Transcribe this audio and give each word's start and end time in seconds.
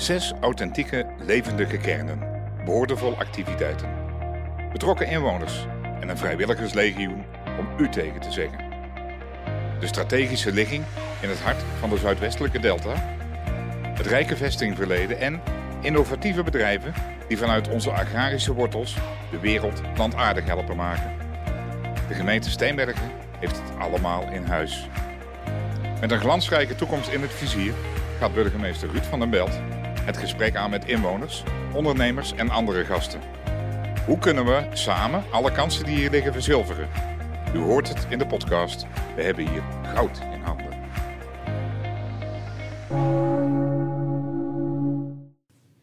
Zes 0.00 0.32
authentieke, 0.40 1.06
levendige 1.18 1.76
kernen, 1.76 2.18
boordevol 2.64 3.16
activiteiten. 3.18 3.88
Betrokken 4.72 5.06
inwoners 5.06 5.66
en 6.00 6.08
een 6.08 6.18
vrijwilligerslegioen 6.18 7.24
om 7.58 7.68
u 7.78 7.88
tegen 7.88 8.20
te 8.20 8.32
zeggen. 8.32 8.58
De 9.80 9.86
strategische 9.86 10.52
ligging 10.52 10.84
in 11.20 11.28
het 11.28 11.40
hart 11.40 11.62
van 11.78 11.90
de 11.90 11.98
Zuidwestelijke 11.98 12.58
Delta. 12.58 12.94
Het 13.82 14.06
rijke 14.06 14.36
vestingverleden 14.36 15.18
en 15.18 15.40
innovatieve 15.80 16.42
bedrijven 16.42 16.94
die 17.28 17.38
vanuit 17.38 17.68
onze 17.68 17.90
agrarische 17.90 18.54
wortels 18.54 18.96
de 19.30 19.38
wereld 19.38 19.80
landaardig 19.96 20.44
helpen 20.44 20.76
maken. 20.76 21.12
De 22.08 22.14
gemeente 22.14 22.50
Steenbergen 22.50 23.10
heeft 23.38 23.60
het 23.62 23.78
allemaal 23.78 24.30
in 24.32 24.44
huis. 24.44 24.88
Met 26.00 26.10
een 26.10 26.20
glansrijke 26.20 26.74
toekomst 26.74 27.08
in 27.08 27.22
het 27.22 27.32
vizier 27.32 27.72
gaat 28.18 28.34
burgemeester 28.34 28.90
Ruud 28.90 29.04
van 29.04 29.18
den 29.18 29.30
Belt 29.30 29.60
het 30.10 30.18
gesprek 30.18 30.56
aan 30.56 30.70
met 30.70 30.84
inwoners, 30.84 31.42
ondernemers 31.74 32.34
en 32.34 32.50
andere 32.50 32.84
gasten. 32.84 33.20
Hoe 34.06 34.18
kunnen 34.18 34.44
we 34.44 34.66
samen 34.72 35.24
alle 35.30 35.52
kansen 35.52 35.84
die 35.84 35.96
hier 35.96 36.10
liggen 36.10 36.32
verzilveren? 36.32 36.88
U 37.54 37.58
hoort 37.58 37.88
het 37.88 38.06
in 38.08 38.18
de 38.18 38.26
podcast. 38.26 38.86
We 39.16 39.22
hebben 39.22 39.48
hier 39.48 39.62
goud 39.94 40.20
in 40.32 40.40
handen. 40.40 40.68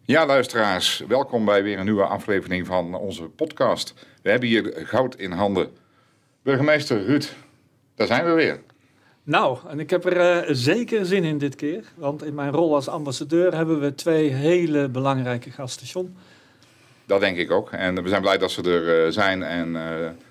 Ja, 0.01 0.25
luisteraars, 0.25 1.03
welkom 1.07 1.45
bij 1.45 1.63
weer 1.63 1.79
een 1.79 1.85
nieuwe 1.85 2.05
aflevering 2.05 2.65
van 2.65 2.95
onze 2.95 3.23
podcast. 3.23 3.93
We 4.21 4.29
hebben 4.29 4.49
hier 4.49 4.73
goud 4.75 5.15
in 5.15 5.31
handen. 5.31 5.69
Burgemeester 6.43 7.05
Ruud, 7.05 7.33
daar 7.95 8.07
zijn 8.07 8.25
we 8.25 8.31
weer. 8.31 8.59
Nou, 9.27 9.57
en 9.67 9.79
ik 9.79 9.89
heb 9.89 10.05
er 10.05 10.45
uh, 10.45 10.55
zeker 10.55 11.05
zin 11.05 11.23
in 11.23 11.37
dit 11.37 11.55
keer. 11.55 11.83
Want 11.95 12.23
in 12.23 12.35
mijn 12.35 12.51
rol 12.51 12.75
als 12.75 12.87
ambassadeur 12.87 13.55
hebben 13.55 13.79
we 13.79 13.95
twee 13.95 14.29
hele 14.29 14.89
belangrijke 14.89 15.51
gasten. 15.51 15.87
John. 15.87 16.15
Dat 17.05 17.19
denk 17.19 17.37
ik 17.37 17.51
ook. 17.51 17.71
En 17.71 18.03
we 18.03 18.09
zijn 18.09 18.21
blij 18.21 18.37
dat 18.37 18.51
ze 18.51 18.61
er 18.61 19.05
uh, 19.05 19.11
zijn 19.11 19.43
en 19.43 19.69
uh, 19.69 19.81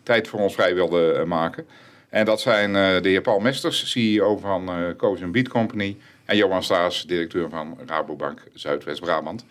tijd 0.03 0.29
voor 0.29 0.41
ons 0.41 0.55
vrij 0.55 0.75
wilden 0.75 1.29
maken. 1.29 1.67
En 2.09 2.25
dat 2.25 2.41
zijn 2.41 2.73
de 3.03 3.09
heer 3.09 3.21
Paul 3.21 3.39
Mesters, 3.39 3.91
CEO 3.91 4.37
van 4.37 4.81
uh, 4.81 5.31
Beat 5.31 5.49
Company. 5.49 5.97
En 6.25 6.37
Johan 6.37 6.63
Staes, 6.63 7.07
directeur 7.07 7.49
van 7.49 7.79
Rabobank 7.87 8.43
Zuidwest-Brabant. 8.55 9.45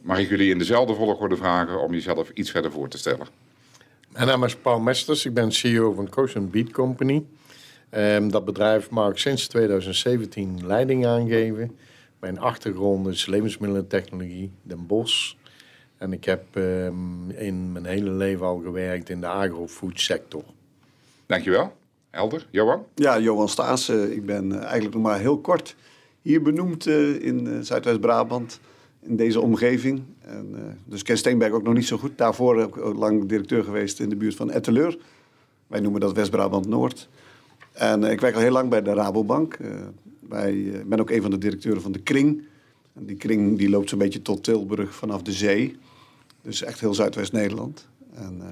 Mag 0.00 0.18
ik 0.18 0.28
jullie 0.28 0.50
in 0.50 0.58
dezelfde 0.58 0.94
volgorde 0.94 1.36
vragen 1.36 1.80
om 1.80 1.92
jezelf 1.92 2.30
iets 2.34 2.50
verder 2.50 2.70
voor 2.70 2.88
te 2.88 2.98
stellen? 2.98 3.26
Mijn 4.08 4.26
naam 4.26 4.44
is 4.44 4.56
Paul 4.56 4.80
Mesters, 4.80 5.26
ik 5.26 5.34
ben 5.34 5.52
CEO 5.52 5.92
van 5.92 6.08
Coach 6.08 6.32
Beat 6.50 6.70
Company. 6.70 7.24
Um, 7.94 8.30
dat 8.30 8.44
bedrijf 8.44 8.90
mag 8.90 9.10
ik 9.10 9.18
sinds 9.18 9.46
2017 9.46 10.66
leiding 10.66 11.06
aangeven. 11.06 11.76
Mijn 12.20 12.38
achtergrond 12.38 13.06
is 13.06 13.26
levensmiddelentechnologie, 13.26 14.52
Den 14.62 14.86
Bosch. 14.86 15.34
En 15.96 16.12
ik 16.12 16.24
heb 16.24 16.44
um, 16.54 17.30
in 17.30 17.72
mijn 17.72 17.84
hele 17.84 18.10
leven 18.10 18.46
al 18.46 18.60
gewerkt 18.64 19.08
in 19.08 19.20
de 19.20 19.26
agrofood 19.26 20.00
sector. 20.00 20.44
Dankjewel. 21.26 21.72
Helder. 22.10 22.46
Johan? 22.50 22.84
Ja, 22.94 23.18
Johan 23.18 23.48
Staes. 23.48 23.88
ik 23.88 24.26
ben 24.26 24.60
eigenlijk 24.60 24.94
nog 24.94 25.02
maar 25.02 25.18
heel 25.18 25.38
kort 25.38 25.76
hier 26.22 26.42
benoemd 26.42 26.86
uh, 26.86 27.22
in 27.22 27.46
uh, 27.46 27.60
Zuidwest-Brabant. 27.60 28.60
In 29.00 29.16
deze 29.16 29.40
omgeving. 29.40 30.02
En, 30.20 30.48
uh, 30.52 30.60
dus 30.84 30.98
ik 30.98 31.04
ken 31.04 31.18
Steenberg 31.18 31.52
ook 31.52 31.62
nog 31.62 31.74
niet 31.74 31.86
zo 31.86 31.96
goed. 31.96 32.18
Daarvoor 32.18 32.58
heb 32.58 32.68
ik 32.68 32.84
ook 32.84 32.96
lang 32.96 33.26
directeur 33.26 33.64
geweest 33.64 34.00
in 34.00 34.08
de 34.08 34.16
buurt 34.16 34.34
van 34.34 34.50
Etteleur. 34.50 34.98
Wij 35.66 35.80
noemen 35.80 36.00
dat 36.00 36.12
West-Brabant 36.12 36.66
Noord. 36.66 37.08
En 37.72 38.04
ik 38.04 38.20
werk 38.20 38.34
al 38.34 38.40
heel 38.40 38.50
lang 38.50 38.70
bij 38.70 38.82
de 38.82 38.94
Rabobank. 38.94 39.58
Uh, 39.60 39.70
wij, 40.28 40.52
ik 40.52 40.88
ben 40.88 41.00
ook 41.00 41.10
een 41.10 41.22
van 41.22 41.30
de 41.30 41.38
directeuren 41.38 41.82
van 41.82 41.92
de 41.92 42.02
Kring. 42.02 42.42
En 42.94 43.06
die 43.06 43.16
Kring 43.16 43.58
die 43.58 43.70
loopt 43.70 43.88
zo'n 43.88 43.98
beetje 43.98 44.22
tot 44.22 44.44
Tilburg 44.44 44.94
vanaf 44.94 45.22
de 45.22 45.32
zee. 45.32 45.76
Dus 46.42 46.62
echt 46.62 46.80
heel 46.80 46.94
Zuidwest-Nederland. 46.94 47.88
En 48.14 48.42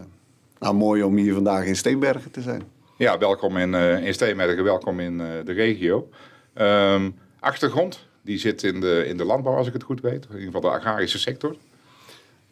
nou, 0.58 0.74
mooi 0.74 1.02
om 1.02 1.16
hier 1.16 1.34
vandaag 1.34 1.64
in 1.64 1.76
Steenbergen 1.76 2.30
te 2.30 2.40
zijn. 2.40 2.62
Ja, 2.96 3.18
welkom 3.18 3.56
in, 3.56 3.74
in 3.74 4.14
Steenbergen, 4.14 4.64
welkom 4.64 5.00
in 5.00 5.18
de 5.18 5.52
regio. 5.52 6.08
Um, 6.54 7.14
achtergrond, 7.40 8.06
die 8.22 8.38
zit 8.38 8.62
in 8.62 8.80
de, 8.80 9.04
in 9.06 9.16
de 9.16 9.24
landbouw 9.24 9.54
als 9.54 9.66
ik 9.66 9.72
het 9.72 9.82
goed 9.82 10.00
weet. 10.00 10.24
In 10.24 10.30
ieder 10.30 10.44
geval 10.44 10.60
de 10.60 10.70
agrarische 10.70 11.18
sector. 11.18 11.56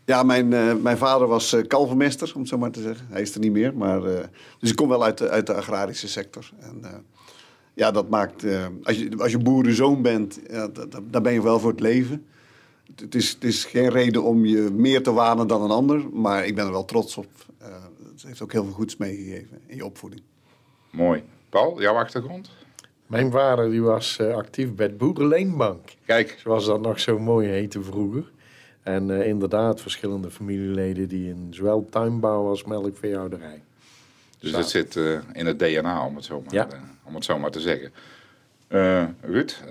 Ja, 0.09 0.23
mijn, 0.23 0.53
uh, 0.53 0.75
mijn 0.75 0.97
vader 0.97 1.27
was 1.27 1.53
uh, 1.53 1.67
kalvermester, 1.67 2.33
om 2.35 2.41
het 2.41 2.49
zo 2.49 2.59
maar 2.59 2.71
te 2.71 2.83
zeggen. 2.83 3.07
Hij 3.11 3.23
is 3.23 3.35
er 3.35 3.41
niet 3.41 3.53
meer, 3.53 3.75
maar... 3.75 4.03
Uh, 4.03 4.19
dus 4.59 4.71
ik 4.71 4.77
kom 4.77 4.89
wel 4.89 5.05
uit 5.05 5.19
de, 5.19 5.29
uit 5.29 5.47
de 5.47 5.55
agrarische 5.55 6.09
sector. 6.09 6.51
En 6.61 7.05
ja, 7.75 7.91
dat 7.91 8.09
maakt... 8.09 8.45
als, 8.83 8.97
je, 8.97 9.11
als 9.19 9.31
je 9.31 9.39
boerenzoon 9.39 10.03
bent, 10.03 10.41
ja, 10.51 10.69
dan 11.11 11.23
ben 11.23 11.33
je 11.33 11.43
wel 11.43 11.61
voor 11.61 11.71
het 11.71 11.81
leven. 11.81 12.27
Het 12.95 13.15
is, 13.15 13.31
het 13.31 13.45
is 13.45 13.65
geen 13.65 13.89
reden 13.89 14.23
om 14.23 14.45
je 14.45 14.71
meer 14.73 15.03
te 15.03 15.13
wanen 15.13 15.47
dan 15.47 15.63
een 15.63 15.71
ander, 15.71 16.09
maar 16.13 16.47
ik 16.47 16.55
ben 16.55 16.67
er 16.67 16.73
wel 16.73 16.85
trots 16.85 17.17
op. 17.17 17.29
het 18.13 18.23
heeft 18.23 18.43
ook 18.43 18.53
heel 18.53 18.65
veel 18.65 18.73
goeds 18.73 18.97
meegegeven 18.97 19.61
in 19.67 19.77
je 19.77 19.85
opvoeding. 19.85 20.23
Mooi. 20.91 21.23
Paul, 21.49 21.81
jouw 21.81 21.95
achtergrond? 21.95 22.51
Mijn 23.07 23.31
vader 23.31 23.71
die 23.71 23.83
was 23.83 24.21
actief 24.21 24.75
bij 24.75 24.89
de 24.89 24.95
Boerenleenbank. 24.95 25.89
Kijk. 26.07 26.39
Zoals 26.43 26.65
dat 26.67 26.81
nog 26.81 27.01
zo 27.01 27.19
mooi 27.19 27.49
heette 27.49 27.83
vroeger. 27.83 28.37
En 28.89 29.09
uh, 29.09 29.27
inderdaad, 29.27 29.81
verschillende 29.81 30.31
familieleden 30.31 31.09
die 31.09 31.29
in 31.29 31.47
zowel 31.51 31.87
tuinbouw 31.91 32.49
als 32.49 32.65
melkveehouderij. 32.65 33.63
Dus 34.39 34.51
dat 34.51 34.71
zit 34.71 34.97
uh, 34.97 35.19
in 35.33 35.47
het 35.47 35.59
DNA, 35.59 36.07
om 36.07 36.17
het 36.17 36.25
zo 36.25 36.43
maar, 36.45 36.55
ja. 36.55 36.67
uh, 36.73 36.79
om 37.03 37.15
het 37.15 37.25
zo 37.25 37.39
maar 37.39 37.51
te 37.51 37.61
zeggen. 37.61 37.93
Ruud, 39.21 39.63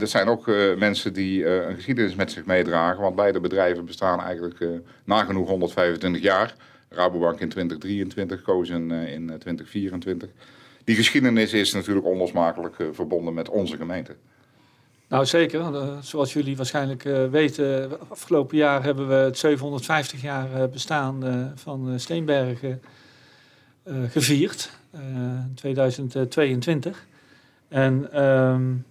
er 0.00 0.06
zijn 0.06 0.28
ook 0.28 0.46
mensen 0.76 1.12
die 1.12 1.46
een 1.46 1.74
geschiedenis 1.74 2.14
met 2.14 2.32
zich 2.32 2.44
meedragen. 2.44 3.02
Want 3.02 3.16
beide 3.16 3.40
bedrijven 3.40 3.84
bestaan 3.84 4.20
eigenlijk 4.20 4.82
nagenoeg 5.04 5.48
125 5.48 6.22
jaar. 6.22 6.54
Rabobank 6.88 7.40
in 7.40 7.48
2023, 7.48 8.42
Kozen 8.42 8.90
in 8.90 9.26
2024. 9.26 10.28
Die 10.84 10.96
geschiedenis 10.96 11.52
is 11.52 11.72
natuurlijk 11.72 12.06
onlosmakelijk 12.06 12.76
verbonden 12.92 13.34
met 13.34 13.48
onze 13.48 13.76
gemeente. 13.76 14.14
Nou 15.10 15.26
zeker, 15.26 15.72
zoals 16.00 16.32
jullie 16.32 16.56
waarschijnlijk 16.56 17.04
uh, 17.04 17.26
weten, 17.26 17.90
afgelopen 18.08 18.56
jaar 18.56 18.82
hebben 18.82 19.08
we 19.08 19.14
het 19.14 19.38
750 19.38 20.22
jaar 20.22 20.48
uh, 20.56 20.64
bestaan 20.66 21.52
van 21.54 22.00
Steenbergen 22.00 22.82
gevierd, 24.08 24.70
in 24.92 25.52
2022. 25.54 27.06
En 27.68 28.22
um, 28.24 28.84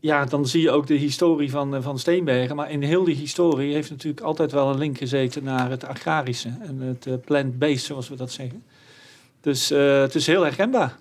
ja, 0.00 0.24
dan 0.24 0.46
zie 0.46 0.62
je 0.62 0.70
ook 0.70 0.86
de 0.86 0.94
historie 0.94 1.50
van, 1.50 1.82
van 1.82 1.98
Steenbergen, 1.98 2.56
maar 2.56 2.70
in 2.70 2.82
heel 2.82 3.04
die 3.04 3.14
historie 3.14 3.72
heeft 3.74 3.90
natuurlijk 3.90 4.24
altijd 4.24 4.52
wel 4.52 4.70
een 4.70 4.78
link 4.78 4.98
gezeten 4.98 5.44
naar 5.44 5.70
het 5.70 5.84
agrarische 5.84 6.52
en 6.60 6.80
het 6.80 7.24
plant-based, 7.24 7.84
zoals 7.84 8.08
we 8.08 8.16
dat 8.16 8.30
zeggen. 8.30 8.64
Dus 9.40 9.68
het 9.68 10.14
is 10.14 10.26
heel 10.26 10.42
herkenbaar. 10.42 10.96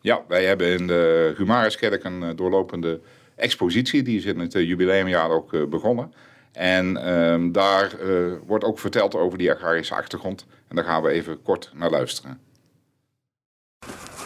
Ja, 0.00 0.22
wij 0.28 0.44
hebben 0.44 0.78
in 0.78 0.86
de 0.86 1.34
Humariskerk 1.36 2.04
een 2.04 2.36
doorlopende 2.36 3.00
expositie. 3.36 4.02
Die 4.02 4.18
is 4.18 4.24
in 4.24 4.38
het 4.38 4.54
uh, 4.54 4.66
jubileumjaar 4.68 5.30
ook 5.30 5.52
uh, 5.52 5.66
begonnen. 5.66 6.12
En 6.52 7.14
um, 7.14 7.52
daar 7.52 7.92
uh, 8.02 8.32
wordt 8.46 8.64
ook 8.64 8.78
verteld 8.78 9.14
over 9.14 9.38
die 9.38 9.52
agrarische 9.52 9.94
achtergrond. 9.94 10.46
En 10.68 10.76
daar 10.76 10.84
gaan 10.84 11.02
we 11.02 11.08
even 11.08 11.42
kort 11.42 11.70
naar 11.74 11.90
luisteren. 11.90 12.38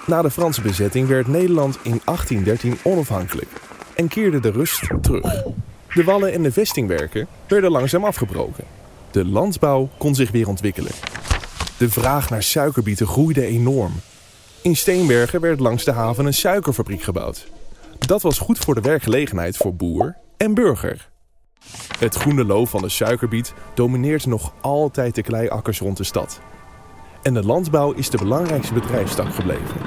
Na 0.07 0.23
de 0.23 0.31
Franse 0.31 0.63
bezetting 0.63 1.09
werd 1.09 1.27
Nederland 1.27 1.79
in 1.83 2.01
1813 2.05 2.79
onafhankelijk 2.83 3.49
en 3.95 4.09
keerde 4.09 4.41
de 4.41 4.51
rust 4.51 5.03
terug. 5.03 5.43
De 5.95 6.05
wallen 6.05 6.33
en 6.33 6.43
de 6.43 6.53
vestingwerken 6.53 7.27
werden 7.49 7.71
langzaam 7.71 8.05
afgebroken. 8.05 8.65
De 9.11 9.25
landbouw 9.25 9.89
kon 9.99 10.15
zich 10.15 10.31
weer 10.31 10.49
ontwikkelen. 10.49 10.93
De 11.79 11.91
vraag 11.91 12.31
naar 12.31 12.43
suikerbieten 12.43 13.07
groeide 13.07 13.45
enorm. 13.45 13.93
In 14.63 14.77
Steenbergen 14.77 15.41
werd 15.41 15.61
langs 15.61 15.85
de 15.85 15.93
haven 15.93 16.27
een 16.27 16.35
suikerfabriek 16.35 17.03
gebouwd. 17.03 17.47
Dat 17.99 18.23
was 18.23 18.39
goed 18.39 18.59
voor 18.59 18.75
de 18.75 18.81
werkgelegenheid 18.81 19.57
voor 19.57 19.75
boer 19.75 20.17
en 20.37 20.55
burger. 20.55 21.09
Het 21.99 22.15
groene 22.15 22.45
loof 22.45 22.71
van 22.71 22.83
de 22.83 22.89
suikerbiet 22.89 23.55
domineert 23.75 24.27
nog 24.27 24.55
altijd 24.61 25.15
de 25.15 25.23
kleiakkers 25.23 25.79
rond 25.79 25.97
de 25.97 26.05
stad. 26.05 26.41
En 27.23 27.35
de 27.35 27.45
landbouw 27.45 27.93
is 27.93 28.11
de 28.11 28.19
belangrijkste 28.19 28.75
bedrijfstak 28.75 29.35
gebleven. 29.35 29.81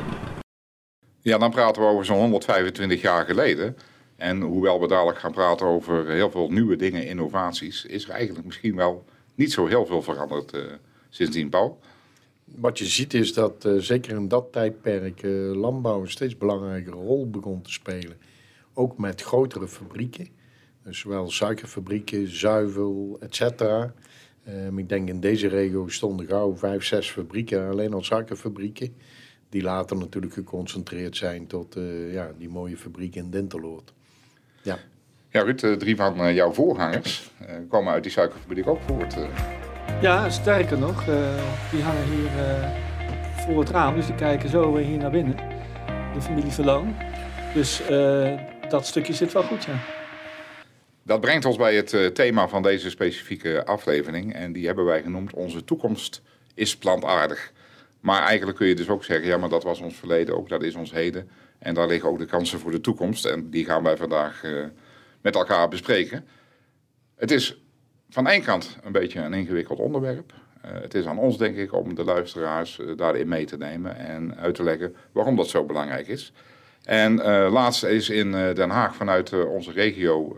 Ja, 1.22 1.38
dan 1.38 1.52
praten 1.52 1.82
we 1.82 1.88
over 1.88 2.06
zo'n 2.06 2.18
125 2.18 3.02
jaar 3.02 3.26
geleden. 3.26 3.78
En 4.16 4.42
hoewel 4.42 4.80
we 4.80 4.88
dadelijk 4.88 5.20
gaan 5.20 5.32
praten 5.32 5.66
over 5.66 6.10
heel 6.10 6.32
veel 6.32 6.50
nieuwe 6.50 6.76
dingen, 6.76 7.08
innovaties, 7.08 7.86
is 7.86 8.04
er 8.04 8.12
eigenlijk 8.12 8.46
misschien 8.46 8.76
wel 8.76 9.06
niet 9.36 9.52
zo 9.52 9.68
heel 9.68 9.86
veel 9.86 10.02
veranderd 10.02 10.54
uh, 10.54 10.62
sindsdien, 11.10 11.50
Paul. 11.50 11.80
Wat 12.56 12.78
je 12.78 12.86
ziet 12.86 13.14
is 13.14 13.34
dat 13.34 13.66
uh, 13.66 13.80
zeker 13.80 14.16
in 14.16 14.28
dat 14.28 14.52
tijdperk 14.52 15.24
uh, 15.24 15.56
landbouw 15.56 16.02
een 16.02 16.10
steeds 16.10 16.38
belangrijkere 16.38 16.96
rol 16.96 17.30
begon 17.30 17.62
te 17.62 17.72
spelen. 17.72 18.18
Ook 18.74 18.98
met 18.98 19.22
grotere 19.22 19.68
fabrieken. 19.68 20.28
Dus 20.84 21.00
zowel 21.00 21.30
suikerfabrieken, 21.30 22.28
zuivel, 22.28 23.18
et 23.20 23.36
cetera. 23.36 23.94
Um, 24.48 24.78
ik 24.78 24.90
denk 24.90 25.10
in 25.10 25.20
deze 25.20 25.48
regio 25.48 25.88
stonden 25.88 26.28
gauw 26.28 26.58
vijf, 26.58 26.84
zes 26.84 27.10
fabrieken, 27.10 27.70
alleen 27.70 27.94
al 27.94 28.04
suikerfabrieken. 28.04 28.94
Die 29.50 29.62
later 29.62 29.98
natuurlijk 29.98 30.34
geconcentreerd 30.34 31.18
zijn 31.18 31.48
tot 31.48 31.78
uh, 31.78 32.14
ja, 32.14 32.32
die 32.38 32.50
mooie 32.50 32.78
fabriek 32.78 33.16
in 33.16 33.30
Dinteloord. 33.30 33.94
Ja. 34.62 34.80
Ja, 35.30 35.42
Ruud, 35.42 35.64
eh, 35.64 35.74
drie 35.74 35.96
van 35.96 36.16
eh, 36.16 36.36
jouw 36.36 36.52
voorgangers 36.52 37.32
komen 37.68 37.94
uit 37.94 38.04
die 38.04 38.12
suikerfabriek 38.12 38.68
ook 38.68 38.82
voort. 38.82 39.18
Ja, 40.02 40.30
sterker 40.30 40.78
nog, 40.78 41.04
die 41.72 41.82
hangen 41.82 42.04
hier 42.04 42.30
voor 43.36 43.60
het 43.60 43.70
raam, 43.70 43.96
dus 43.96 44.06
die 44.06 44.16
kijken 44.16 44.50
zo 44.50 44.78
hier 44.78 44.98
naar 44.98 45.12
binnen. 45.12 45.36
De 46.14 46.22
familie 46.22 46.52
Verloon. 46.52 46.96
Dus 47.54 47.82
dat 48.70 48.86
stukje 48.86 49.14
zit 49.14 49.32
wel 49.32 49.44
goed, 49.44 49.64
ja. 49.64 49.80
Dat 51.04 51.22
brengt 51.22 51.46
ons 51.46 51.58
bij 51.58 51.76
het 51.76 52.16
thema 52.16 52.48
van 52.48 52.62
deze 52.62 52.90
specifieke 52.90 53.66
aflevering. 53.66 54.34
En 54.34 54.54
die 54.54 54.66
hebben 54.66 54.86
wij 54.86 55.02
genoemd: 55.02 55.34
Onze 55.34 55.64
toekomst 55.64 56.22
is 56.54 56.78
plantaardig. 56.78 57.52
Maar 58.00 58.22
eigenlijk 58.22 58.58
kun 58.58 58.68
je 58.68 58.76
dus 58.76 58.90
ook 58.90 59.04
zeggen: 59.04 59.28
ja, 59.28 59.38
maar 59.38 59.50
dat 59.50 59.64
was 59.64 59.80
ons 59.80 59.96
verleden 59.96 60.38
ook, 60.38 60.50
dat 60.50 60.64
is 60.64 60.76
ons 60.76 60.92
heden. 60.92 61.30
En 61.60 61.74
daar 61.74 61.88
liggen 61.88 62.10
ook 62.10 62.20
de 62.20 62.26
kansen 62.26 62.60
voor 62.60 62.72
de 62.72 62.82
toekomst. 62.82 63.26
En 63.26 63.50
die 63.50 63.66
gaan 63.66 63.84
wij 63.84 63.98
vandaag 63.98 64.44
met 65.22 65.36
elkaar 65.36 65.68
bespreken. 65.68 66.26
Het 67.16 67.32
is 67.32 67.61
van 68.12 68.28
één 68.28 68.42
kant 68.42 68.78
een 68.84 68.92
beetje 68.92 69.20
een 69.20 69.34
ingewikkeld 69.34 69.80
onderwerp. 69.80 70.34
Uh, 70.66 70.72
het 70.82 70.94
is 70.94 71.06
aan 71.06 71.18
ons, 71.18 71.38
denk 71.38 71.56
ik, 71.56 71.74
om 71.74 71.96
de 71.96 72.04
luisteraars 72.04 72.80
uh, 72.80 72.98
daarin 72.98 73.28
mee 73.28 73.46
te 73.46 73.58
nemen 73.58 73.98
en 73.98 74.38
uit 74.38 74.56
te 74.56 74.64
leggen 74.64 74.96
waarom 75.12 75.36
dat 75.36 75.48
zo 75.48 75.64
belangrijk 75.64 76.08
is. 76.08 76.34
En 76.84 77.14
uh, 77.14 77.48
laatst 77.52 77.84
is 77.84 78.10
in 78.10 78.32
Den 78.32 78.70
Haag 78.70 78.96
vanuit 78.96 79.46
onze 79.46 79.72
regio 79.72 80.38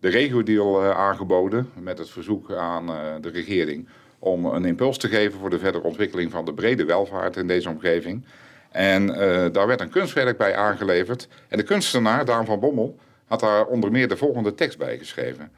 de 0.00 0.08
regio-deal 0.08 0.84
aangeboden 0.84 1.70
met 1.80 1.98
het 1.98 2.10
verzoek 2.10 2.52
aan 2.52 2.86
de 3.20 3.28
regering 3.28 3.88
om 4.18 4.44
een 4.44 4.64
impuls 4.64 4.98
te 4.98 5.08
geven 5.08 5.38
voor 5.38 5.50
de 5.50 5.58
verdere 5.58 5.84
ontwikkeling 5.84 6.30
van 6.30 6.44
de 6.44 6.54
brede 6.54 6.84
welvaart 6.84 7.36
in 7.36 7.46
deze 7.46 7.68
omgeving. 7.68 8.24
En 8.70 9.06
daar 9.52 9.66
werd 9.66 9.80
een 9.80 9.90
kunstwerk 9.90 10.38
bij 10.38 10.56
aangeleverd. 10.56 11.28
En 11.48 11.58
de 11.58 11.64
kunstenaar, 11.64 12.24
Daan 12.24 12.46
van 12.46 12.60
Bommel, 12.60 12.98
had 13.26 13.40
daar 13.40 13.64
onder 13.64 13.90
meer 13.90 14.08
de 14.08 14.16
volgende 14.16 14.54
tekst 14.54 14.78
bij 14.78 14.98
geschreven. 14.98 15.50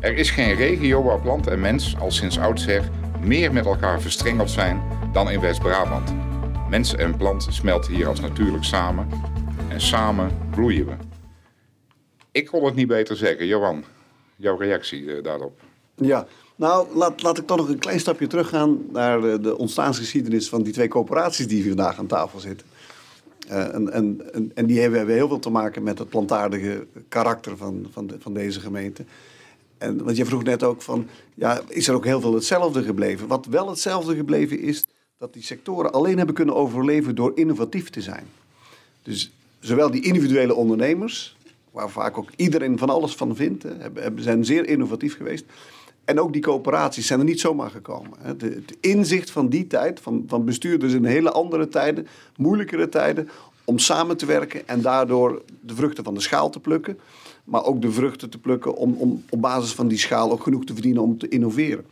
Er 0.00 0.16
is 0.16 0.30
geen 0.30 0.54
regio 0.54 1.02
waar 1.02 1.20
plant 1.20 1.46
en 1.46 1.60
mens 1.60 1.96
al 1.98 2.10
sinds 2.10 2.38
oudsher 2.38 2.90
meer 3.22 3.52
met 3.52 3.66
elkaar 3.66 4.00
verstrengeld 4.00 4.50
zijn 4.50 4.82
dan 5.12 5.30
in 5.30 5.40
West-Brabant. 5.40 6.14
Mens 6.70 6.94
en 6.94 7.16
plant 7.16 7.46
smelten 7.50 7.94
hier 7.94 8.06
als 8.06 8.20
natuurlijk 8.20 8.64
samen 8.64 9.08
en 9.68 9.80
samen 9.80 10.30
bloeien 10.50 10.86
we. 10.86 10.92
Ik 12.30 12.46
kon 12.46 12.64
het 12.64 12.74
niet 12.74 12.86
beter 12.86 13.16
zeggen. 13.16 13.46
Johan, 13.46 13.84
jouw 14.36 14.56
reactie 14.56 15.16
eh, 15.16 15.22
daarop? 15.22 15.60
Ja, 15.94 16.26
nou, 16.56 16.96
laat, 16.96 17.22
laat 17.22 17.38
ik 17.38 17.46
toch 17.46 17.56
nog 17.56 17.68
een 17.68 17.78
klein 17.78 18.00
stapje 18.00 18.26
teruggaan 18.26 18.78
naar 18.92 19.20
de, 19.20 19.40
de 19.40 19.58
ontstaansgeschiedenis 19.58 20.48
van 20.48 20.62
die 20.62 20.72
twee 20.72 20.88
coöperaties 20.88 21.48
die 21.48 21.66
vandaag 21.66 21.98
aan 21.98 22.06
tafel 22.06 22.40
zitten. 22.40 22.66
Uh, 23.50 23.74
en, 23.74 23.92
en, 23.92 24.20
en, 24.54 24.66
die 24.66 24.80
hebben, 24.80 24.98
hebben 24.98 25.16
heel 25.16 25.28
veel 25.28 25.38
te 25.38 25.50
maken 25.50 25.82
met 25.82 25.98
het 25.98 26.08
plantaardige 26.08 26.86
karakter 27.08 27.56
van, 27.56 27.86
van, 27.90 28.06
de, 28.06 28.16
van 28.18 28.34
deze 28.34 28.60
gemeente. 28.60 29.04
En 29.80 30.04
want 30.04 30.16
je 30.16 30.24
vroeg 30.24 30.42
net 30.42 30.62
ook 30.62 30.82
van, 30.82 31.06
ja, 31.34 31.60
is 31.68 31.88
er 31.88 31.94
ook 31.94 32.04
heel 32.04 32.20
veel 32.20 32.34
hetzelfde 32.34 32.82
gebleven? 32.82 33.26
Wat 33.26 33.46
wel 33.46 33.68
hetzelfde 33.68 34.16
gebleven 34.16 34.60
is, 34.60 34.86
dat 35.18 35.32
die 35.32 35.42
sectoren 35.42 35.92
alleen 35.92 36.16
hebben 36.16 36.34
kunnen 36.34 36.54
overleven 36.54 37.14
door 37.14 37.32
innovatief 37.34 37.90
te 37.90 38.00
zijn. 38.00 38.26
Dus 39.02 39.32
zowel 39.60 39.90
die 39.90 40.02
individuele 40.02 40.54
ondernemers, 40.54 41.36
waar 41.70 41.90
vaak 41.90 42.18
ook 42.18 42.30
iedereen 42.36 42.78
van 42.78 42.90
alles 42.90 43.14
van 43.14 43.36
vindt, 43.36 43.62
hebben, 43.62 44.22
zijn 44.22 44.44
zeer 44.44 44.68
innovatief 44.68 45.16
geweest. 45.16 45.44
En 46.04 46.20
ook 46.20 46.32
die 46.32 46.42
coöperaties 46.42 47.06
zijn 47.06 47.18
er 47.18 47.24
niet 47.24 47.40
zomaar 47.40 47.70
gekomen. 47.70 48.12
Het 48.20 48.76
inzicht 48.80 49.30
van 49.30 49.48
die 49.48 49.66
tijd, 49.66 50.00
van, 50.00 50.24
van 50.26 50.44
bestuurders 50.44 50.92
in 50.92 51.04
hele 51.04 51.30
andere 51.30 51.68
tijden, 51.68 52.06
moeilijkere 52.36 52.88
tijden, 52.88 53.28
om 53.64 53.78
samen 53.78 54.16
te 54.16 54.26
werken 54.26 54.68
en 54.68 54.80
daardoor 54.80 55.42
de 55.60 55.74
vruchten 55.74 56.04
van 56.04 56.14
de 56.14 56.20
schaal 56.20 56.50
te 56.50 56.60
plukken. 56.60 56.98
Maar 57.50 57.64
ook 57.64 57.82
de 57.82 57.92
vruchten 57.92 58.30
te 58.30 58.38
plukken 58.38 58.74
om, 58.74 58.94
om 58.94 59.24
op 59.30 59.40
basis 59.40 59.72
van 59.72 59.88
die 59.88 59.98
schaal 59.98 60.30
ook 60.30 60.42
genoeg 60.42 60.64
te 60.64 60.72
verdienen 60.72 61.02
om 61.02 61.18
te 61.18 61.28
innoveren. 61.28 61.84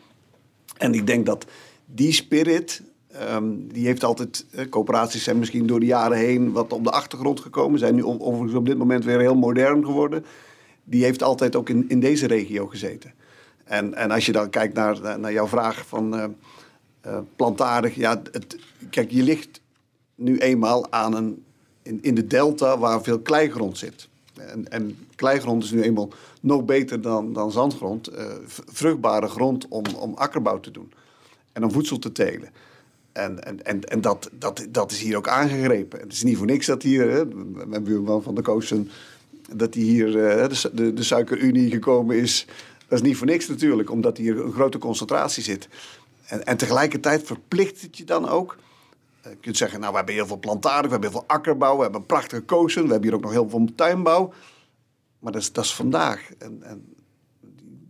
En 0.77 0.95
ik 0.95 1.07
denk 1.07 1.27
dat 1.27 1.47
die 1.87 2.13
spirit, 2.13 2.83
ehm, 3.09 3.45
die 3.73 3.87
heeft 3.87 4.05
altijd. 4.05 4.47
Eh, 4.51 4.69
coöperaties 4.69 5.25
zijn 5.25 5.39
misschien 5.39 5.67
door 5.67 5.81
de 5.81 5.87
jaren 5.87 6.19
heen 6.19 6.53
wat 6.53 6.73
op 6.73 6.85
de 6.85 6.91
achtergrond 6.91 7.41
gekomen, 7.41 7.79
zijn 7.79 7.95
nu 7.95 8.05
overigens 8.05 8.55
op 8.55 8.67
dit 8.67 8.79
moment 8.79 9.05
weer 9.05 9.19
heel 9.19 9.37
modern 9.37 9.85
geworden. 9.85 10.25
Die 10.85 11.05
heeft 11.05 11.23
altijd 11.23 11.57
ook 11.57 11.69
in, 11.69 11.85
in 11.89 12.01
deze 12.01 12.27
regio 12.27 12.67
gezeten. 12.67 13.13
En, 13.65 13.95
en 13.95 14.11
als 14.11 14.27
je 14.27 14.33
dan 14.33 14.51
kijkt 14.51 14.75
naar, 14.75 15.19
naar 15.19 15.33
jouw 15.33 15.47
vraag 15.47 15.87
van 15.87 16.15
uh, 16.15 16.25
uh, 17.07 17.19
plantaardig. 17.37 17.95
Ja, 17.95 18.23
het, 18.33 18.59
kijk, 18.91 19.11
je 19.11 19.23
ligt 19.23 19.61
nu 20.15 20.39
eenmaal 20.39 20.93
aan 20.93 21.15
een, 21.15 21.45
in, 21.83 21.99
in 22.03 22.15
de 22.15 22.27
delta 22.27 22.79
waar 22.79 23.03
veel 23.03 23.21
kleigrond 23.21 23.79
zit. 23.79 24.09
En, 24.41 24.71
en 24.71 25.07
kleigrond 25.15 25.65
is 25.65 25.71
nu 25.71 25.83
eenmaal 25.83 26.09
nog 26.41 26.65
beter 26.65 27.01
dan, 27.01 27.33
dan 27.33 27.53
zandgrond. 27.53 28.13
Uh, 28.13 28.25
vruchtbare 28.47 29.29
grond 29.29 29.69
om, 29.69 29.85
om 29.99 30.15
akkerbouw 30.15 30.61
te 30.61 30.71
doen. 30.71 30.93
En 31.53 31.65
om 31.65 31.73
voedsel 31.73 31.99
te 31.99 32.13
telen. 32.13 32.49
En, 33.13 33.45
en, 33.45 33.65
en, 33.65 33.85
en 33.85 34.01
dat, 34.01 34.31
dat, 34.33 34.67
dat 34.71 34.91
is 34.93 35.01
hier 35.01 35.17
ook 35.17 35.29
aangegrepen. 35.29 36.01
Het 36.01 36.13
is 36.13 36.23
niet 36.23 36.37
voor 36.37 36.47
niks 36.47 36.67
dat 36.67 36.83
hier, 36.83 37.11
hè, 37.11 37.25
mijn 37.67 37.85
buurman 37.85 38.23
van 38.23 38.35
de 38.35 38.43
Koosen, 38.43 38.91
dat 39.53 39.75
hij 39.75 39.83
hier 39.83 40.13
de, 40.13 40.71
de, 40.73 40.93
de 40.93 41.03
suikerunie 41.03 41.71
gekomen 41.71 42.17
is 42.17 42.47
dat 42.89 42.99
is 42.99 43.07
niet 43.07 43.17
voor 43.17 43.27
niks 43.27 43.49
natuurlijk, 43.49 43.91
omdat 43.91 44.17
hier 44.17 44.45
een 44.45 44.53
grote 44.53 44.79
concentratie 44.79 45.43
zit. 45.43 45.69
En, 46.27 46.47
en 46.47 46.57
tegelijkertijd 46.57 47.23
verplicht 47.23 47.83
het 47.83 47.97
je 47.97 48.05
dan 48.05 48.29
ook. 48.29 48.57
Eh, 49.29 49.35
je 49.35 49.41
kunt 49.41 49.57
zeggen, 49.57 49.81
nou, 49.81 49.91
we 49.91 49.97
hebben 49.97 50.15
heel 50.15 50.27
veel 50.27 50.39
plantaardig, 50.39 50.85
we 50.85 50.91
hebben 50.91 51.11
heel 51.11 51.19
veel 51.21 51.29
akkerbouw, 51.29 51.77
we 51.77 51.83
hebben 51.83 52.07
prachtige 52.07 52.43
kozen, 52.43 52.83
we 52.83 52.91
hebben 52.91 53.09
hier 53.09 53.17
ook 53.17 53.25
nog 53.25 53.33
heel 53.33 53.49
veel 53.49 53.69
tuinbouw. 53.75 54.33
Maar 55.19 55.33
dat 55.33 55.43
is, 55.43 55.53
dat 55.53 55.65
is 55.65 55.75
vandaag. 55.75 56.31
En, 56.39 56.63
en 56.63 56.95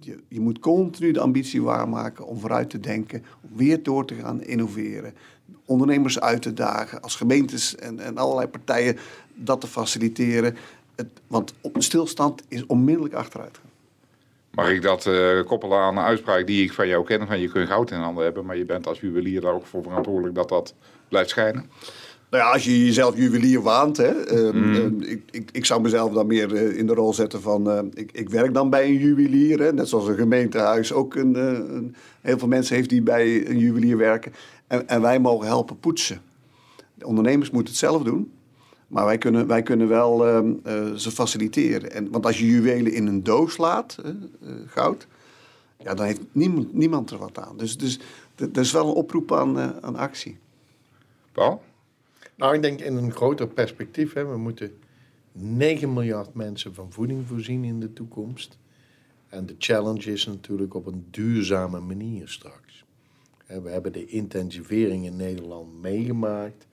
je, 0.01 0.23
je, 0.29 0.41
moet 0.41 0.59
continu 0.59 1.13
de 1.13 1.21
ambitie 1.21 1.63
waarmaken 1.63 2.27
om 2.27 2.39
vooruit 2.39 2.71
te 2.71 2.81
denken, 2.81 3.25
om 3.41 3.57
weer 3.57 3.83
door 3.83 4.05
te 4.05 4.15
gaan 4.15 4.43
innoveren. 4.43 5.15
Ondernemers 5.65 6.21
uit 6.21 6.43
te 6.43 6.53
dagen, 6.53 7.01
als 7.03 7.17
gemeentes 7.17 7.77
en, 7.77 8.01
en 8.01 8.17
allerlei 8.17 8.47
partijen 8.47 8.99
dat 9.35 9.61
te 9.61 9.67
faciliteren. 9.67 10.57
Want 11.27 11.55
op 11.61 11.77
een 11.77 11.83
stilstand 11.83 12.43
is 12.49 12.67
onmiddellijk 12.67 13.15
achteruit. 13.15 13.61
Mag 14.51 14.71
ik 14.71 14.83
dat 14.83 15.07
uh, 15.07 15.45
koppelen 15.45 15.79
aan 15.79 15.97
een 15.97 16.05
uitspraak 16.05 16.47
die 16.47 16.65
ik 16.65 16.73
van 16.73 16.89
jou 16.89 17.05
ken? 17.05 17.27
Van 17.27 17.41
je 17.41 17.49
kunt 17.49 17.69
goud 17.69 17.91
in 17.91 17.99
handen 17.99 18.25
hebben, 18.25 18.45
maar 18.45 18.57
je 18.57 18.65
bent 18.65 18.87
als 18.87 19.01
juwelier 19.01 19.41
daar 19.41 19.53
ook 19.53 19.67
voor 19.67 19.83
verantwoordelijk 19.83 20.35
dat 20.35 20.49
dat 20.49 20.75
blijft 21.09 21.31
schijnen? 21.31 21.71
Nou 22.31 22.45
ja, 22.45 22.53
als 22.53 22.65
je 22.65 22.85
jezelf 22.85 23.17
juwelier 23.17 23.63
waant, 23.63 23.97
hè, 23.97 24.25
ehm, 24.25 24.59
mm. 24.59 24.75
ehm, 24.75 25.01
ik, 25.01 25.23
ik, 25.31 25.51
ik 25.53 25.65
zou 25.65 25.81
mezelf 25.81 26.13
dan 26.13 26.27
meer 26.27 26.55
eh, 26.55 26.77
in 26.79 26.87
de 26.87 26.95
rol 26.95 27.15
zetten 27.15 27.43
van, 27.43 27.69
uh, 27.69 27.79
ik, 27.95 28.13
ik 28.13 28.29
werk 28.29 28.55
dan 28.55 28.71
bij 28.71 28.85
een 28.85 28.99
juwelier. 28.99 29.61
Hè, 29.61 29.73
net 29.73 29.89
zoals 29.89 30.09
een 30.09 30.17
gemeentehuis 30.17 30.93
ook 30.93 31.15
een, 31.15 31.35
een, 31.35 31.95
heel 32.21 32.39
veel 32.39 32.49
mensen 32.49 32.77
heeft 32.77 32.89
die 32.89 33.03
bij 33.03 33.49
een 33.49 33.59
juwelier 33.59 33.97
werken. 33.97 34.33
En, 34.67 34.89
en 34.89 35.01
wij 35.01 35.21
mogen 35.21 35.47
helpen 35.47 35.79
poetsen. 35.79 36.21
De 36.95 37.07
ondernemers 37.07 37.51
moeten 37.51 37.73
het 37.73 37.81
zelf 37.81 38.03
doen. 38.03 38.33
Maar 38.89 39.05
wij 39.05 39.19
kunnen, 39.19 39.47
wij 39.47 39.63
kunnen 39.63 39.89
wel 39.89 40.27
ehm, 40.27 40.53
eh, 40.63 40.93
ze 40.95 41.11
faciliteren. 41.11 41.93
En, 41.93 42.11
want 42.11 42.27
als 42.27 42.39
je 42.39 42.47
juwelen 42.47 42.93
in 42.93 43.07
een 43.07 43.23
doos 43.23 43.57
laat, 43.57 43.97
goud, 44.67 45.07
ja, 45.83 45.95
dan 45.95 46.07
heeft 46.07 46.21
niemand, 46.33 46.75
niemand 46.75 47.11
er 47.11 47.19
wat 47.19 47.39
aan. 47.39 47.57
Dus, 47.57 47.77
dus 47.77 48.01
er 48.37 48.61
is 48.61 48.73
wel 48.73 48.89
een 48.89 48.95
oproep 48.95 49.33
aan, 49.33 49.59
aan 49.83 49.97
actie. 49.97 50.39
Nou, 52.37 52.55
ik 52.55 52.63
denk 52.63 52.81
in 52.81 52.97
een 52.97 53.13
groter 53.13 53.49
perspectief. 53.49 54.13
Hè, 54.13 54.27
we 54.27 54.37
moeten 54.37 54.79
9 55.33 55.93
miljard 55.93 56.35
mensen 56.35 56.75
van 56.75 56.93
voeding 56.93 57.27
voorzien 57.27 57.65
in 57.65 57.81
de 57.81 57.93
toekomst. 57.93 58.59
En 59.29 59.47
de 59.47 59.55
challenge 59.59 60.13
is 60.13 60.27
natuurlijk 60.27 60.75
op 60.75 60.87
een 60.87 61.07
duurzame 61.11 61.81
manier 61.81 62.29
straks. 62.29 62.85
We 63.47 63.71
hebben 63.71 63.93
de 63.93 64.07
intensivering 64.07 65.05
in 65.05 65.17
Nederland 65.17 65.81
meegemaakt. 65.81 66.67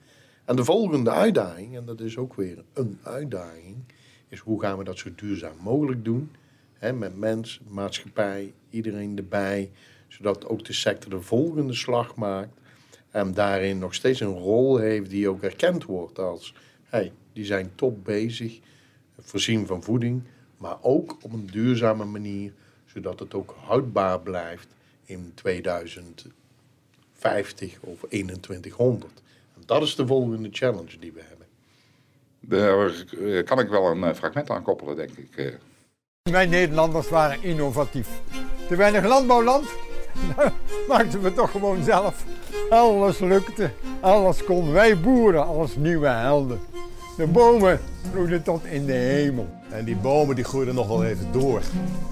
En 0.44 0.56
de 0.56 0.64
volgende 0.64 1.10
uitdaging, 1.10 1.76
en 1.76 1.84
dat 1.84 2.00
is 2.00 2.16
ook 2.16 2.34
weer 2.34 2.64
een 2.72 2.98
uitdaging, 3.02 3.76
is 4.28 4.38
hoe 4.38 4.60
gaan 4.60 4.78
we 4.78 4.84
dat 4.84 4.98
zo 4.98 5.10
duurzaam 5.16 5.56
mogelijk 5.62 6.04
doen? 6.04 6.30
Met 6.94 7.16
mens, 7.16 7.60
maatschappij, 7.68 8.54
iedereen 8.70 9.16
erbij, 9.16 9.70
zodat 10.08 10.46
ook 10.46 10.64
de 10.64 10.72
sector 10.72 11.10
de 11.10 11.20
volgende 11.20 11.74
slag 11.74 12.16
maakt 12.16 12.58
en 13.16 13.34
daarin 13.34 13.78
nog 13.78 13.94
steeds 13.94 14.20
een 14.20 14.38
rol 14.38 14.76
heeft 14.76 15.10
die 15.10 15.28
ook 15.28 15.42
erkend 15.42 15.84
wordt 15.84 16.18
als, 16.18 16.54
hey, 16.84 17.12
die 17.32 17.44
zijn 17.44 17.72
top 17.74 18.04
bezig, 18.04 18.58
voorzien 19.20 19.66
van 19.66 19.82
voeding, 19.82 20.22
maar 20.56 20.76
ook 20.80 21.16
op 21.20 21.32
een 21.32 21.46
duurzame 21.46 22.04
manier, 22.04 22.52
zodat 22.86 23.18
het 23.18 23.34
ook 23.34 23.54
houdbaar 23.64 24.20
blijft 24.20 24.68
in 25.04 25.32
2050 25.34 27.78
of 27.80 28.04
2100 28.08 29.22
dat 29.66 29.82
is 29.82 29.94
de 29.94 30.06
volgende 30.06 30.48
challenge 30.52 30.98
die 30.98 31.12
we 31.12 31.22
hebben. 31.28 31.46
Daar 32.40 33.04
kan 33.44 33.58
ik 33.58 33.68
wel 33.68 33.90
een 33.90 34.04
eh, 34.04 34.14
fragment 34.14 34.50
aan 34.50 34.62
koppelen, 34.62 34.96
denk 34.96 35.16
ik. 35.16 35.36
Eh. 35.36 35.54
Wij 36.22 36.46
Nederlanders 36.46 37.08
waren 37.08 37.42
innovatief. 37.42 38.08
Te 38.68 38.76
weinig 38.76 39.06
landbouwland, 39.06 39.68
maakten 40.88 41.22
we 41.22 41.32
toch 41.32 41.50
gewoon 41.50 41.82
zelf. 41.82 42.24
Alles 42.70 43.18
lukte, 43.18 43.70
alles 44.00 44.44
kon. 44.44 44.72
Wij 44.72 45.00
boeren 45.00 45.46
als 45.46 45.76
nieuwe 45.76 46.08
helden. 46.08 46.60
De 47.16 47.26
bomen 47.26 47.80
groeiden 48.12 48.42
tot 48.42 48.64
in 48.64 48.86
de 48.86 48.92
hemel. 48.92 49.48
En 49.70 49.84
die 49.84 49.96
bomen 49.96 50.34
die 50.34 50.44
groeiden 50.44 50.74
nog 50.74 50.88
wel 50.88 51.04
even 51.04 51.32
door. 51.32 51.62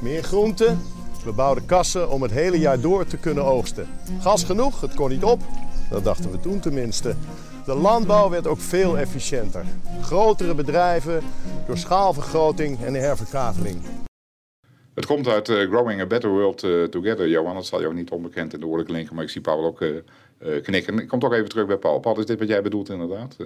Meer 0.00 0.22
groenten, 0.22 0.78
we 1.24 1.32
bouwden 1.32 1.66
kassen 1.66 2.10
om 2.10 2.22
het 2.22 2.30
hele 2.30 2.58
jaar 2.58 2.80
door 2.80 3.06
te 3.06 3.16
kunnen 3.16 3.44
oogsten. 3.44 3.86
Gas 4.20 4.44
genoeg, 4.44 4.80
het 4.80 4.94
kon 4.94 5.08
niet 5.08 5.24
op. 5.24 5.40
Dat 5.90 6.04
dachten 6.04 6.30
we 6.30 6.40
toen 6.40 6.60
tenminste. 6.60 7.14
De 7.64 7.74
landbouw 7.74 8.30
werd 8.30 8.46
ook 8.46 8.60
veel 8.60 8.98
efficiënter. 8.98 9.64
Grotere 10.00 10.54
bedrijven 10.54 11.22
door 11.66 11.78
schaalvergroting 11.78 12.84
en 12.84 12.94
herverkaveling. 12.94 14.03
Het 14.94 15.06
komt 15.06 15.28
uit 15.28 15.48
eh, 15.48 15.56
Growing 15.56 16.00
a 16.00 16.06
Better 16.06 16.30
World 16.30 16.62
eh, 16.62 16.82
Together, 16.82 17.28
Johan. 17.28 17.54
Dat 17.54 17.66
zal 17.66 17.80
jou 17.80 17.94
niet 17.94 18.10
onbekend 18.10 18.54
in 18.54 18.60
de 18.60 18.66
oorlijke 18.66 18.92
linken, 18.92 19.14
maar 19.14 19.24
ik 19.24 19.30
zie 19.30 19.40
Paul 19.40 19.64
ook 19.64 19.80
eh, 19.80 20.62
knikken. 20.62 20.98
Ik 20.98 21.08
kom 21.08 21.18
toch 21.18 21.32
even 21.32 21.48
terug 21.48 21.66
bij 21.66 21.76
Paul. 21.76 22.00
Paul, 22.00 22.18
is 22.18 22.26
dit 22.26 22.38
wat 22.38 22.48
jij 22.48 22.62
bedoelt 22.62 22.88
inderdaad? 22.88 23.36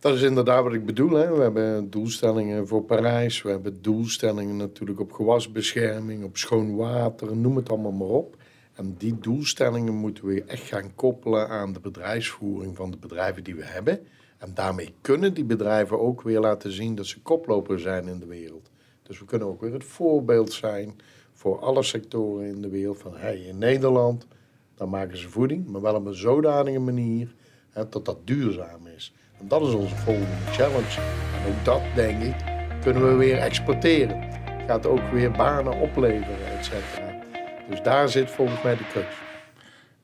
Dat 0.00 0.14
is 0.14 0.22
inderdaad 0.22 0.62
wat 0.62 0.72
ik 0.72 0.86
bedoel. 0.86 1.10
Hè. 1.10 1.34
We 1.34 1.42
hebben 1.42 1.90
doelstellingen 1.90 2.68
voor 2.68 2.82
Parijs. 2.82 3.42
We 3.42 3.50
hebben 3.50 3.82
doelstellingen 3.82 4.56
natuurlijk 4.56 5.00
op 5.00 5.12
gewasbescherming, 5.12 6.24
op 6.24 6.36
schoon 6.36 6.76
water, 6.76 7.36
noem 7.36 7.56
het 7.56 7.68
allemaal 7.68 7.92
maar 7.92 8.08
op. 8.08 8.36
En 8.74 8.94
die 8.98 9.18
doelstellingen 9.18 9.94
moeten 9.94 10.26
we 10.26 10.42
echt 10.42 10.68
gaan 10.68 10.94
koppelen 10.94 11.48
aan 11.48 11.72
de 11.72 11.80
bedrijfsvoering 11.80 12.76
van 12.76 12.90
de 12.90 12.96
bedrijven 12.96 13.44
die 13.44 13.54
we 13.54 13.64
hebben. 13.64 14.06
En 14.38 14.50
daarmee 14.54 14.94
kunnen 15.00 15.34
die 15.34 15.44
bedrijven 15.44 16.00
ook 16.00 16.22
weer 16.22 16.40
laten 16.40 16.72
zien 16.72 16.94
dat 16.94 17.06
ze 17.06 17.22
koploper 17.22 17.80
zijn 17.80 18.08
in 18.08 18.18
de 18.18 18.26
wereld. 18.26 18.70
Dus 19.06 19.18
we 19.18 19.24
kunnen 19.24 19.48
ook 19.48 19.60
weer 19.60 19.72
het 19.72 19.84
voorbeeld 19.84 20.52
zijn 20.52 21.00
voor 21.32 21.58
alle 21.60 21.82
sectoren 21.82 22.46
in 22.46 22.62
de 22.62 22.68
wereld. 22.68 22.98
Van 22.98 23.16
hey, 23.16 23.38
in 23.38 23.58
Nederland, 23.58 24.26
dan 24.74 24.88
maken 24.88 25.18
ze 25.18 25.28
voeding, 25.28 25.66
maar 25.66 25.80
wel 25.80 25.94
op 25.94 26.06
een 26.06 26.14
zodanige 26.14 26.78
manier 26.78 27.34
hè, 27.70 27.88
dat 27.88 28.04
dat 28.04 28.18
duurzaam 28.24 28.86
is. 28.96 29.12
En 29.40 29.48
dat 29.48 29.62
is 29.62 29.74
onze 29.74 29.96
volgende 29.96 30.50
challenge. 30.50 31.00
En 31.44 31.48
ook 31.52 31.64
dat, 31.64 31.82
denk 31.94 32.22
ik, 32.22 32.34
kunnen 32.82 33.08
we 33.08 33.14
weer 33.14 33.38
exporteren. 33.38 34.32
Gaat 34.66 34.86
ook 34.86 35.10
weer 35.12 35.30
banen 35.30 35.80
opleveren, 35.80 36.58
et 36.58 36.64
cetera. 36.64 37.22
Dus 37.70 37.82
daar 37.82 38.08
zit 38.08 38.30
volgens 38.30 38.62
mij 38.62 38.76
de 38.76 38.86
crux. 38.88 39.06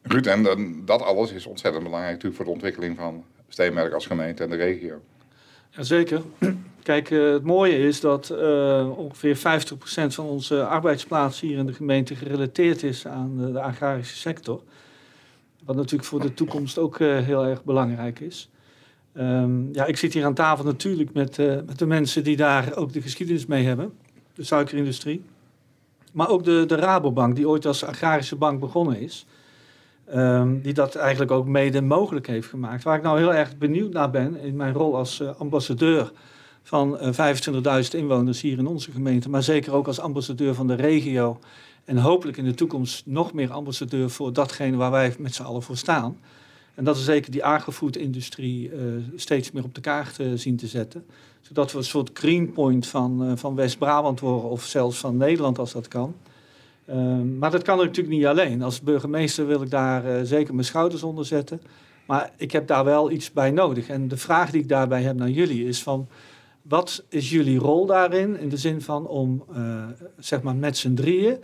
Ruud, 0.03 0.27
en 0.27 0.43
dan- 0.43 0.83
dat 0.85 1.03
alles 1.03 1.33
is 1.33 1.47
ontzettend 1.47 1.85
belangrijk 1.85 2.13
natuurlijk 2.15 2.37
voor 2.37 2.45
de 2.45 2.59
ontwikkeling 2.59 2.97
van 2.97 3.25
Steenberg 3.49 3.93
als 3.93 4.07
gemeente 4.07 4.43
en 4.43 4.51
de 4.51 4.57
regio. 4.57 5.01
Jazeker. 5.71 6.23
Kijk, 6.83 7.11
eh, 7.11 7.33
het 7.33 7.45
mooie 7.45 7.79
is 7.79 8.01
dat 8.01 8.31
eh, 8.31 8.91
ongeveer 8.97 9.37
50% 9.37 10.15
van 10.15 10.27
onze 10.27 10.65
arbeidsplaatsen 10.65 11.49
hier 11.49 11.59
in 11.59 11.67
de 11.67 11.73
gemeente 11.73 12.15
gerelateerd 12.15 12.83
is 12.83 13.07
aan 13.07 13.37
de, 13.37 13.53
de 13.53 13.61
agrarische 13.61 14.17
sector. 14.17 14.63
Wat 15.65 15.77
natuurlijk 15.77 16.05
voor 16.05 16.21
de 16.21 16.35
toekomst 16.35 16.79
ook 16.79 17.01
eh, 17.01 17.19
heel 17.19 17.45
erg 17.45 17.65
belangrijk 17.65 18.21
is. 18.21 18.51
Ehm, 19.13 19.73
ja, 19.73 19.85
ik 19.85 19.97
zit 19.97 20.13
hier 20.13 20.25
aan 20.25 20.35
tafel 20.35 20.65
natuurlijk 20.65 21.13
met, 21.13 21.39
eh, 21.39 21.47
met 21.47 21.79
de 21.79 21.87
mensen 21.87 22.25
die 22.25 22.37
daar 22.37 22.77
ook 22.77 22.93
de 22.93 23.03
geschiedenis 23.03 23.47
mee 23.47 23.65
hebben. 23.65 23.93
De 24.35 24.45
suikerindustrie. 24.45 25.25
Maar 26.13 26.29
ook 26.29 26.45
de, 26.45 26.65
de 26.67 26.75
Rabobank, 26.75 27.37
die 27.37 27.49
ooit 27.49 27.67
als 27.67 27.85
agrarische 27.85 28.37
bank 28.37 28.61
begonnen 28.61 29.01
is. 29.01 29.27
Ehm, 30.05 30.61
die 30.61 30.73
dat 30.73 30.95
eigenlijk 30.95 31.31
ook 31.31 31.47
mede 31.47 31.81
mogelijk 31.81 32.27
heeft 32.27 32.49
gemaakt. 32.49 32.83
Waar 32.83 32.97
ik 32.97 33.03
nou 33.03 33.19
heel 33.19 33.35
erg 33.35 33.59
benieuwd 33.59 33.93
naar 33.93 34.11
ben 34.11 34.41
in 34.41 34.57
mijn 34.57 34.75
rol 34.75 34.97
als 34.97 35.21
eh, 35.21 35.31
ambassadeur 35.39 36.13
van 36.63 36.99
eh 36.99 37.83
25.000 37.85 37.91
inwoners 37.91 38.41
hier 38.41 38.59
in 38.59 38.67
onze 38.67 38.91
gemeente, 38.91 39.31
maar 39.31 39.43
zeker 39.43 39.73
ook 39.73 39.87
als 39.87 40.01
ambassadeur 40.01 40.55
van 40.55 40.67
de 40.67 40.75
regio. 40.75 41.39
En 41.85 41.97
hopelijk 41.97 42.37
in 42.37 42.45
de 42.45 42.55
toekomst 42.55 43.07
nog 43.07 43.33
meer 43.33 43.53
ambassadeur 43.53 44.11
voor 44.11 44.33
datgene 44.33 44.77
waar 44.77 44.91
wij 44.91 45.15
met 45.19 45.35
z'n 45.35 45.43
allen 45.43 45.63
voor 45.63 45.77
staan. 45.77 46.17
En 46.75 46.85
dat 46.85 46.97
is 46.97 47.05
zeker 47.05 47.31
die 47.31 47.45
agrofood-industrie 47.45 48.71
eh, 48.71 48.79
steeds 49.17 49.51
meer 49.51 49.65
op 49.65 49.75
de 49.75 49.81
kaart 49.81 50.19
eh, 50.19 50.27
zien 50.35 50.57
te 50.57 50.67
zetten. 50.67 51.05
Zodat 51.41 51.73
we 51.73 51.79
een 51.79 51.85
soort 51.85 52.11
green 52.13 52.53
point 52.53 52.87
van, 52.87 53.25
eh, 53.25 53.33
van 53.35 53.55
West-Brabant 53.55 54.21
worden, 54.21 54.51
of 54.51 54.65
zelfs 54.65 54.99
van 54.99 55.17
Nederland 55.17 55.59
als 55.59 55.73
dat 55.73 55.89
kan. 55.89 56.15
Ehm, 56.87 57.39
maar 57.39 57.51
dat 57.51 57.63
kan 57.63 57.79
ik 57.79 57.87
natuurlijk 57.87 58.17
niet 58.17 58.27
alleen. 58.27 58.63
Als 58.63 58.81
burgemeester 58.81 59.47
wil 59.47 59.63
ik 59.63 59.71
daar 59.71 60.05
eh, 60.05 60.21
zeker 60.25 60.55
mijn 60.55 60.67
schouders 60.67 61.03
onder 61.03 61.25
zetten. 61.25 61.61
Maar 62.07 62.31
ik 62.37 62.53
heb 62.53 62.67
daar 62.67 62.85
wel 62.85 63.11
iets 63.11 63.33
bij 63.33 63.51
nodig. 63.51 63.89
En 63.89 64.09
de 64.09 64.17
vraag 64.17 64.51
die 64.51 64.61
ik 64.61 64.69
daarbij 64.69 65.03
heb 65.03 65.17
naar 65.17 65.31
jullie 65.31 65.67
is 65.67 65.83
van... 65.83 66.09
wat 66.63 67.05
is 67.09 67.31
jullie 67.31 67.59
rol 67.59 67.87
daarin? 67.87 68.39
In 68.39 68.49
de 68.49 68.57
zin 68.57 68.81
van 68.81 69.07
om, 69.07 69.45
eh, 69.55 69.85
zeg 70.19 70.43
maar 70.43 70.57
met 70.57 70.77
z'n 70.77 70.95
drieën... 70.95 71.39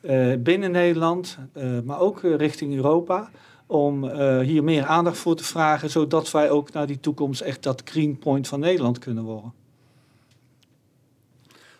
eh, 0.00 0.32
binnen 0.38 0.70
Nederland, 0.70 1.38
eh, 1.52 1.80
maar 1.84 2.00
ook 2.00 2.20
richting 2.22 2.74
Europa... 2.74 3.30
om 3.66 4.10
hier 4.40 4.64
meer 4.64 4.84
aandacht 4.84 5.18
voor 5.18 5.36
te 5.36 5.44
vragen... 5.44 5.90
zodat 5.90 6.30
wij 6.30 6.50
ook 6.50 6.72
naar 6.72 6.86
die 6.86 7.00
toekomst 7.00 7.40
echt 7.40 7.62
dat 7.62 7.82
green 7.84 8.18
point 8.18 8.48
van 8.48 8.60
Nederland 8.60 8.98
kunnen 8.98 9.24
worden. 9.24 9.52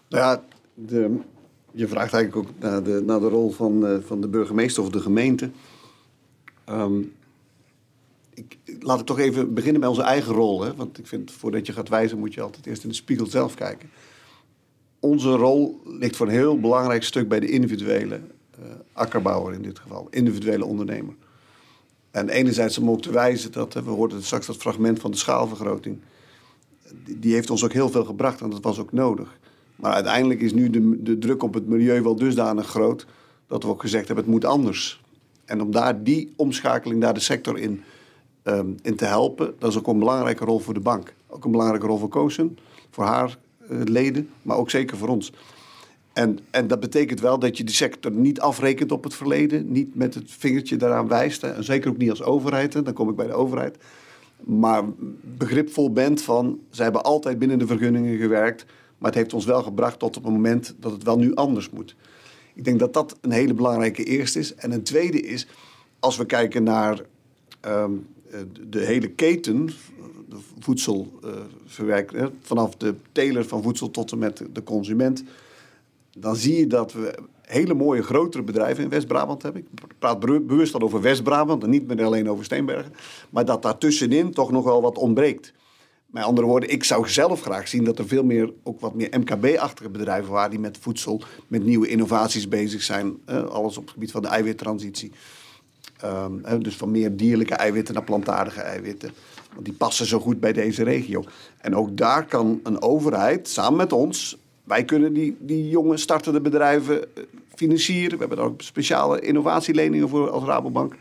Nou 0.08 0.22
ja, 0.22 0.42
de, 0.74 1.20
je 1.72 1.88
vraagt 1.88 2.12
eigenlijk 2.12 2.48
ook 2.48 2.54
naar 2.58 2.82
de, 2.82 3.02
naar 3.06 3.20
de 3.20 3.28
rol 3.28 3.50
van, 3.50 4.02
van 4.06 4.20
de 4.20 4.28
burgemeester 4.28 4.82
of 4.82 4.90
de 4.90 5.00
gemeente. 5.00 5.50
Ehm, 6.64 7.00
ik, 8.36 8.58
laat 8.80 9.00
ik 9.00 9.06
toch 9.06 9.18
even 9.18 9.54
beginnen 9.54 9.80
bij 9.80 9.88
onze 9.88 10.02
eigen 10.02 10.32
rol. 10.32 10.62
Hè? 10.62 10.74
Want 10.74 10.98
ik 10.98 11.06
vind, 11.06 11.30
voordat 11.30 11.66
je 11.66 11.72
gaat 11.72 11.88
wijzen, 11.88 12.18
moet 12.18 12.34
je 12.34 12.40
altijd 12.40 12.66
eerst 12.66 12.82
in 12.82 12.88
de 12.88 12.94
spiegel 12.94 13.26
zelf 13.26 13.54
kijken. 13.54 13.90
Onze 15.00 15.30
rol 15.30 15.80
ligt 15.84 16.16
voor 16.16 16.26
een 16.26 16.32
heel 16.32 16.60
belangrijk 16.60 17.02
stuk 17.02 17.28
bij 17.28 17.40
de 17.40 17.48
individuele 17.48 18.20
eh, 18.50 18.64
akkerbouwer 18.92 19.54
in 19.54 19.62
dit 19.62 19.78
geval, 19.78 20.06
individuele 20.10 20.64
ondernemer. 20.64 21.14
En 22.10 22.28
enerzijds 22.28 22.78
om 22.78 22.90
ook 22.90 23.02
te 23.02 23.12
wijzen 23.12 23.52
dat, 23.52 23.74
we 23.74 23.90
hoorden 23.90 24.22
straks 24.22 24.46
dat 24.46 24.56
fragment 24.56 25.00
van 25.00 25.10
de 25.10 25.16
schaalvergroting, 25.16 25.98
die, 27.04 27.18
die 27.18 27.34
heeft 27.34 27.50
ons 27.50 27.64
ook 27.64 27.72
heel 27.72 27.90
veel 27.90 28.04
gebracht 28.04 28.40
en 28.40 28.50
dat 28.50 28.62
was 28.62 28.78
ook 28.78 28.92
nodig. 28.92 29.38
Maar 29.76 29.92
uiteindelijk 29.92 30.40
is 30.40 30.52
nu 30.52 30.70
de, 30.70 31.02
de 31.02 31.18
druk 31.18 31.42
op 31.42 31.54
het 31.54 31.66
milieu 31.66 32.02
wel 32.02 32.16
dusdanig 32.16 32.66
groot 32.66 33.06
dat 33.46 33.62
we 33.62 33.68
ook 33.68 33.80
gezegd 33.80 34.06
hebben 34.06 34.24
het 34.24 34.32
moet 34.34 34.44
anders. 34.44 35.00
En 35.44 35.60
om 35.60 35.70
daar 35.70 36.02
die 36.02 36.32
omschakeling, 36.36 37.00
daar 37.00 37.14
de 37.14 37.20
sector 37.20 37.58
in, 37.58 37.82
ehm, 38.46 38.70
in 38.82 38.96
te 38.96 39.04
helpen, 39.04 39.54
dat 39.58 39.70
is 39.70 39.78
ook 39.78 39.86
een 39.86 39.98
belangrijke 39.98 40.44
rol 40.44 40.58
voor 40.58 40.74
de 40.74 40.80
bank. 40.80 41.14
Ook 41.26 41.44
een 41.44 41.50
belangrijke 41.50 41.86
rol 41.86 41.98
voor 41.98 42.08
Kozen, 42.08 42.58
voor 42.90 43.04
haar 43.04 43.38
eh, 43.68 43.78
leden, 43.84 44.28
maar 44.42 44.56
ook 44.56 44.70
zeker 44.70 44.96
voor 44.96 45.08
ons. 45.08 45.32
En, 46.12 46.38
en 46.50 46.66
dat 46.66 46.80
betekent 46.80 47.20
wel 47.20 47.38
dat 47.38 47.56
je 47.56 47.64
die 47.64 47.74
sector 47.74 48.12
niet 48.12 48.40
afrekent 48.40 48.92
op 48.92 49.04
het 49.04 49.14
verleden, 49.14 49.72
niet 49.72 49.94
met 49.94 50.14
het 50.14 50.30
vingertje 50.30 50.76
daaraan 50.76 51.08
wijst. 51.08 51.42
En 51.42 51.64
zeker 51.64 51.90
ook 51.90 51.96
niet 51.96 52.10
als 52.10 52.22
overheid, 52.22 52.72
dan 52.72 52.92
kom 52.92 53.08
ik 53.08 53.16
bij 53.16 53.26
de 53.26 53.32
overheid. 53.32 53.76
Maar 54.44 54.84
begripvol 55.20 55.92
bent 55.92 56.22
van, 56.22 56.60
zij 56.70 56.84
hebben 56.84 57.02
altijd 57.02 57.38
binnen 57.38 57.58
de 57.58 57.66
vergunningen 57.66 58.18
gewerkt, 58.18 58.64
maar 58.98 59.10
het 59.10 59.18
heeft 59.18 59.34
ons 59.34 59.44
wel 59.44 59.62
gebracht 59.62 59.98
tot 59.98 60.16
op 60.16 60.24
het 60.24 60.32
moment 60.32 60.74
dat 60.80 60.92
het 60.92 61.02
wel 61.02 61.18
nu 61.18 61.34
anders 61.34 61.70
moet. 61.70 61.96
Ik 62.54 62.64
denk 62.64 62.78
dat 62.78 62.92
dat 62.92 63.18
een 63.20 63.30
hele 63.30 63.54
belangrijke 63.54 64.04
eerste 64.04 64.38
is. 64.38 64.54
En 64.54 64.72
een 64.72 64.82
tweede 64.82 65.20
is, 65.20 65.46
als 66.00 66.16
we 66.16 66.26
kijken 66.26 66.62
naar 66.62 67.00
ehm, 67.60 67.92
eh, 67.92 67.98
de 68.68 68.80
hele 68.80 69.08
keten, 69.08 69.66
de 70.28 70.36
voedselverwerking, 70.58 72.30
vanaf 72.42 72.76
de 72.76 72.94
teler 73.12 73.44
van 73.44 73.62
voedsel 73.62 73.90
tot 73.90 74.12
en 74.12 74.18
met 74.18 74.42
de 74.52 74.62
consument, 74.62 75.24
dan 76.18 76.36
zie 76.36 76.56
je 76.58 76.66
dat 76.66 76.92
we 76.92 77.14
hele 77.42 77.74
mooie 77.74 78.02
grotere 78.02 78.42
bedrijven 78.42 78.84
in 78.84 78.90
West-Brabant 78.90 79.42
hebben. 79.42 79.60
Ik 79.62 79.68
praat 79.98 80.20
be- 80.20 80.40
bewust 80.40 80.74
al 80.74 80.80
over 80.80 81.00
West-Brabant 81.00 81.62
en 81.62 81.70
niet 81.70 81.86
meer 81.86 82.04
alleen 82.04 82.30
over 82.30 82.44
Steenbergen. 82.44 82.92
Maar 83.30 83.44
dat 83.44 83.62
daartussenin 83.62 84.30
toch 84.32 84.50
nog 84.50 84.64
wel 84.64 84.82
wat 84.82 84.98
ontbreekt. 84.98 85.52
Met 86.06 86.24
andere 86.24 86.46
woorden, 86.46 86.70
ik 86.70 86.84
zou 86.84 87.08
zelf 87.08 87.40
graag 87.42 87.68
zien 87.68 87.84
dat 87.84 87.98
er 87.98 88.06
veel 88.08 88.24
meer, 88.24 88.52
ook 88.62 88.80
wat 88.80 88.94
meer 88.94 89.18
MKB-achtige 89.18 89.88
bedrijven 89.88 90.32
waren 90.32 90.50
die 90.50 90.58
met 90.58 90.78
voedsel, 90.80 91.22
met 91.48 91.64
nieuwe 91.64 91.88
innovaties 91.88 92.48
bezig 92.48 92.82
zijn. 92.82 93.16
eh, 93.24 93.44
alles 93.44 93.76
op 93.76 93.82
het 93.82 93.92
gebied 93.92 94.10
van 94.10 94.22
de 94.22 94.28
eiwittransitie. 94.28 95.12
Ehm, 96.00 96.60
dus 96.62 96.76
van 96.76 96.90
meer 96.90 97.16
dierlijke 97.16 97.54
eiwitten 97.54 97.94
naar 97.94 98.04
plantaardige 98.04 98.60
eiwitten. 98.60 99.10
Want 99.52 99.64
die 99.64 99.74
passen 99.74 100.06
zo 100.06 100.20
goed 100.20 100.40
bij 100.40 100.52
deze 100.52 100.82
regio. 100.82 101.24
En 101.60 101.76
ook 101.76 101.96
daar 101.96 102.26
kan 102.26 102.60
een 102.62 102.82
overheid 102.82 103.48
samen 103.48 103.76
met 103.76 103.92
ons. 103.92 104.38
Wij 104.64 104.84
kunnen 104.84 105.12
die, 105.12 105.36
die 105.40 105.68
jonge 105.68 105.96
startende 105.96 106.40
bedrijven 106.40 107.02
eh, 107.02 107.22
financieren. 107.54 108.12
We 108.12 108.18
hebben 108.18 108.36
daar 108.36 108.46
ook 108.46 108.62
speciale 108.62 109.20
innovatieleningen 109.20 110.08
voor 110.08 110.30
als 110.30 110.44
Rabobank. 110.44 110.94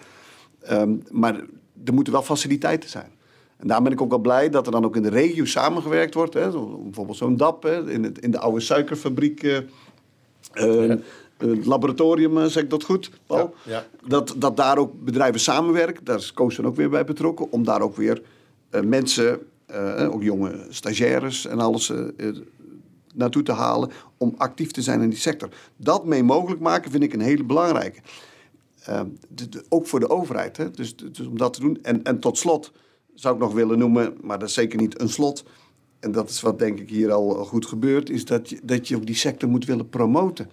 Ehm, 0.62 0.94
maar 1.12 1.36
er 1.86 1.94
moeten 1.94 2.14
wel 2.14 2.24
faciliteiten 2.24 2.90
zijn. 2.90 3.12
En 3.58 3.68
daar 3.68 3.82
ben 3.82 3.92
ik 3.92 4.02
ook 4.02 4.10
wel 4.10 4.20
blij 4.20 4.50
dat 4.50 4.66
er 4.66 4.72
dan 4.72 4.86
ook 4.86 4.96
in 4.96 5.02
de 5.02 5.10
regio 5.10 5.46
samengewerkt 5.46 6.14
wordt. 6.14 6.34
Hè. 6.34 6.50
Bijvoorbeeld 6.84 7.18
zo'n 7.18 7.38
DAP 7.38 7.66
in, 7.66 8.04
het, 8.04 8.20
in 8.20 8.32
de 8.32 8.40
oude 8.40 8.60
suikerfabriek. 8.60 9.44
eh, 9.44 10.92
eh, 10.92 11.00
Het 11.38 11.66
laboratorium, 11.66 12.38
eh, 12.38 12.46
zeg 12.46 12.64
ik 12.64 12.70
dat 12.70 12.84
goed, 12.84 13.12
Paul? 13.28 13.56
Ja, 13.66 13.72
ja. 13.72 13.86
Dat, 14.08 14.36
dat 14.38 14.58
daar 14.58 14.78
ook 14.78 15.04
bedrijven 15.04 15.40
samenwerken. 15.40 16.04
Daar 16.06 16.18
is 16.18 16.34
Koos 16.34 16.56
dan 16.56 16.66
ook 16.66 16.76
weer 16.76 16.90
bij 16.90 17.04
betrokken. 17.06 17.52
Om 17.52 17.64
daar 17.64 17.82
ook 17.82 17.96
weer 17.96 18.22
eh, 18.70 18.82
mensen, 18.82 19.40
eh, 19.66 20.10
ook 20.14 20.24
jonge 20.24 20.66
stagiaires 20.70 21.46
en 21.46 21.60
alles 21.60 21.90
eh, 21.90 22.00
eh, 22.18 22.36
naartoe 23.14 23.44
te 23.44 23.52
halen. 23.52 23.90
Om 24.18 24.34
actief 24.38 24.72
te 24.72 24.82
zijn 24.82 25.02
in 25.02 25.10
die 25.10 25.20
sector. 25.20 25.50
Dat 25.78 26.06
mee 26.06 26.24
mogelijk 26.24 26.62
maken 26.62 26.92
vind 26.92 27.04
ik 27.04 27.14
een 27.14 27.20
hele 27.22 27.44
belangrijke. 27.44 28.00
Eh, 28.84 29.02
de- 29.30 29.50
de- 29.50 29.64
ook 29.70 29.88
voor 29.88 30.00
de 30.00 30.10
overheid. 30.10 30.58
Hè? 30.58 30.72
Dus, 30.72 30.96
dus 30.96 31.28
om 31.28 31.38
dat 31.38 31.54
te 31.54 31.60
doen. 31.60 31.80
En, 31.82 32.04
en 32.04 32.20
tot 32.20 32.38
slot 32.38 32.72
zou 33.14 33.36
ik 33.36 33.42
nog 33.42 33.54
willen 33.54 33.78
noemen, 33.78 34.18
maar 34.22 34.40
dat 34.40 34.48
is 34.48 34.54
zeker 34.54 34.80
niet 34.80 35.02
een 35.02 35.10
slot. 35.10 35.44
en 36.00 36.12
dat 36.12 36.30
is 36.30 36.42
wat 36.42 36.60
denk 36.60 36.80
ik 36.80 36.90
hier 36.90 37.12
al, 37.12 37.38
al 37.38 37.46
goed 37.46 37.66
gebeurt, 37.66 38.10
is 38.10 38.26
dat 38.26 38.50
je, 38.50 38.60
dat 38.64 38.88
je 38.88 38.96
ook 38.96 39.06
die 39.06 39.16
sector 39.16 39.50
moet 39.50 39.66
willen 39.66 39.90
promoten. 39.90 40.50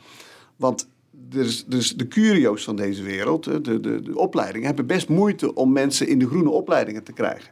Want 0.63 0.89
dus, 1.11 1.95
de 1.97 2.09
curio's 2.09 2.65
van 2.65 2.77
deze 2.77 3.03
wereld, 3.03 3.45
de, 3.45 3.61
de, 3.61 3.81
de 3.81 4.19
opleidingen, 4.19 4.67
hebben 4.67 4.87
best 4.87 5.09
moeite 5.09 5.55
om 5.55 5.73
mensen 5.73 6.09
in 6.09 6.19
de 6.19 6.27
groene 6.27 6.51
opleidingen 6.51 7.03
te 7.03 7.13
krijgen. 7.13 7.51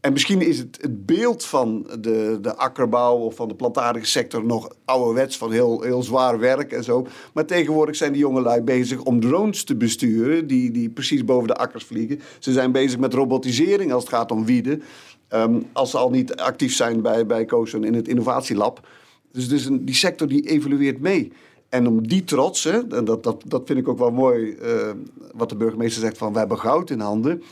En 0.00 0.12
misschien 0.12 0.40
is 0.40 0.58
het, 0.58 0.78
het 0.80 1.06
beeld 1.06 1.44
van 1.44 1.86
de, 2.00 2.38
de 2.40 2.56
akkerbouw 2.56 3.16
of 3.16 3.34
van 3.34 3.48
de 3.48 3.54
plantaardige 3.54 4.06
sector 4.06 4.44
nog 4.44 4.68
ouderwets 4.84 5.36
van 5.36 5.52
heel, 5.52 5.82
heel 5.82 6.02
zwaar 6.02 6.38
werk 6.38 6.72
en 6.72 6.84
zo. 6.84 7.06
Maar 7.34 7.46
tegenwoordig 7.46 7.96
zijn 7.96 8.12
die 8.12 8.20
jongelui 8.20 8.62
bezig 8.62 9.02
om 9.02 9.20
drones 9.20 9.64
te 9.64 9.76
besturen 9.76 10.46
die, 10.46 10.70
die 10.70 10.90
precies 10.90 11.24
boven 11.24 11.48
de 11.48 11.56
akkers 11.56 11.84
vliegen. 11.84 12.20
Ze 12.38 12.52
zijn 12.52 12.72
bezig 12.72 12.98
met 12.98 13.14
robotisering 13.14 13.92
als 13.92 14.02
het 14.02 14.12
gaat 14.12 14.30
om 14.30 14.44
wieden. 14.44 14.82
Ehm, 15.28 15.60
als 15.72 15.90
ze 15.90 15.98
al 15.98 16.10
niet 16.10 16.36
actief 16.36 16.74
zijn 16.74 17.02
bij, 17.02 17.26
bij 17.26 17.44
Kozen 17.44 17.84
in 17.84 17.94
het 17.94 18.08
innovatielab. 18.08 18.88
Dus, 19.32 19.48
dus 19.48 19.64
een, 19.64 19.84
die 19.84 19.94
sector 19.94 20.28
die 20.28 20.48
evolueert 20.48 21.00
mee. 21.00 21.32
En 21.70 21.86
om 21.86 22.08
die 22.08 22.24
trots, 22.24 22.64
hè, 22.64 22.96
en 22.96 23.04
dat, 23.04 23.22
dat, 23.22 23.42
dat 23.46 23.62
vind 23.66 23.78
ik 23.78 23.88
ook 23.88 23.98
wel 23.98 24.10
mooi, 24.10 24.56
uh, 24.62 24.90
wat 25.32 25.48
de 25.48 25.56
burgemeester 25.56 26.00
zegt 26.02 26.18
van 26.18 26.32
we 26.32 26.38
hebben 26.38 26.58
goud 26.58 26.90
in 26.90 27.00
handen 27.00 27.42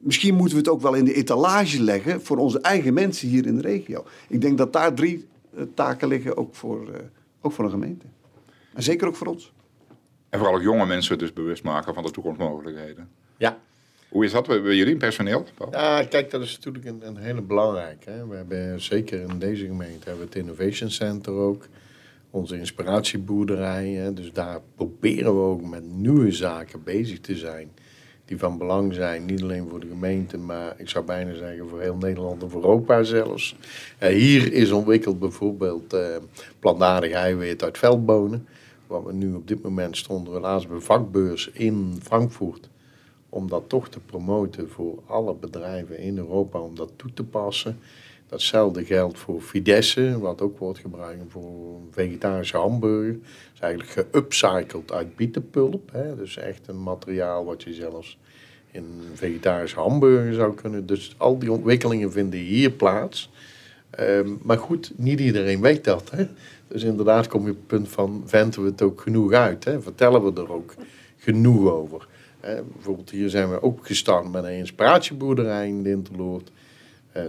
misschien 0.00 0.34
moeten 0.34 0.54
we 0.54 0.62
het 0.62 0.70
ook 0.70 0.80
wel 0.80 0.94
in 0.94 1.04
de 1.04 1.14
etalage 1.14 1.82
leggen 1.82 2.22
voor 2.22 2.36
onze 2.36 2.60
eigen 2.60 2.94
mensen 2.94 3.28
hier 3.28 3.46
in 3.46 3.56
de 3.56 3.62
regio. 3.62 4.04
Ik 4.28 4.40
denk 4.40 4.58
dat 4.58 4.72
daar 4.72 4.94
drie 4.94 5.28
uh, 5.56 5.62
taken 5.74 6.08
liggen, 6.08 6.36
ook 6.36 6.54
voor, 6.54 6.88
uh, 6.88 6.94
ook 7.40 7.52
voor 7.52 7.64
een 7.64 7.70
gemeente. 7.70 8.06
En 8.74 8.82
zeker 8.82 9.06
ook 9.06 9.16
voor 9.16 9.26
ons. 9.26 9.52
En 10.28 10.38
vooral 10.38 10.56
ook 10.56 10.62
jonge 10.62 10.86
mensen 10.86 11.18
dus 11.18 11.32
bewust 11.32 11.62
maken 11.62 11.94
van 11.94 12.02
de 12.02 12.10
toekomstmogelijkheden. 12.10 13.08
Ja. 13.36 13.58
Hoe 14.08 14.24
is 14.24 14.32
dat 14.32 14.46
bij 14.46 14.60
jullie 14.60 14.92
in 14.92 14.98
personeel? 14.98 15.44
Paul? 15.54 15.70
Ja, 15.70 16.04
kijk, 16.04 16.30
dat 16.30 16.42
is 16.42 16.54
natuurlijk 16.56 16.84
een, 16.84 17.06
een 17.06 17.16
hele 17.16 17.40
belangrijke. 17.40 18.10
Hè. 18.10 18.26
We 18.26 18.36
hebben 18.36 18.80
zeker 18.80 19.20
in 19.20 19.38
deze 19.38 19.66
gemeente 19.66 20.08
hebben 20.08 20.28
we 20.28 20.38
het 20.38 20.46
Innovation 20.46 20.90
Center 20.90 21.32
ook. 21.32 21.66
Onze 22.30 22.58
inspiratieboerderij. 22.58 23.88
Hè. 23.88 24.14
Dus 24.14 24.32
daar 24.32 24.60
proberen 24.74 25.34
we 25.34 25.40
ook 25.40 25.62
met 25.62 25.92
nieuwe 25.92 26.32
zaken 26.32 26.82
bezig 26.82 27.20
te 27.20 27.36
zijn 27.36 27.70
die 28.28 28.38
van 28.38 28.58
belang 28.58 28.94
zijn, 28.94 29.24
niet 29.24 29.42
alleen 29.42 29.68
voor 29.68 29.80
de 29.80 29.86
gemeente, 29.86 30.38
maar 30.38 30.74
ik 30.76 30.88
zou 30.88 31.04
bijna 31.04 31.34
zeggen 31.34 31.68
voor 31.68 31.80
heel 31.80 31.96
Nederland 31.96 32.42
en 32.42 32.50
Europa 32.54 33.02
zelfs. 33.02 33.56
Uh, 34.02 34.08
hier 34.08 34.52
is 34.52 34.70
ontwikkeld 34.70 35.18
bijvoorbeeld 35.18 35.94
uh, 35.94 36.16
plantaardig 36.58 37.12
eiwit 37.12 37.62
uit 37.62 37.78
veldbonen. 37.78 38.46
Wat 38.86 39.04
we 39.04 39.12
nu 39.12 39.34
op 39.34 39.48
dit 39.48 39.62
moment 39.62 39.96
stonden 39.96 40.32
we 40.32 40.40
laatst 40.40 40.68
bij 40.68 40.78
vakbeurs 40.78 41.50
in 41.52 41.98
Frankfurt. 42.02 42.68
Om 43.28 43.48
dat 43.48 43.62
toch 43.66 43.88
te 43.88 44.00
promoten 44.00 44.70
voor 44.70 44.98
alle 45.06 45.34
bedrijven 45.34 45.98
in 45.98 46.18
Europa, 46.18 46.58
om 46.58 46.74
dat 46.74 46.90
toe 46.96 47.12
te 47.14 47.24
passen. 47.24 47.78
Datzelfde 48.28 48.84
geldt 48.84 49.18
voor 49.18 49.40
Fidesse, 49.40 50.18
wat 50.18 50.40
ook 50.40 50.58
wordt 50.58 50.78
gebruikt 50.78 51.22
voor 51.28 51.80
vegetarische 51.90 52.56
hamburger. 52.56 53.12
Het 53.12 53.54
is 53.54 53.60
eigenlijk 53.60 54.08
geupcycled 54.10 54.92
uit 54.92 55.16
bietenpulp. 55.16 55.90
Hè? 55.92 56.16
Dus 56.16 56.36
echt 56.36 56.68
een 56.68 56.82
materiaal 56.82 57.44
wat 57.44 57.62
je 57.62 57.74
zelfs 57.74 58.18
in 58.70 58.84
vegetarische 59.14 59.80
hamburger 59.80 60.34
zou 60.34 60.54
kunnen. 60.54 60.86
Dus 60.86 61.14
al 61.16 61.38
die 61.38 61.52
ontwikkelingen 61.52 62.12
vinden 62.12 62.40
hier 62.40 62.70
plaats. 62.70 63.30
Um, 64.00 64.38
maar 64.42 64.58
goed, 64.58 64.92
niet 64.96 65.20
iedereen 65.20 65.60
weet 65.60 65.84
dat. 65.84 66.10
Hè? 66.10 66.26
Dus 66.66 66.82
inderdaad 66.82 67.26
kom 67.26 67.44
je 67.44 67.50
op 67.50 67.56
het 67.56 67.66
punt 67.66 67.88
van, 67.88 68.22
venten 68.26 68.62
we 68.62 68.68
het 68.68 68.82
ook 68.82 69.00
genoeg 69.00 69.32
uit? 69.32 69.64
Hè? 69.64 69.80
Vertellen 69.80 70.24
we 70.24 70.40
er 70.40 70.52
ook 70.52 70.74
genoeg 71.16 71.70
over? 71.70 72.08
Hè? 72.40 72.62
Bijvoorbeeld 72.62 73.10
hier 73.10 73.30
zijn 73.30 73.50
we 73.50 73.62
ook 73.62 73.86
gestart 73.86 74.32
met 74.32 74.44
een 74.44 74.56
inspiratieboerderij 74.56 75.68
in 75.68 75.82
Dinterloord. 75.82 76.50
Uh, 77.16 77.22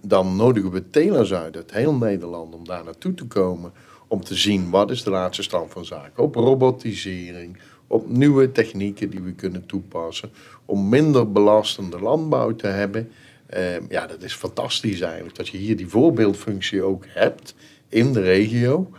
dan 0.00 0.36
nodigen 0.36 0.70
we 0.70 0.90
telers 0.90 1.34
uit 1.34 1.56
uit 1.56 1.72
heel 1.72 1.94
Nederland 1.94 2.54
om 2.54 2.64
daar 2.64 2.84
naartoe 2.84 3.14
te 3.14 3.24
komen. 3.24 3.72
Om 4.08 4.24
te 4.24 4.34
zien 4.34 4.70
wat 4.70 4.90
is 4.90 5.02
de 5.02 5.10
laatste 5.10 5.42
stand 5.42 5.72
van 5.72 5.84
zaken. 5.84 6.22
Op 6.22 6.34
robotisering, 6.34 7.56
op 7.86 8.08
nieuwe 8.08 8.52
technieken 8.52 9.10
die 9.10 9.20
we 9.20 9.32
kunnen 9.32 9.66
toepassen. 9.66 10.30
Om 10.64 10.88
minder 10.88 11.32
belastende 11.32 12.00
landbouw 12.00 12.54
te 12.54 12.66
hebben. 12.66 13.10
Uh, 13.54 13.88
ja, 13.88 14.06
dat 14.06 14.22
is 14.22 14.34
fantastisch 14.34 15.00
eigenlijk. 15.00 15.36
Dat 15.36 15.48
je 15.48 15.58
hier 15.58 15.76
die 15.76 15.88
voorbeeldfunctie 15.88 16.82
ook 16.82 17.04
hebt 17.08 17.54
in 17.88 18.12
de 18.12 18.20
regio. 18.20 18.90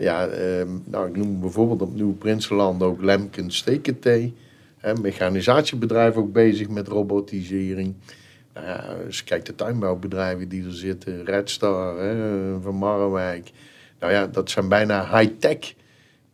Ja, 0.00 0.28
uh, 0.28 0.62
nou, 0.84 1.08
ik 1.08 1.16
noem 1.16 1.40
bijvoorbeeld 1.40 1.82
op 1.82 1.94
Nieuw 1.94 2.14
Prinsenland 2.14 2.82
ook 2.82 3.02
Lemken 3.02 3.50
Stekentee. 3.50 4.34
mechanisatiebedrijf 5.02 6.14
ook 6.14 6.32
bezig 6.32 6.68
met 6.68 6.88
robotisering. 6.88 7.94
Ja, 8.64 8.96
als 9.06 9.24
kijk 9.24 9.44
de 9.44 9.54
tuinbouwbedrijven 9.54 10.48
die 10.48 10.64
er 10.64 10.74
zitten, 10.74 11.24
Red 11.24 11.50
Star 11.50 11.98
hè, 11.98 12.60
van 12.60 12.74
Marrewijk. 12.74 13.50
Nou 13.98 14.12
ja, 14.12 14.26
dat 14.26 14.50
zijn 14.50 14.68
bijna 14.68 15.18
high-tech 15.18 15.74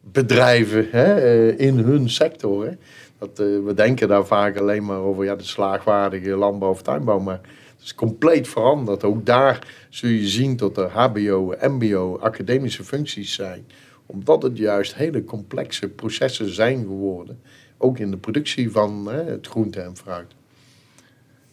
bedrijven 0.00 0.88
hè, 0.90 1.14
eh, 1.14 1.66
in 1.66 1.78
hun 1.78 2.10
sector. 2.10 2.66
Hè. 2.66 2.72
Dat, 3.18 3.40
uh, 3.40 3.64
we 3.64 3.74
denken 3.74 4.08
daar 4.08 4.26
vaak 4.26 4.58
alleen 4.58 4.84
maar 4.84 4.98
over 4.98 5.24
ja, 5.24 5.36
de 5.36 5.44
slaagwaardige 5.44 6.36
landbouw 6.36 6.70
of 6.70 6.82
tuinbouw, 6.82 7.18
maar 7.18 7.40
het 7.76 7.84
is 7.84 7.94
compleet 7.94 8.48
veranderd. 8.48 9.04
Ook 9.04 9.26
daar 9.26 9.86
zul 9.88 10.10
je 10.10 10.26
zien 10.26 10.56
dat 10.56 10.76
er 10.76 10.90
HBO, 10.90 11.54
MBO, 11.60 12.18
academische 12.18 12.84
functies 12.84 13.34
zijn, 13.34 13.66
omdat 14.06 14.42
het 14.42 14.56
juist 14.58 14.94
hele 14.94 15.24
complexe 15.24 15.88
processen 15.88 16.54
zijn 16.54 16.78
geworden, 16.78 17.40
ook 17.78 17.98
in 17.98 18.10
de 18.10 18.16
productie 18.16 18.70
van 18.70 19.06
hè, 19.08 19.22
het 19.22 19.46
groente 19.46 19.80
en 19.80 19.96
fruit. 19.96 20.34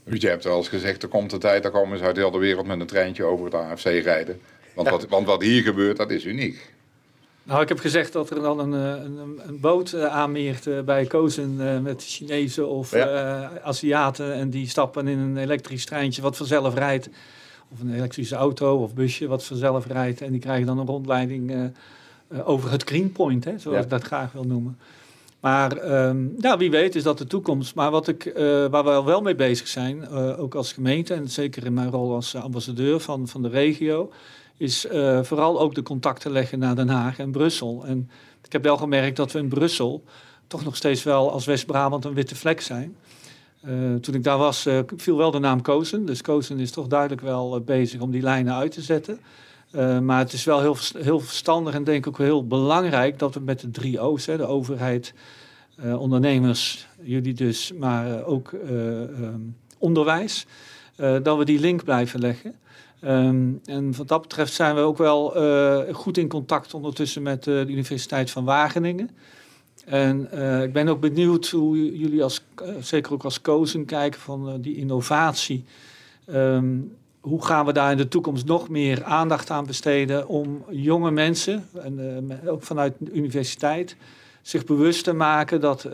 Dus 0.03 0.21
je 0.21 0.27
hebt 0.27 0.43
wel 0.43 0.57
eens 0.57 0.67
gezegd, 0.67 1.03
er 1.03 1.09
komt 1.09 1.31
een 1.31 1.39
tijd, 1.39 1.63
dan 1.63 1.71
komen 1.71 1.97
ze 1.97 2.03
uit 2.03 2.15
heel 2.15 2.31
de 2.31 2.37
wereld 2.37 2.67
met 2.67 2.79
een 2.79 2.87
treintje 2.87 3.23
over 3.23 3.45
het 3.45 3.53
AFC 3.53 3.83
rijden. 3.83 4.39
Want, 4.75 4.89
wat, 4.89 5.07
want 5.07 5.27
wat 5.27 5.41
hier 5.41 5.61
gebeurt, 5.61 5.97
dat 5.97 6.11
is 6.11 6.25
uniek. 6.25 6.71
Nou, 7.43 7.61
ik 7.61 7.67
heb 7.67 7.79
gezegd 7.79 8.13
dat 8.13 8.29
er 8.29 8.41
dan 8.41 8.59
een, 8.59 8.73
eh, 8.73 9.03
een, 9.03 9.41
een 9.47 9.59
boot 9.59 9.91
uh, 9.91 10.05
aanmeert 10.05 10.65
uh, 10.65 10.81
bij 10.81 11.05
Kozen 11.05 11.81
met 11.83 12.03
Chinezen 12.03 12.69
of 12.69 12.91
ja. 12.91 13.51
Aziaten. 13.63 14.33
En 14.33 14.49
die 14.49 14.69
stappen 14.69 15.07
in 15.07 15.19
een 15.19 15.37
elektrisch 15.37 15.85
treintje 15.85 16.21
wat 16.21 16.37
vanzelf 16.37 16.75
rijdt. 16.75 17.09
Of 17.69 17.79
een 17.79 17.93
elektrische 17.95 18.35
auto 18.35 18.83
of 18.83 18.93
busje 18.93 19.27
wat 19.27 19.43
vanzelf 19.43 19.87
rijdt. 19.87 20.21
En 20.21 20.31
die 20.31 20.41
krijgen 20.41 20.65
dan 20.65 20.79
een 20.79 20.85
rondleiding 20.85 21.71
over 22.43 22.71
het 22.71 22.83
Greenpoint, 22.83 23.45
hè, 23.45 23.57
zoals 23.57 23.77
ja. 23.77 23.83
ik 23.83 23.89
dat 23.89 24.03
graag 24.03 24.31
wil 24.31 24.43
noemen. 24.43 24.77
Maar 25.43 26.05
um, 26.07 26.35
ja, 26.37 26.57
wie 26.57 26.71
weet 26.71 26.95
is 26.95 27.03
dat 27.03 27.17
de 27.17 27.27
toekomst. 27.27 27.75
Maar 27.75 27.91
wat 27.91 28.07
ik, 28.07 28.31
waar 28.69 28.83
we 28.83 29.03
wel 29.03 29.21
mee 29.21 29.35
bezig 29.35 29.67
zijn, 29.67 30.09
ook 30.37 30.55
als 30.55 30.73
gemeente... 30.73 31.13
en 31.13 31.29
zeker 31.29 31.65
in 31.65 31.73
mijn 31.73 31.89
rol 31.89 32.13
als 32.13 32.35
ambassadeur 32.35 32.99
van, 32.99 33.27
van 33.27 33.41
de 33.41 33.49
regio 33.49 34.11
is 34.57 34.85
uh, 34.85 35.23
vooral 35.23 35.59
ook 35.59 35.75
de 35.75 35.83
contacten 35.83 36.31
leggen 36.31 36.59
naar 36.59 36.75
Den 36.75 36.89
Haag 36.89 37.19
en 37.19 37.31
Brussel. 37.31 37.83
En 37.85 38.09
ik 38.43 38.51
heb 38.51 38.63
wel 38.63 38.77
gemerkt 38.77 39.17
dat 39.17 39.31
we 39.31 39.39
in 39.39 39.47
Brussel 39.47 40.03
toch 40.47 40.63
nog 40.63 40.75
steeds 40.75 41.03
wel 41.03 41.31
als 41.31 41.45
West-Brabant 41.45 42.05
een 42.05 42.13
witte 42.13 42.35
vlek 42.35 42.61
zijn. 42.61 42.95
Toen 44.01 44.15
ik 44.15 44.23
daar 44.23 44.37
was, 44.37 44.67
viel 44.97 45.17
wel 45.17 45.31
de 45.31 45.39
naam 45.39 45.61
Kozen. 45.61 46.05
Dus 46.05 46.21
Kozen 46.21 46.59
is 46.59 46.71
toch 46.71 46.87
duidelijk 46.87 47.21
wel 47.21 47.61
bezig 47.61 48.01
om 48.01 48.11
die 48.11 48.21
lijnen 48.21 48.53
uit 48.53 48.71
te 48.71 48.81
zetten. 48.81 49.19
Maar 50.01 50.19
het 50.19 50.33
is 50.33 50.43
wel 50.43 50.59
heel, 50.59 50.77
heel 50.97 51.19
verstandig 51.19 51.73
en 51.73 51.83
denk 51.83 52.05
ik 52.05 52.07
ook 52.07 52.17
heel 52.17 52.47
belangrijk 52.47 53.19
dat 53.19 53.33
we 53.33 53.39
met 53.39 53.59
de 53.59 53.71
drie 53.71 54.01
O's, 54.01 54.25
hè, 54.25 54.37
de 54.37 54.45
overheid, 54.45 55.13
ondernemers, 55.97 56.87
jullie 57.01 57.33
dus, 57.33 57.73
maar 57.73 58.25
ook 58.25 58.51
um, 58.51 59.55
onderwijs, 59.77 60.45
dat 61.23 61.37
we 61.37 61.45
die 61.45 61.59
link 61.59 61.83
blijven 61.83 62.19
leggen. 62.19 62.55
Um, 63.03 63.59
en 63.65 63.95
wat 63.97 64.07
dat 64.07 64.21
betreft 64.21 64.53
zijn 64.53 64.75
we 64.75 64.81
ook 64.81 64.97
wel 64.97 65.33
goed 65.91 66.17
in 66.17 66.27
contact 66.27 66.73
ondertussen 66.73 67.21
met 67.21 67.43
de 67.43 67.65
Universiteit 67.67 68.31
van 68.31 68.45
Wageningen. 68.45 69.09
En 69.85 70.21
ik 70.63 70.73
ben 70.73 70.87
ook 70.87 70.99
benieuwd 70.99 71.49
hoe 71.49 71.97
jullie 71.97 72.23
als, 72.23 72.41
zeker 72.79 73.13
ook 73.13 73.23
als 73.23 73.41
Kozen 73.41 73.85
kijken 73.85 74.19
van 74.19 74.61
die 74.61 74.75
innovatie. 74.75 75.65
Um, 76.27 76.95
hoe 77.23 77.45
gaan 77.45 77.65
we 77.65 77.71
daar 77.71 77.91
in 77.91 77.97
de 77.97 78.07
toekomst 78.07 78.45
nog 78.45 78.69
meer 78.69 79.03
aandacht 79.03 79.49
aan 79.49 79.65
besteden 79.65 80.27
om 80.27 80.63
jonge 80.69 81.11
mensen, 81.11 81.67
en 81.73 82.39
ook 82.45 82.63
vanuit 82.63 82.93
de 82.97 83.11
universiteit, 83.11 83.95
zich 84.41 84.65
bewust 84.65 85.03
te 85.03 85.13
maken 85.13 85.61
dat, 85.61 85.85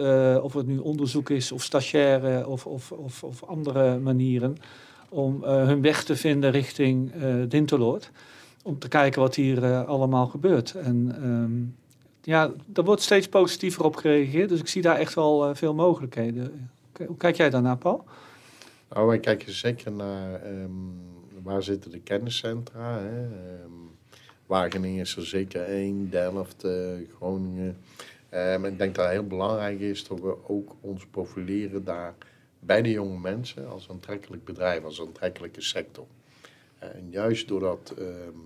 of 0.41 0.53
het 0.53 0.67
nu 0.67 0.77
onderzoek 0.77 1.29
is 1.29 1.51
of 1.51 1.63
stagiaire 1.63 2.47
of, 2.47 2.65
of, 2.65 2.91
of, 2.91 3.23
of 3.23 3.43
andere 3.43 3.99
manieren, 3.99 4.57
om 5.09 5.43
uh, 5.43 5.49
hun 5.49 5.81
weg 5.81 6.03
te 6.03 6.15
vinden 6.15 6.51
richting 6.51 7.11
Dinteloord. 7.47 8.11
Om 8.63 8.79
te 8.79 8.87
kijken 8.87 9.21
wat 9.21 9.35
hier 9.35 9.85
allemaal 9.85 10.27
gebeurt. 10.27 10.73
En 10.73 11.15
um, 11.23 11.75
ja, 12.21 12.51
er 12.73 12.83
wordt 12.83 13.01
steeds 13.01 13.27
positiever 13.27 13.83
op 13.83 13.95
gereageerd. 13.95 14.49
Dus 14.49 14.59
ik 14.59 14.67
zie 14.67 14.81
daar 14.81 14.95
echt 14.95 15.13
wel 15.13 15.55
veel 15.55 15.73
mogelijkheden. 15.73 16.69
Hoe 17.07 17.17
kijk 17.17 17.35
jij 17.35 17.49
daarnaar, 17.49 17.77
Paul? 17.77 18.03
Nou, 18.93 19.07
wij 19.07 19.19
kijken 19.19 19.53
zeker 19.53 19.91
naar 19.91 20.47
um, 20.47 20.93
waar 21.43 21.63
zitten 21.63 21.91
de 21.91 21.99
kenniscentra. 21.99 22.99
Hè? 22.99 23.23
Um, 23.63 23.97
Wageningen 24.45 25.02
is 25.02 25.15
er 25.15 25.25
zeker 25.25 25.63
één, 25.63 26.10
Delft, 26.10 26.65
Groningen. 27.15 27.78
Um, 28.34 28.65
ik 28.65 28.78
denk 28.78 28.95
dat 28.95 29.10
heel 29.10 29.28
belangrijk 29.28 29.80
is 29.80 30.08
dat 30.08 30.19
we 30.19 30.47
ook 30.47 30.75
ons 30.82 31.06
profileren 31.06 31.84
daar 31.84 32.15
bij 32.60 32.82
de 32.82 32.91
jonge 32.91 33.19
mensen 33.19 33.69
als 33.69 33.89
aantrekkelijk 33.89 34.43
bedrijf, 34.43 34.84
als 34.84 35.02
aantrekkelijke 35.02 35.62
sector. 35.62 36.06
En 36.80 37.08
juist 37.10 37.47
doordat 37.47 37.93
ehm, 37.97 38.38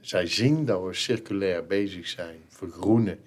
zij 0.00 0.26
zien 0.26 0.64
dat 0.64 0.84
we 0.84 0.94
circulair 0.94 1.66
bezig 1.66 2.08
zijn, 2.08 2.38
vergroenen, 2.48 3.18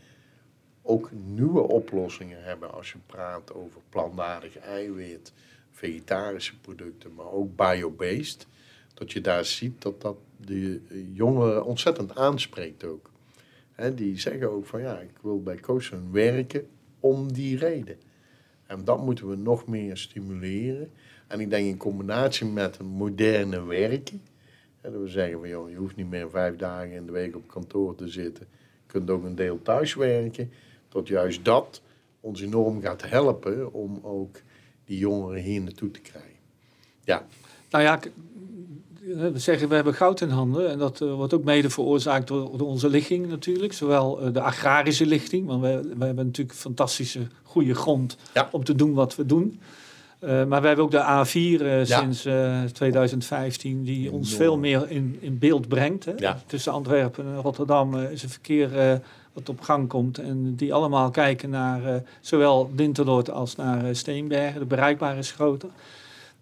ook 0.81 1.11
nieuwe 1.11 1.61
oplossingen 1.61 2.43
hebben 2.43 2.73
als 2.73 2.91
je 2.91 2.97
praat 3.05 3.53
over 3.53 3.81
plantaardig 3.89 4.57
eiwit, 4.57 5.33
vegetarische 5.71 6.59
producten, 6.59 7.13
maar 7.13 7.31
ook 7.31 7.55
biobased, 7.55 8.47
dat 8.97 9.11
je 9.11 9.21
daar 9.21 9.45
ziet 9.45 9.81
dat 9.81 10.01
dat 10.01 10.17
de 10.37 10.81
jongeren 11.13 11.65
ontzettend 11.65 12.15
aanspreekt 12.15 12.83
ook. 12.83 13.11
Hè, 13.71 13.93
die 13.93 14.19
zeggen 14.19 14.51
ook 14.51 14.65
van 14.65 14.81
ja, 14.81 14.99
ik 14.99 15.17
wil 15.21 15.43
bij 15.43 15.55
Cozen 15.55 16.11
werken 16.11 16.67
om 16.99 17.33
die 17.33 17.57
reden. 17.57 17.97
En 18.65 18.83
dat 18.83 19.03
moeten 19.03 19.29
we 19.29 19.35
nog 19.35 19.67
meer 19.67 19.97
stimuleren. 19.97 20.91
En 21.27 21.39
ik 21.39 21.49
denk 21.49 21.67
in 21.67 21.77
combinatie 21.77 22.47
met 22.47 22.79
een 22.79 22.85
moderne 22.85 23.63
werken. 23.63 24.21
Hè, 24.81 24.91
dat 24.91 25.01
we 25.01 25.07
zeggen 25.07 25.39
van 25.39 25.49
joh, 25.49 25.69
je 25.69 25.75
hoeft 25.75 25.95
niet 25.95 26.09
meer 26.09 26.29
vijf 26.29 26.55
dagen 26.55 26.91
in 26.91 27.05
de 27.05 27.11
week 27.11 27.35
op 27.35 27.47
kantoor 27.47 27.95
te 27.95 28.07
zitten. 28.07 28.47
Je 28.51 28.91
kunt 28.91 29.09
ook 29.09 29.23
een 29.23 29.35
deel 29.35 29.61
thuis 29.61 29.95
werken. 29.95 30.51
Dat 30.89 31.07
juist 31.07 31.45
dat 31.45 31.81
ons 32.19 32.41
enorm 32.41 32.81
gaat 32.81 33.09
helpen 33.09 33.73
om 33.73 33.99
ook 34.01 34.41
die 34.85 34.97
jongeren 34.97 35.41
hier 35.41 35.61
naartoe 35.61 35.91
te 35.91 36.01
krijgen. 36.01 36.39
Ja. 37.03 37.27
Nou 37.69 37.83
ja, 37.83 37.99
we 39.15 39.31
zeggen 39.35 39.69
we 39.69 39.75
hebben 39.75 39.93
goud 39.93 40.21
in 40.21 40.29
handen. 40.29 40.69
En 40.69 40.77
dat 40.77 41.01
eh, 41.01 41.13
wordt 41.13 41.33
ook 41.33 41.43
mede 41.43 41.69
veroorzaakt 41.69 42.27
door, 42.27 42.57
door 42.57 42.67
onze 42.67 42.89
ligging 42.89 43.27
natuurlijk. 43.27 43.73
Zowel 43.73 44.21
eh, 44.21 44.33
de 44.33 44.41
agrarische 44.41 45.05
lichting, 45.05 45.47
want 45.47 45.61
wij, 45.61 45.81
wij 45.97 46.07
hebben 46.07 46.25
natuurlijk 46.25 46.57
fantastische 46.57 47.19
goede 47.43 47.75
grond 47.75 48.17
Ja. 48.33 48.49
om 48.51 48.63
te 48.63 48.75
doen 48.75 48.93
wat 48.93 49.15
we 49.15 49.25
doen. 49.25 49.59
Eh, 50.19 50.29
maar 50.29 50.61
wij 50.61 50.67
hebben 50.67 50.85
ook 50.85 50.91
de 50.91 50.97
A4 51.01 51.61
eh, 51.65 51.99
sinds 51.99 52.25
eh, 52.25 52.63
2015, 52.63 53.83
die 53.83 54.11
ons 54.11 54.35
veel 54.35 54.57
meer 54.57 54.89
in, 54.89 55.17
in 55.19 55.37
beeld 55.37 55.67
brengt. 55.67 56.05
Hè? 56.05 56.13
Ja. 56.17 56.39
Tussen 56.45 56.71
Antwerpen 56.71 57.25
en 57.25 57.35
Rotterdam 57.35 57.97
is 57.97 58.23
een 58.23 58.29
verkeer 58.29 59.01
wat 59.33 59.49
op 59.49 59.61
gang 59.61 59.87
komt. 59.87 60.17
En 60.17 60.55
die 60.55 60.73
allemaal 60.73 61.09
kijken 61.09 61.49
naar 61.49 62.03
zowel 62.21 62.71
Dinterloord 62.75 63.29
als 63.29 63.55
naar 63.55 63.95
Steenbergen. 63.95 64.59
De 64.59 64.65
bereikbaarheid 64.65 65.23
is 65.23 65.31
groter. 65.31 65.69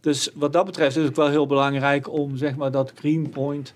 Dus 0.06 0.30
wat 0.34 0.54
dat 0.54 0.65
betreft 0.65 0.96
is 0.96 1.02
het 1.02 1.12
ook 1.12 1.15
wel 1.15 1.30
heel 1.30 1.48
belangrijk 1.48 2.12
om 2.12 2.38
zeg 2.38 2.56
maar, 2.56 2.72
dat 2.72 2.91
Greenpoint 2.96 3.74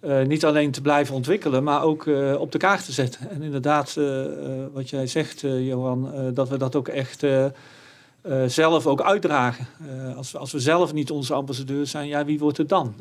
eh 0.00 0.22
niet 0.22 0.44
alleen 0.44 0.70
te 0.70 0.80
blijven 0.80 1.14
ontwikkelen, 1.14 1.64
maar 1.64 1.82
ook 1.82 2.06
eh, 2.06 2.34
op 2.38 2.52
de 2.52 2.58
kaart 2.58 2.84
te 2.84 2.92
zetten. 2.92 3.30
En 3.30 3.42
inderdaad, 3.42 3.96
eh, 3.96 4.24
wat 4.72 4.90
jij 4.90 5.06
zegt, 5.06 5.40
Johan, 5.40 6.10
dat 6.34 6.48
we 6.48 6.56
dat 6.56 6.76
ook 6.76 6.88
echt 6.88 7.26
zelf 8.46 8.86
ook 8.86 9.02
uitdragen. 9.02 9.66
Als, 10.16 10.32
we, 10.32 10.38
als 10.38 10.52
we 10.52 10.60
zelf 10.60 10.92
niet 10.92 11.10
onze 11.10 11.34
ambassadeurs 11.34 11.90
zijn, 11.90 12.08
ja, 12.08 12.24
wie 12.24 12.38
wordt 12.38 12.58
het 12.58 12.68
dan? 12.68 12.94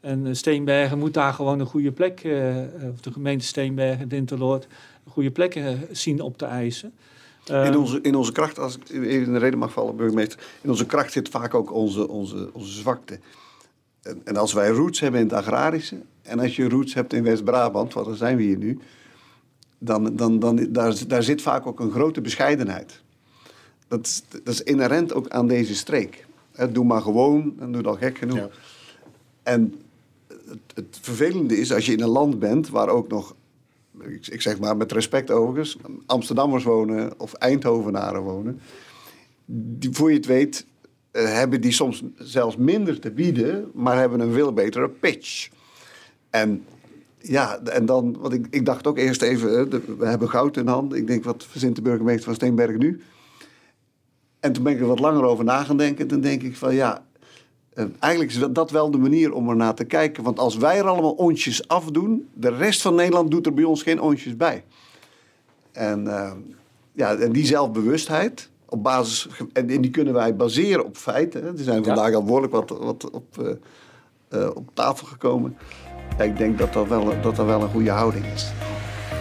En 0.00 0.36
Steenbergen 0.36 0.98
moet 0.98 1.14
daar 1.14 1.32
gewoon 1.32 1.60
een 1.60 1.66
goede 1.66 1.92
plek, 1.92 2.22
of 2.92 3.00
de 3.00 3.12
gemeente 3.12 3.44
Steenbergen, 3.44 4.08
Dinterloord, 4.08 4.66
een 5.04 5.12
goede 5.12 5.30
plek 5.30 5.60
zien 5.92 6.20
op 6.20 6.38
te 6.38 6.44
eisen. 6.44 6.92
In 7.48 7.54
Ehm, 7.54 7.76
onze, 7.76 8.00
in 8.00 8.14
onze 8.14 8.32
kracht, 8.32 8.58
als 8.58 8.76
ik 8.76 8.88
even 8.88 9.26
in 9.26 9.32
de 9.32 9.38
reden 9.38 9.58
mag 9.58 9.72
vallen, 9.72 9.96
burgemeester, 9.96 10.38
in 10.60 10.70
onze 10.70 10.86
kracht 10.86 11.12
zit 11.12 11.28
vaak 11.28 11.54
ook 11.54 11.72
onze, 11.72 12.08
onze, 12.08 12.50
onze 12.52 12.72
zwakte. 12.72 13.18
En, 14.02 14.20
en 14.24 14.36
als 14.36 14.52
wij 14.52 14.68
roots 14.68 15.00
hebben 15.00 15.20
in 15.20 15.26
het 15.26 15.36
agrarische, 15.36 15.96
en 16.22 16.38
als 16.38 16.56
je 16.56 16.68
roots 16.68 16.94
hebt 16.94 17.12
in 17.12 17.22
West-Brabant, 17.22 17.92
want 17.92 18.06
daar 18.06 18.16
zijn 18.16 18.36
we 18.36 18.42
hier 18.42 18.56
nu, 18.56 18.78
dan, 19.78 20.16
dan, 20.16 20.38
dan 20.38 20.66
daar, 20.68 20.94
daar 21.06 21.22
zit 21.22 21.42
vaak 21.42 21.66
ook 21.66 21.80
een 21.80 21.90
grote 21.90 22.20
bescheidenheid. 22.20 23.00
Dat 23.88 24.06
is, 24.06 24.22
dat 24.28 24.54
is 24.54 24.62
inherent 24.62 25.14
ook 25.14 25.28
aan 25.28 25.46
deze 25.46 25.74
streek. 25.74 26.26
Doe 26.70 26.84
maar 26.84 27.02
gewoon, 27.02 27.54
en 27.58 27.72
doe 27.72 27.82
dan 27.82 27.96
gek 27.96 28.18
genoeg. 28.18 28.36
Ja. 28.36 28.48
En 29.42 29.74
het, 30.28 30.58
het 30.74 30.98
vervelende 31.00 31.58
is, 31.58 31.72
als 31.72 31.86
je 31.86 31.92
in 31.92 32.00
een 32.00 32.08
land 32.08 32.38
bent 32.38 32.68
waar 32.68 32.88
ook 32.88 33.08
nog, 33.08 33.34
ik, 34.30 34.42
zeg 34.42 34.58
maar 34.58 34.76
met 34.76 34.92
respect 34.92 35.30
overigens, 35.30 35.76
Amsterdammers 36.06 36.64
wonen 36.64 37.20
of 37.20 37.32
Eindhovenaren 37.32 38.22
wonen, 38.22 38.60
die 39.46 39.90
voor 39.92 40.10
je 40.10 40.16
het 40.16 40.26
weet, 40.26 40.66
eh, 41.10 41.24
hebben 41.32 41.60
die 41.60 41.72
soms 41.72 42.02
zelfs 42.14 42.56
minder 42.56 43.00
te 43.00 43.10
bieden, 43.10 43.70
maar 43.74 43.98
hebben 43.98 44.20
een 44.20 44.32
veel 44.32 44.52
betere 44.52 44.88
pitch. 44.88 45.48
En 46.30 46.64
ja, 47.18 47.58
en 47.62 47.86
dan, 47.86 48.16
want 48.20 48.32
ik, 48.32 48.46
ik 48.50 48.64
dacht 48.64 48.86
ook 48.86 48.98
eerst 48.98 49.22
even, 49.22 49.70
de- 49.70 49.94
we 49.98 50.06
hebben 50.06 50.28
goud 50.28 50.56
in 50.56 50.66
handen. 50.66 50.98
Ik 50.98 51.06
denk, 51.06 51.24
wat 51.24 51.44
verzint 51.44 51.76
de 51.76 51.82
burgemeester 51.82 52.24
van 52.24 52.34
Steenbergen 52.34 52.78
nu? 52.78 53.00
En 54.40 54.52
toen 54.52 54.62
ben 54.62 54.72
ik 54.72 54.80
er 54.80 54.86
wat 54.86 54.98
langer 54.98 55.22
over 55.22 55.44
na 55.44 55.62
gaan 55.64 55.76
denken. 55.76 56.08
Dan 56.08 56.20
denk 56.20 56.42
ik 56.42 56.56
van 56.56 56.74
ja, 56.74 56.94
eh, 56.96 57.05
eigenlijk 57.98 58.32
is 58.32 58.38
dat 58.50 58.70
wel 58.70 58.90
de 58.90 58.98
manier 58.98 59.32
om 59.32 59.48
er 59.48 59.56
naar 59.56 59.74
te 59.74 59.84
kijken. 59.84 60.22
Want 60.22 60.38
als 60.38 60.56
wij 60.56 60.78
er 60.78 60.86
allemaal 60.88 61.12
ontjes 61.12 61.68
afdoen, 61.68 62.28
de 62.34 62.48
rest 62.48 62.82
van 62.82 62.94
Nederland 62.94 63.30
doet 63.30 63.46
er 63.46 63.54
bij 63.54 63.64
ons 63.64 63.82
geen 63.82 64.00
ontjes 64.00 64.36
bij. 64.36 64.64
En, 65.72 66.06
eh, 66.06 66.32
ja, 66.92 67.14
en 67.14 67.32
die 67.32 67.46
zelfbewustheid, 67.46 68.50
op 68.68 68.82
basis, 68.82 69.28
en, 69.52 69.66
die 69.66 69.90
kunnen 69.90 70.14
wij 70.14 70.36
baseren 70.36 70.84
op 70.84 70.96
feiten. 70.96 71.44
Er 71.44 71.52
zijn 71.56 71.84
vandaag 71.84 72.14
al 72.14 72.24
behoorlijk 72.24 72.52
wat, 72.52 72.68
wat 72.68 73.10
op, 73.10 73.38
eh, 73.38 74.42
eh, 74.42 74.50
op 74.54 74.70
tafel 74.74 75.06
gekomen. 75.06 75.56
Ja, 76.18 76.24
ik 76.24 76.36
denk 76.36 76.58
dat 76.58 76.72
dat, 76.72 76.88
wel, 76.88 77.04
dat 77.04 77.36
dat 77.36 77.46
wel 77.46 77.62
een 77.62 77.70
goede 77.70 77.90
houding 77.90 78.24
is. 78.26 78.52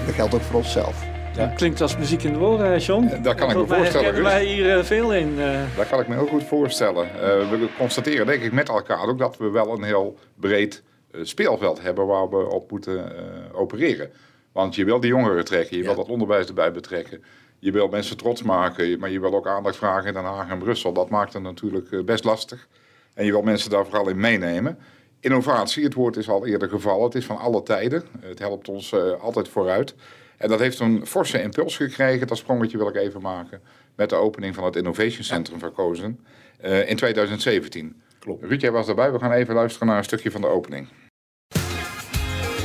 Dat 0.06 0.16
geldt 0.16 0.34
ook 0.34 0.42
voor 0.42 0.60
onszelf. 0.60 1.15
Dat 1.36 1.54
klinkt 1.54 1.82
als 1.82 1.98
muziek 1.98 2.24
in 2.24 2.34
de 2.34 2.40
oren, 2.40 2.66
hè, 2.66 2.76
John. 2.76 3.08
Eh, 3.08 3.24
daar 3.24 3.36
kan 3.36 3.50
ik 3.50 3.56
me 3.56 3.66
mij 3.68 3.78
voorstellen, 3.78 4.06
herkennen 4.06 4.32
wij 4.32 4.46
hier 4.46 4.78
eh, 4.78 4.84
veel 4.84 5.14
in. 5.14 5.40
eh. 5.40 5.62
Daar 5.78 5.86
kan 5.90 6.00
ik 6.00 6.08
me 6.08 6.16
heel 6.16 6.28
goed 6.28 6.44
voorstellen. 6.44 7.06
Eh, 7.06 7.50
we 7.50 7.68
constateren 7.78 8.26
denk 8.26 8.42
ik 8.44 8.52
met 8.52 8.70
elkaar 8.70 9.08
ook 9.08 9.18
dat 9.20 9.38
we 9.38 9.50
wel 9.50 9.74
een 9.74 9.84
heel 9.84 10.18
breed 10.36 10.84
eh, 11.12 11.20
speelveld 11.24 11.82
hebben 11.82 12.06
waar 12.08 12.30
we 12.30 12.50
op 12.50 12.72
moeten 12.72 13.18
eh, 13.18 13.60
opereren. 13.60 14.12
Want 14.52 14.76
je 14.76 14.86
wil 14.86 15.00
die 15.00 15.10
jongeren 15.10 15.46
trekken, 15.46 15.78
je 15.78 15.82
wil 15.84 15.92
Ja. 15.92 15.98
dat 15.98 16.08
onderwijs 16.10 16.48
erbij 16.48 16.72
betrekken. 16.72 17.24
Je 17.60 17.72
wil 17.72 17.88
mensen 17.88 18.18
trots 18.18 18.42
maken, 18.44 19.00
maar 19.00 19.10
je 19.10 19.20
wil 19.20 19.34
ook 19.36 19.48
aandacht 19.48 19.76
vragen 19.76 20.08
in 20.08 20.14
Den 20.14 20.24
Haag 20.24 20.50
en 20.50 20.58
Brussel. 20.60 20.94
Dat 20.94 21.10
maakt 21.10 21.34
het 21.34 21.42
natuurlijk 21.44 21.92
eh, 21.92 22.04
best 22.04 22.24
lastig. 22.24 22.68
En 23.14 23.26
je 23.26 23.32
wil 23.32 23.42
mensen 23.42 23.70
daar 23.70 23.86
vooral 23.86 24.10
in 24.10 24.18
meenemen. 24.20 24.78
Innovatie, 25.20 25.84
het 25.84 25.94
woord 25.94 26.18
is 26.18 26.30
al 26.30 26.46
eerder 26.46 26.70
gevallen, 26.70 27.04
het 27.04 27.16
is 27.16 27.26
van 27.26 27.38
alle 27.38 27.64
tijden. 27.64 28.04
Het 28.20 28.40
helpt 28.40 28.70
ons 28.70 28.92
eh, 28.92 29.00
altijd 29.22 29.48
vooruit. 29.48 29.96
En 30.38 30.50
dat 30.50 30.60
heeft 30.60 30.80
een 30.80 31.06
forse 31.06 31.42
impuls 31.42 31.78
gekregen. 31.78 32.28
Dat 32.28 32.38
sprongetje 32.38 32.78
wil 32.78 32.88
ik 32.88 32.96
even 32.96 33.22
maken 33.22 33.62
met 33.96 34.10
de 34.10 34.16
opening 34.16 34.56
van 34.56 34.64
het 34.64 34.76
Innovation 34.76 35.24
Centrum 35.24 35.60
van 35.60 35.74
Kozen 35.74 36.20
eh, 36.60 36.90
in 36.90 36.96
2017. 36.96 38.02
Klopt. 38.20 38.44
Ruud, 38.44 38.62
jij 38.62 38.72
was 38.72 38.86
daarbij. 38.86 39.12
We 39.12 39.20
gaan 39.20 39.32
even 39.32 39.54
luisteren 39.56 39.88
naar 39.88 39.98
een 39.98 40.04
stukje 40.04 40.32
van 40.32 40.42
de 40.42 40.48
opening. 40.48 40.88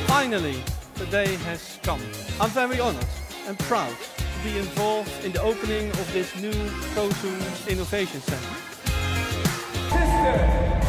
Finally, 0.05 0.55
the 0.93 1.07
day 1.09 1.37
has 1.45 1.79
come. 1.81 2.01
I'm 2.41 2.49
very 2.49 2.79
honored 2.79 3.07
and 3.47 3.57
proud 3.67 3.97
to 4.15 4.49
be 4.49 4.57
involved 4.57 5.23
in 5.23 5.31
the 5.31 5.41
opening 5.41 5.91
of 5.91 6.11
this 6.11 6.33
new 6.41 6.53
Kozoom 6.95 7.37
Innovation 7.65 8.21
Center. 8.21 8.69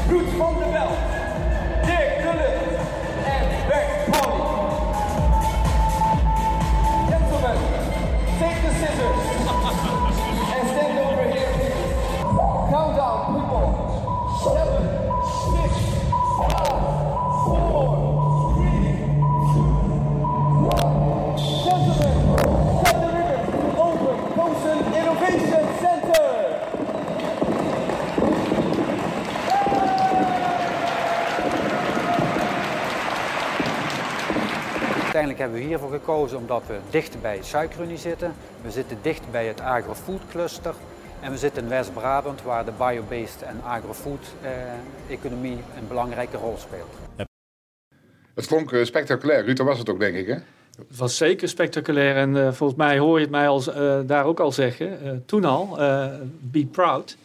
Ruud 0.08 0.28
van 0.36 0.58
der 0.58 0.70
Veld, 0.70 1.21
Texas. 8.94 9.31
Uiteindelijk 35.22 35.52
hebben 35.60 35.78
we 35.78 35.84
hiervoor 35.84 36.00
gekozen 36.00 36.38
omdat 36.38 36.62
we 36.66 36.78
dicht 36.90 37.22
bij 37.22 37.38
Suikerunie 37.42 37.96
zitten. 37.96 38.32
We 38.62 38.70
zitten 38.70 38.98
dicht 39.02 39.30
bij 39.30 39.46
het 39.46 39.60
agrofood 39.60 40.20
cluster. 40.30 40.74
En 41.20 41.30
we 41.30 41.36
zitten 41.38 41.62
in 41.62 41.68
West-Brabant 41.68 42.42
waar 42.42 42.64
de 42.64 42.72
biobased 42.78 43.42
en 43.42 43.60
agrofood 43.64 44.26
eh, 44.42 44.50
economie 45.08 45.56
een 45.78 45.88
belangrijke 45.88 46.36
rol 46.36 46.56
speelt. 46.58 47.28
Het 48.34 48.46
klonk 48.46 48.72
eh, 48.72 48.84
spectaculair. 48.84 49.44
Ruud, 49.44 49.56
dat 49.56 49.66
was 49.66 49.78
het 49.78 49.90
ook, 49.90 50.00
denk 50.00 50.16
ik, 50.16 50.26
hè? 50.26 50.34
Het 50.76 50.96
was 50.96 51.16
zeker 51.16 51.48
spectaculair 51.48 52.16
en 52.16 52.36
eh, 52.46 52.52
volgens 52.52 52.78
mij 52.78 52.98
hoor 52.98 53.16
je 53.18 53.22
het 53.22 53.30
mij 53.30 53.48
al, 53.48 53.62
eh, 53.72 53.98
daar 54.06 54.24
ook 54.24 54.40
al 54.40 54.52
zeggen. 54.52 55.02
eh, 55.02 55.10
toen 55.26 55.44
al, 55.44 55.80
eh, 55.80 56.06
be 56.40 56.66
proud. 56.66 57.16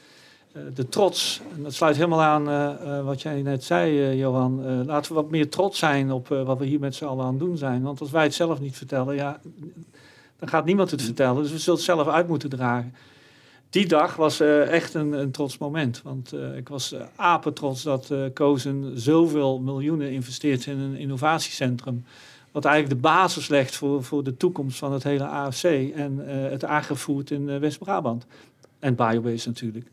Eh, 0.57 0.63
de 0.73 0.89
trots, 0.89 1.41
en 1.55 1.63
dat 1.63 1.73
sluit 1.73 1.95
helemaal 1.95 2.21
aan 2.21 2.49
eh, 2.49 2.97
eh, 2.97 3.05
wat 3.05 3.21
jij 3.21 3.41
net 3.41 3.63
zei, 3.63 4.15
Johan. 4.15 4.65
Eh, 4.65 4.85
laten 4.85 5.11
we 5.11 5.21
wat 5.21 5.29
meer 5.29 5.49
trots 5.49 5.79
zijn 5.79 6.11
op 6.11 6.27
wat 6.27 6.57
we 6.57 6.65
hier 6.65 6.79
met 6.79 6.95
z'n 6.95 7.05
allen 7.05 7.25
aan 7.25 7.31
het 7.31 7.39
doen 7.39 7.57
zijn. 7.57 7.81
Want 7.81 7.99
als 7.99 8.11
wij 8.11 8.23
het 8.23 8.33
zelf 8.33 8.59
niet 8.59 8.77
vertellen, 8.77 9.15
ja, 9.15 9.39
dan 10.39 10.49
gaat 10.49 10.65
niemand 10.65 10.91
het 10.91 11.01
vertellen. 11.01 11.41
Dus 11.41 11.51
we 11.51 11.57
zullen 11.57 11.79
het 11.79 11.87
zelf 11.87 12.07
uit 12.07 12.27
moeten 12.27 12.49
dragen. 12.49 12.93
die 13.69 13.87
dag 13.87 14.15
was 14.15 14.39
echt 14.39 14.93
een, 14.93 15.11
een 15.11 15.31
trots 15.31 15.57
moment. 15.57 16.01
Want 16.03 16.33
ik 16.55 16.69
was 16.69 16.93
uh, 16.93 17.01
apetrots 17.15 17.83
dat 17.83 18.09
uh, 18.11 18.25
Kozen 18.33 18.99
zoveel 18.99 19.59
miljoenen 19.59 20.11
investeert 20.11 20.65
in 20.65 20.79
een 20.79 20.95
innovatiecentrum. 20.95 22.05
Wat 22.51 22.65
eigenlijk 22.65 22.95
de 22.95 23.07
basis 23.09 23.47
legt 23.47 23.75
voor, 23.75 24.03
voor 24.03 24.23
de 24.23 24.37
toekomst 24.37 24.77
van 24.77 24.91
het 24.93 25.03
hele 25.03 25.25
AFC 25.25 25.63
en 25.95 26.17
het 26.51 26.63
agrifood 26.63 27.29
in 27.29 27.59
West-Brabant. 27.59 28.25
En 28.79 28.95
biobase 28.95 29.47
natuurlijk. 29.47 29.87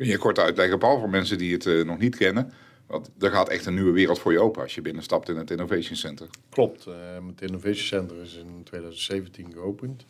Kun 0.00 0.08
je 0.08 0.18
kort 0.18 0.38
uitleggen, 0.38 0.78
Paul, 0.78 0.98
voor 0.98 1.10
mensen 1.10 1.38
die 1.38 1.52
het 1.52 1.86
nog 1.86 1.98
niet 1.98 2.16
kennen. 2.16 2.52
Want 2.86 3.10
er 3.18 3.30
gaat 3.30 3.48
echt 3.48 3.66
een 3.66 3.74
nieuwe 3.74 3.92
wereld 3.92 4.18
voor 4.18 4.32
je 4.32 4.40
open 4.40 4.62
als 4.62 4.74
je 4.74 4.80
binnenstapt 4.80 5.28
in 5.28 5.36
het 5.36 5.50
Innovation 5.50 5.96
Center. 5.96 6.26
Klopt. 6.48 6.84
het 7.26 7.40
Innovation 7.40 7.86
Center 7.86 8.16
is 8.16 8.34
in 8.34 8.62
2017 8.64 9.52
geopend. 9.52 10.06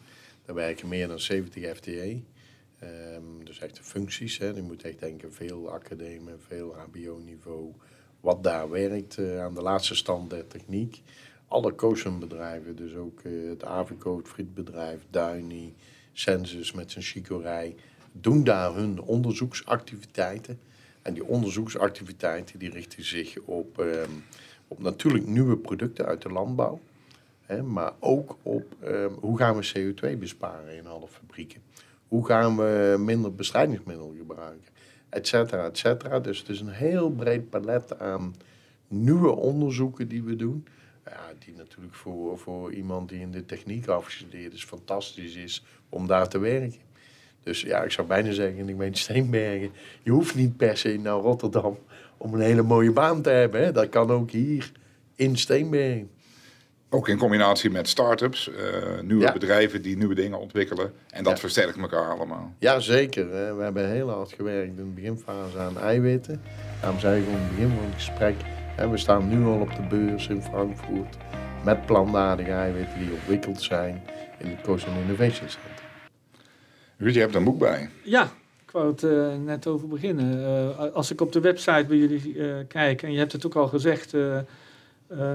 Daar 0.47 0.55
werken 0.55 0.89
meer 0.89 1.09
dan 1.09 1.21
70 1.21 1.77
FTE. 1.77 2.23
Um, 2.83 3.45
dus 3.45 3.59
echt 3.59 3.77
de 3.77 3.83
functies. 3.83 4.39
Hè. 4.39 4.47
Je 4.47 4.63
moet 4.63 4.83
echt 4.83 5.01
denken, 5.01 5.33
veel 5.33 5.71
academie, 5.71 6.35
veel 6.47 6.75
HBO-niveau. 6.75 7.73
Wat 8.21 8.45
daar 8.45 8.71
werkt 8.71 9.19
uh, 9.19 9.43
aan 9.43 9.55
de 9.55 9.63
laatste 9.63 9.95
stand 9.95 10.31
der 10.31 10.47
techniek. 10.47 11.03
Alle 11.49 11.75
bedrijven, 12.19 12.77
dus 12.77 12.95
ook 12.95 13.23
het 13.49 13.65
Avico, 13.65 14.17
het 14.17 14.29
frietbedrijf, 14.29 15.01
Duini, 15.11 15.75
Census 16.13 16.73
met 16.73 16.91
zijn 16.91 17.05
chicorij, 17.05 17.75
doen 18.13 18.45
daar 18.45 18.75
hun 18.75 19.01
onderzoeksactiviteiten. 19.01 20.59
En 21.03 21.15
die 21.15 21.25
onderzoeksactiviteiten 21.25 22.59
die 22.59 22.71
richten 22.71 23.05
zich 23.05 23.39
op, 23.39 23.79
um, 23.79 24.25
op 24.69 24.79
natuurlijk 24.83 25.27
nieuwe 25.27 25.57
producten 25.57 26.07
uit 26.07 26.23
de 26.23 26.29
landbouw. 26.29 26.81
Hè, 27.41 27.63
maar 27.63 27.93
ook 27.99 28.37
op 28.43 28.75
um, 28.85 29.15
hoe 29.21 29.39
gaan 29.39 29.57
we 29.57 29.73
CO2 29.77 30.19
besparen 30.19 30.77
in 30.77 30.87
alle 30.87 31.09
fabrieken. 31.09 31.63
Hoe 32.09 32.27
gaan 32.27 32.57
we 32.57 32.97
minder 32.99 33.35
bestrijdingsmiddelen 33.35 34.17
gebruiken? 34.17 34.69
Etcetera, 35.09 35.65
etcetera. 35.65 36.21
Dus 36.21 36.39
het 36.39 36.49
is 36.49 36.61
een 36.61 36.69
heel 36.69 37.11
breed 37.11 37.51
palet 37.51 37.99
aan 37.99 38.35
nieuwe 38.89 39.31
onderzoeken 39.31 40.09
die 40.09 40.23
we 40.23 40.37
doen. 40.37 40.67
Ja, 41.05 41.33
die 41.39 41.55
natuurlijk 41.55 41.95
voor, 41.95 42.39
voor 42.39 42.73
iemand 42.73 43.09
die 43.09 43.21
in 43.21 43.31
de 43.31 43.47
techniek 43.47 43.87
afgestudeerd 43.87 44.53
is, 44.53 44.65
fantastisch 44.65 45.35
is 45.35 45.65
om 45.89 46.07
daar 46.07 46.29
te 46.29 46.39
werken. 46.39 46.81
Dus 47.43 47.61
ja, 47.61 47.83
ik 47.83 47.91
zou 47.91 48.07
bijna 48.07 48.33
zeggen, 48.33 48.69
ik 48.69 48.77
meen 48.77 48.95
Steenbergen, 48.95 49.71
je 50.03 50.11
hoeft 50.11 50.35
niet 50.35 50.57
per 50.57 50.77
se 50.77 50.99
naar 51.03 51.13
Rotterdam 51.15 51.79
om 52.17 52.35
een 52.35 52.41
hele 52.41 52.63
mooie 52.63 52.93
baan 52.93 53.23
te 53.23 53.31
hebben. 53.31 53.65
Hè. 53.65 53.73
Dat 53.73 53.89
kan 53.89 54.11
ook 54.11 54.31
hier 54.31 54.73
in 55.17 55.37
Steenbergen. 55.37 56.11
Ook 56.93 57.09
in 57.09 57.19
combinatie 57.19 57.71
met 57.71 57.89
start-ups, 57.89 58.49
uh, 58.49 59.01
nieuwe 59.01 59.33
bedrijven 59.33 59.83
die 59.83 59.97
nieuwe 59.97 60.15
dingen 60.15 60.39
ontwikkelen. 60.39 60.93
En 61.11 61.25
dat 61.25 61.41
versterkt 61.41 61.77
elkaar 61.79 62.11
allemaal. 62.11 62.55
Ja, 62.59 62.81
zeker. 62.81 63.31
We 63.57 63.63
hebben 63.63 63.91
heel 63.91 64.11
hard 64.11 64.33
gewerkt 64.33 64.69
in 64.69 64.77
de 64.77 64.83
beginfase 64.83 65.59
aan 65.59 65.79
eiwitten. 65.79 66.43
Daarom 66.81 67.01
zei 67.01 67.21
ik 67.21 67.27
in 67.27 67.35
het 67.35 67.51
begin 67.51 67.69
van 67.69 67.85
het 67.85 67.95
gesprek, 67.95 68.35
we 68.91 68.97
staan 68.97 69.29
nu 69.29 69.45
al 69.47 69.61
op 69.61 69.77
de 69.77 69.83
beurs 69.97 70.29
in 70.29 70.43
Frankfurt 70.43 71.17
met 71.65 71.87
plantaardige 71.87 72.51
eiwitten 72.51 72.99
die 72.99 73.13
ontwikkeld 73.13 73.63
zijn 73.63 74.03
in 74.39 74.49
het 74.49 74.61
Coast 74.61 74.87
Innovation 74.87 75.49
Center. 75.49 75.70
Ruud, 77.01 77.15
je 77.15 77.21
hebt 77.21 77.35
een 77.35 77.45
boek 77.45 77.59
bij. 77.59 77.89
Ja, 78.03 78.23
ik 78.65 78.71
wou 78.71 78.91
het 78.91 79.03
uh, 79.03 79.35
net 79.45 79.67
over 79.67 79.89
beginnen. 79.89 80.39
Uh, 80.39 80.95
als 80.95 81.11
ik 81.11 81.21
op 81.21 81.33
de 81.33 81.41
website 81.41 81.85
bij 81.89 81.97
jullie 81.97 82.35
uh, 82.35 82.55
kijk, 82.69 83.03
en 83.03 83.13
je 83.13 83.19
hebt 83.19 83.33
het 83.33 83.47
ook 83.47 83.55
al 83.55 83.69
gezegd, 83.69 84.15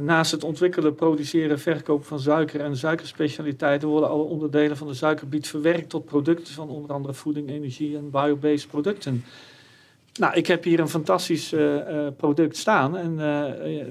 naast 0.01 0.31
het 0.31 0.43
ontwikkelen, 0.43 0.95
produceren, 0.95 1.59
verkopen 1.59 2.05
van 2.05 2.19
suiker 2.19 2.61
en 2.61 2.77
suikerspecialiteiten 2.77 3.87
worden 3.87 4.09
alle 4.09 4.23
onderdelen 4.23 4.77
van 4.77 4.87
de 4.87 4.93
suikerbiet 4.93 5.47
verwerkt 5.47 5.89
tot 5.89 6.05
producten 6.05 6.53
van 6.53 6.69
onder 6.69 6.91
andere 6.91 7.13
voeding, 7.13 7.49
energie 7.49 7.97
en 7.97 8.09
biobased 8.09 8.67
producten. 8.67 9.23
Nou, 10.19 10.33
ik 10.33 10.47
heb 10.47 10.63
hier 10.63 10.79
een 10.79 10.89
fantastisch 10.89 11.55
product 12.17 12.57
staan. 12.57 12.97
En 12.97 13.15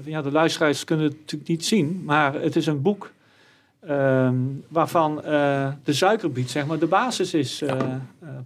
ja, 0.05 0.21
de 0.21 0.31
luisteraars 0.31 0.83
kunnen 0.83 1.05
het 1.05 1.17
natuurlijk 1.19 1.49
niet 1.49 1.65
zien, 1.65 2.01
maar 2.05 2.33
het 2.33 2.55
is 2.55 2.65
een 2.65 2.81
boek 2.81 3.11
ehm, 3.87 4.35
waarvan 4.67 5.15
de 5.83 5.93
suikerbiet 5.93 6.49
zeg 6.49 6.65
maar 6.65 6.79
de 6.79 6.87
basis 6.87 7.33
is, 7.33 7.63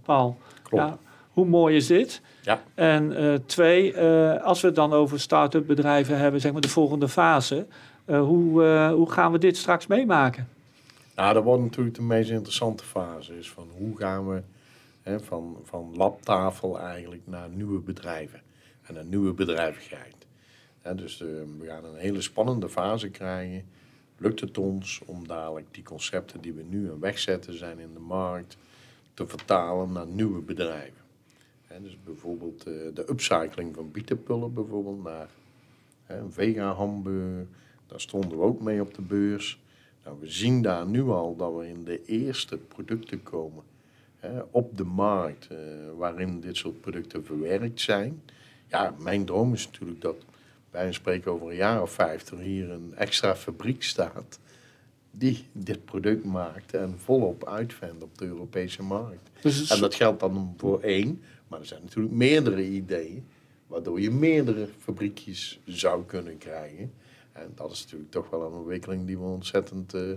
Paul. 0.02 0.38
Klopt. 0.62 0.84
Ja, 0.84 0.98
hoe 1.30 1.46
mooi 1.46 1.76
is 1.76 1.86
dit? 1.86 2.20
Ja. 2.42 2.60
En 2.74 3.42
twee, 3.46 3.98
als 4.40 4.60
we 4.60 4.66
het 4.66 4.76
dan 4.76 4.92
over 4.92 5.20
start-up 5.20 5.66
bedrijven 5.66 6.18
hebben, 6.18 6.40
zeg 6.40 6.52
maar 6.52 6.60
de 6.60 6.68
volgende 6.68 7.08
fase, 7.08 7.66
hoe, 8.04 8.62
hoe 8.94 9.10
gaan 9.10 9.32
we 9.32 9.38
dit 9.38 9.56
straks 9.56 9.86
meemaken? 9.86 10.48
Nou, 11.16 11.34
dat 11.34 11.44
wordt 11.44 11.62
natuurlijk 11.62 11.96
de 11.96 12.02
meest 12.02 12.30
interessante 12.30 12.84
fase. 12.84 13.38
Is 13.38 13.50
van 13.50 13.68
hoe 13.76 13.96
gaan 13.96 14.28
we 14.28 14.42
hè, 15.02 15.20
van, 15.20 15.56
van 15.64 15.92
labtafel 15.96 16.78
eigenlijk 16.78 17.22
naar 17.24 17.48
nieuwe 17.48 17.80
bedrijven 17.80 18.40
en 18.82 18.94
naar 18.94 19.04
nieuwe 19.04 19.32
bedrijvigheid. 19.32 20.14
Ja, 20.84 20.94
dus 20.94 21.18
we 21.18 21.64
gaan 21.66 21.84
een 21.84 21.96
hele 21.96 22.20
spannende 22.20 22.68
fase 22.68 23.08
krijgen. 23.08 23.64
Lukt 24.22 24.40
het 24.40 24.58
ons 24.58 25.00
om 25.06 25.26
dadelijk 25.26 25.66
die 25.70 25.82
concepten 25.82 26.40
die 26.40 26.52
we 26.52 26.62
nu 26.62 26.90
aan 26.90 27.00
wegzetten 27.00 27.58
zijn 27.58 27.78
in 27.78 27.92
de 27.92 28.00
markt 28.00 28.56
te 29.14 29.26
vertalen 29.26 29.92
naar 29.92 30.06
nieuwe 30.06 30.40
bedrijven? 30.40 30.98
dus 31.82 31.98
bijvoorbeeld 32.04 32.68
uh, 32.68 32.94
de 32.94 33.10
upcycling 33.10 33.74
van 33.74 33.90
bietenpullen 33.90 34.54
bijvoorbeeld 34.54 35.02
naar 35.02 35.28
hè, 36.04 36.18
een 36.18 36.32
vega 36.32 36.72
hamburger. 36.72 37.46
Daar 37.86 38.00
stonden 38.00 38.38
we 38.38 38.44
ook 38.44 38.60
mee 38.60 38.80
op 38.80 38.94
de 38.94 39.02
beurs. 39.02 39.60
Nou, 40.04 40.16
we 40.20 40.28
zien 40.28 40.62
daar 40.62 40.86
nu 40.86 41.02
al 41.02 41.36
dat 41.36 41.56
we 41.56 41.68
in 41.68 41.84
de 41.84 42.04
eerste 42.04 42.58
producten 42.58 43.22
komen 43.22 43.64
op 44.50 44.76
de 44.76 44.84
markt 44.84 45.48
uh, 45.52 45.58
waarin 45.96 46.40
dit 46.40 46.56
soort 46.56 46.80
producten 46.80 47.24
verwerkt 47.24 47.80
zijn. 47.80 48.22
Ja, 48.66 48.94
mijn 48.98 49.24
droom 49.24 49.52
is 49.52 49.64
natuurlijk 49.66 50.00
dat 50.00 50.16
bij 50.70 50.86
een 50.86 50.94
spreken 50.94 51.32
over 51.32 51.50
een 51.50 51.56
jaar 51.56 51.82
of 51.82 51.90
vijftig 51.90 52.38
hier 52.38 52.70
een 52.70 52.94
extra 52.96 53.36
fabriek 53.36 53.82
staat 53.82 54.38
die 55.10 55.44
dit 55.52 55.84
product 55.84 56.24
maakt 56.24 56.74
en 56.74 56.98
volop 56.98 57.48
uitvindt 57.48 58.02
op 58.02 58.18
de 58.18 58.24
Europese 58.24 58.82
markt. 58.82 59.30
Dus 59.42 59.70
en 59.70 59.80
dat 59.80 59.94
geldt 59.94 60.20
dan 60.20 60.54
voor 60.56 60.80
één, 60.80 61.22
maar 61.48 61.60
er 61.60 61.66
zijn 61.66 61.82
natuurlijk 61.82 62.14
meerdere 62.14 62.64
ideeën, 62.64 63.24
waardoor 63.66 64.00
je 64.00 64.10
meerdere 64.10 64.68
fabriekjes 64.78 65.60
zou 65.64 66.04
kunnen 66.04 66.38
krijgen. 66.38 66.92
En 67.32 67.52
dat 67.54 67.70
is 67.70 67.82
natuurlijk 67.82 68.10
toch 68.10 68.30
wel 68.30 68.46
een 68.46 68.52
ontwikkeling 68.52 69.06
die 69.06 69.18
we 69.18 69.24
ontzettend 69.24 69.94
uh, 69.94 70.12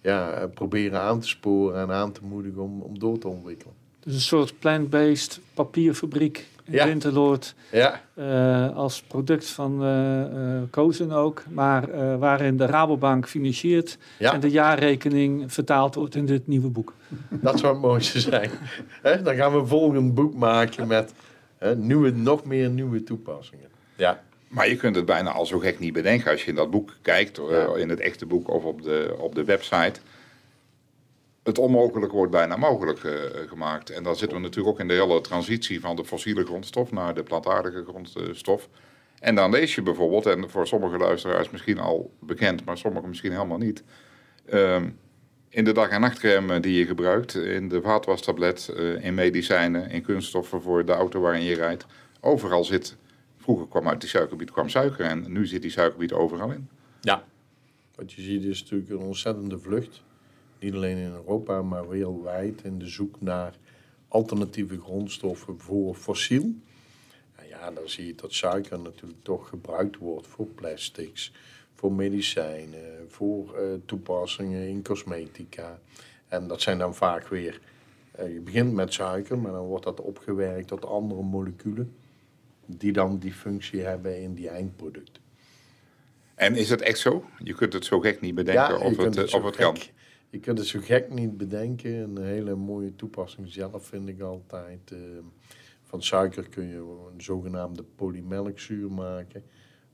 ja, 0.00 0.46
proberen 0.54 1.00
aan 1.00 1.20
te 1.20 1.28
sporen 1.28 1.80
en 1.80 1.90
aan 1.90 2.12
te 2.12 2.24
moedigen 2.24 2.62
om, 2.62 2.80
om 2.80 2.98
door 2.98 3.18
te 3.18 3.28
ontwikkelen. 3.28 3.74
Dus 4.06 4.14
een 4.14 4.20
soort 4.20 4.58
plant-based 4.58 5.40
papierfabriek 5.54 6.46
in 6.64 6.72
ja. 6.72 6.86
Winterloord. 6.86 7.54
Ja. 7.72 8.00
Uh, 8.14 8.76
als 8.76 9.02
product 9.02 9.46
van 9.46 9.84
uh, 9.84 10.20
uh, 10.20 10.62
Kozen 10.70 11.12
ook. 11.12 11.42
Maar 11.48 12.18
waarin 12.18 12.56
de 12.56 12.66
Rabobank 12.66 13.28
financiert 13.28 13.98
ja. 14.18 14.32
en 14.32 14.40
de 14.40 14.50
jaarrekening 14.50 15.52
vertaald 15.52 15.94
wordt 15.94 16.14
in 16.14 16.26
dit 16.26 16.46
nieuwe 16.46 16.68
boek. 16.68 16.94
Dat 17.28 17.58
zou 17.58 17.72
het 17.72 17.82
mooiste 17.82 18.20
zijn. 18.20 18.50
dan 19.24 19.34
gaan 19.34 19.52
we 19.52 19.58
een 19.58 19.66
volgend 19.66 20.14
boek 20.14 20.34
maken 20.34 20.86
met 20.86 21.12
nieuwe, 21.76 22.10
nog 22.10 22.44
meer 22.44 22.70
nieuwe 22.70 23.02
toepassingen. 23.02 23.68
Ja. 23.96 24.22
Maar 24.48 24.68
je 24.68 24.76
kunt 24.76 24.96
het 24.96 25.04
bijna 25.04 25.30
al 25.30 25.46
zo 25.46 25.58
gek 25.58 25.78
niet 25.78 25.92
bedenken 25.92 26.30
als 26.30 26.42
je 26.42 26.50
in 26.50 26.56
dat 26.56 26.70
boek 26.70 26.96
kijkt, 27.02 27.40
in 27.76 27.88
het 27.88 28.00
echte 28.00 28.26
boek 28.26 28.48
of 28.48 28.64
op 28.64 28.82
de, 28.82 29.14
op 29.18 29.34
de 29.34 29.44
website 29.44 30.00
het 31.46 31.58
onmogelijk 31.58 32.12
wordt 32.12 32.32
bijna 32.32 32.56
mogelijk 32.56 33.02
uh, 33.02 33.12
gemaakt. 33.48 33.90
En 33.90 34.02
dan 34.02 34.16
zitten 34.16 34.36
we 34.36 34.42
natuurlijk 34.42 34.74
ook 34.74 34.80
in 34.80 34.88
de 34.88 34.94
hele 34.94 35.20
transitie 35.20 35.80
van 35.80 35.96
de 35.96 36.04
fossiele 36.04 36.44
grondstof 36.44 36.92
naar 36.92 37.14
de 37.14 37.22
plantaardige 37.22 37.84
grondstof. 37.84 38.68
En 39.18 39.34
dan 39.34 39.50
lees 39.50 39.74
je 39.74 39.82
bijvoorbeeld, 39.82 40.26
en 40.26 40.50
voor 40.50 40.66
sommige 40.66 40.96
luisteraars 40.96 41.50
misschien 41.50 41.78
al 41.78 42.10
bekend, 42.20 42.64
maar 42.64 42.78
sommigen 42.78 43.08
misschien 43.08 43.32
helemaal 43.32 43.58
niet. 43.58 43.82
Uh, 44.52 44.82
in 45.48 45.64
de 45.64 45.72
dag- 45.72 45.88
en 45.88 46.00
nachtcrème 46.00 46.60
die 46.60 46.78
je 46.78 46.86
gebruikt, 46.86 47.34
in 47.34 47.68
de 47.68 47.82
vaatwastablet, 47.82 48.74
uh, 48.76 49.04
in 49.04 49.14
medicijnen, 49.14 49.90
in 49.90 50.02
kunststoffen 50.02 50.62
voor 50.62 50.84
de 50.84 50.92
auto 50.92 51.20
waarin 51.20 51.42
je 51.42 51.54
rijdt. 51.54 51.86
Overal 52.20 52.64
zit, 52.64 52.96
vroeger 53.36 53.68
kwam 53.68 53.88
uit 53.88 54.00
die 54.00 54.08
suikerbiet 54.08 54.50
kwam 54.50 54.68
suiker 54.68 55.04
en 55.04 55.32
nu 55.32 55.46
zit 55.46 55.62
die 55.62 55.70
suikerbiet 55.70 56.12
overal 56.12 56.50
in. 56.50 56.68
Ja, 57.00 57.24
wat 57.94 58.12
je 58.12 58.22
ziet 58.22 58.44
is 58.44 58.62
natuurlijk 58.62 58.90
een 58.90 59.06
ontzettende 59.06 59.58
vlucht 59.58 60.02
niet 60.58 60.74
alleen 60.74 60.96
in 60.96 61.12
Europa, 61.12 61.62
maar 61.62 61.88
wereldwijd 61.88 62.62
in 62.62 62.78
de 62.78 62.88
zoek 62.88 63.20
naar 63.20 63.54
alternatieve 64.08 64.80
grondstoffen 64.80 65.60
voor 65.60 65.94
fossiel. 65.94 66.54
En 67.34 67.48
ja, 67.48 67.70
dan 67.70 67.88
zie 67.88 68.06
je 68.06 68.14
dat 68.14 68.32
suiker 68.32 68.78
natuurlijk 68.78 69.22
toch 69.22 69.48
gebruikt 69.48 69.96
wordt 69.96 70.26
voor 70.26 70.46
plastics, 70.46 71.32
voor 71.74 71.92
medicijnen, 71.92 73.10
voor 73.10 73.60
uh, 73.60 73.74
toepassingen 73.86 74.68
in 74.68 74.82
cosmetica. 74.82 75.78
En 76.28 76.46
dat 76.46 76.60
zijn 76.60 76.78
dan 76.78 76.94
vaak 76.94 77.28
weer, 77.28 77.60
uh, 78.20 78.32
je 78.32 78.40
begint 78.40 78.72
met 78.72 78.92
suiker, 78.92 79.38
maar 79.38 79.52
dan 79.52 79.66
wordt 79.66 79.84
dat 79.84 80.00
opgewerkt 80.00 80.68
tot 80.68 80.84
andere 80.84 81.22
moleculen 81.22 81.94
die 82.66 82.92
dan 82.92 83.18
die 83.18 83.32
functie 83.32 83.80
hebben 83.80 84.22
in 84.22 84.34
die 84.34 84.48
eindproducten. 84.48 85.22
En 86.34 86.54
is 86.54 86.70
het 86.70 86.80
echt 86.80 86.98
zo? 86.98 87.24
Je 87.38 87.54
kunt 87.54 87.72
het 87.72 87.84
zo 87.84 88.00
gek 88.00 88.20
niet 88.20 88.34
bedenken 88.34 88.78
ja, 88.78 88.84
of 88.84 88.96
het, 88.96 89.14
het 89.14 89.34
of 89.34 89.44
het 89.44 89.56
kan. 89.56 89.76
Je 90.30 90.38
kunt 90.40 90.58
het 90.58 90.66
zo 90.66 90.80
gek 90.82 91.10
niet 91.10 91.36
bedenken. 91.36 91.90
Een 91.92 92.24
hele 92.24 92.54
mooie 92.54 92.96
toepassing 92.96 93.48
zelf 93.48 93.86
vind 93.86 94.08
ik 94.08 94.20
altijd. 94.20 94.90
eh, 94.92 94.98
van 95.82 96.02
suiker 96.02 96.48
kun 96.48 96.66
je 96.68 96.76
een 97.12 97.22
zogenaamde 97.22 97.82
polymelkzuur 97.96 98.90
maken. 98.90 99.44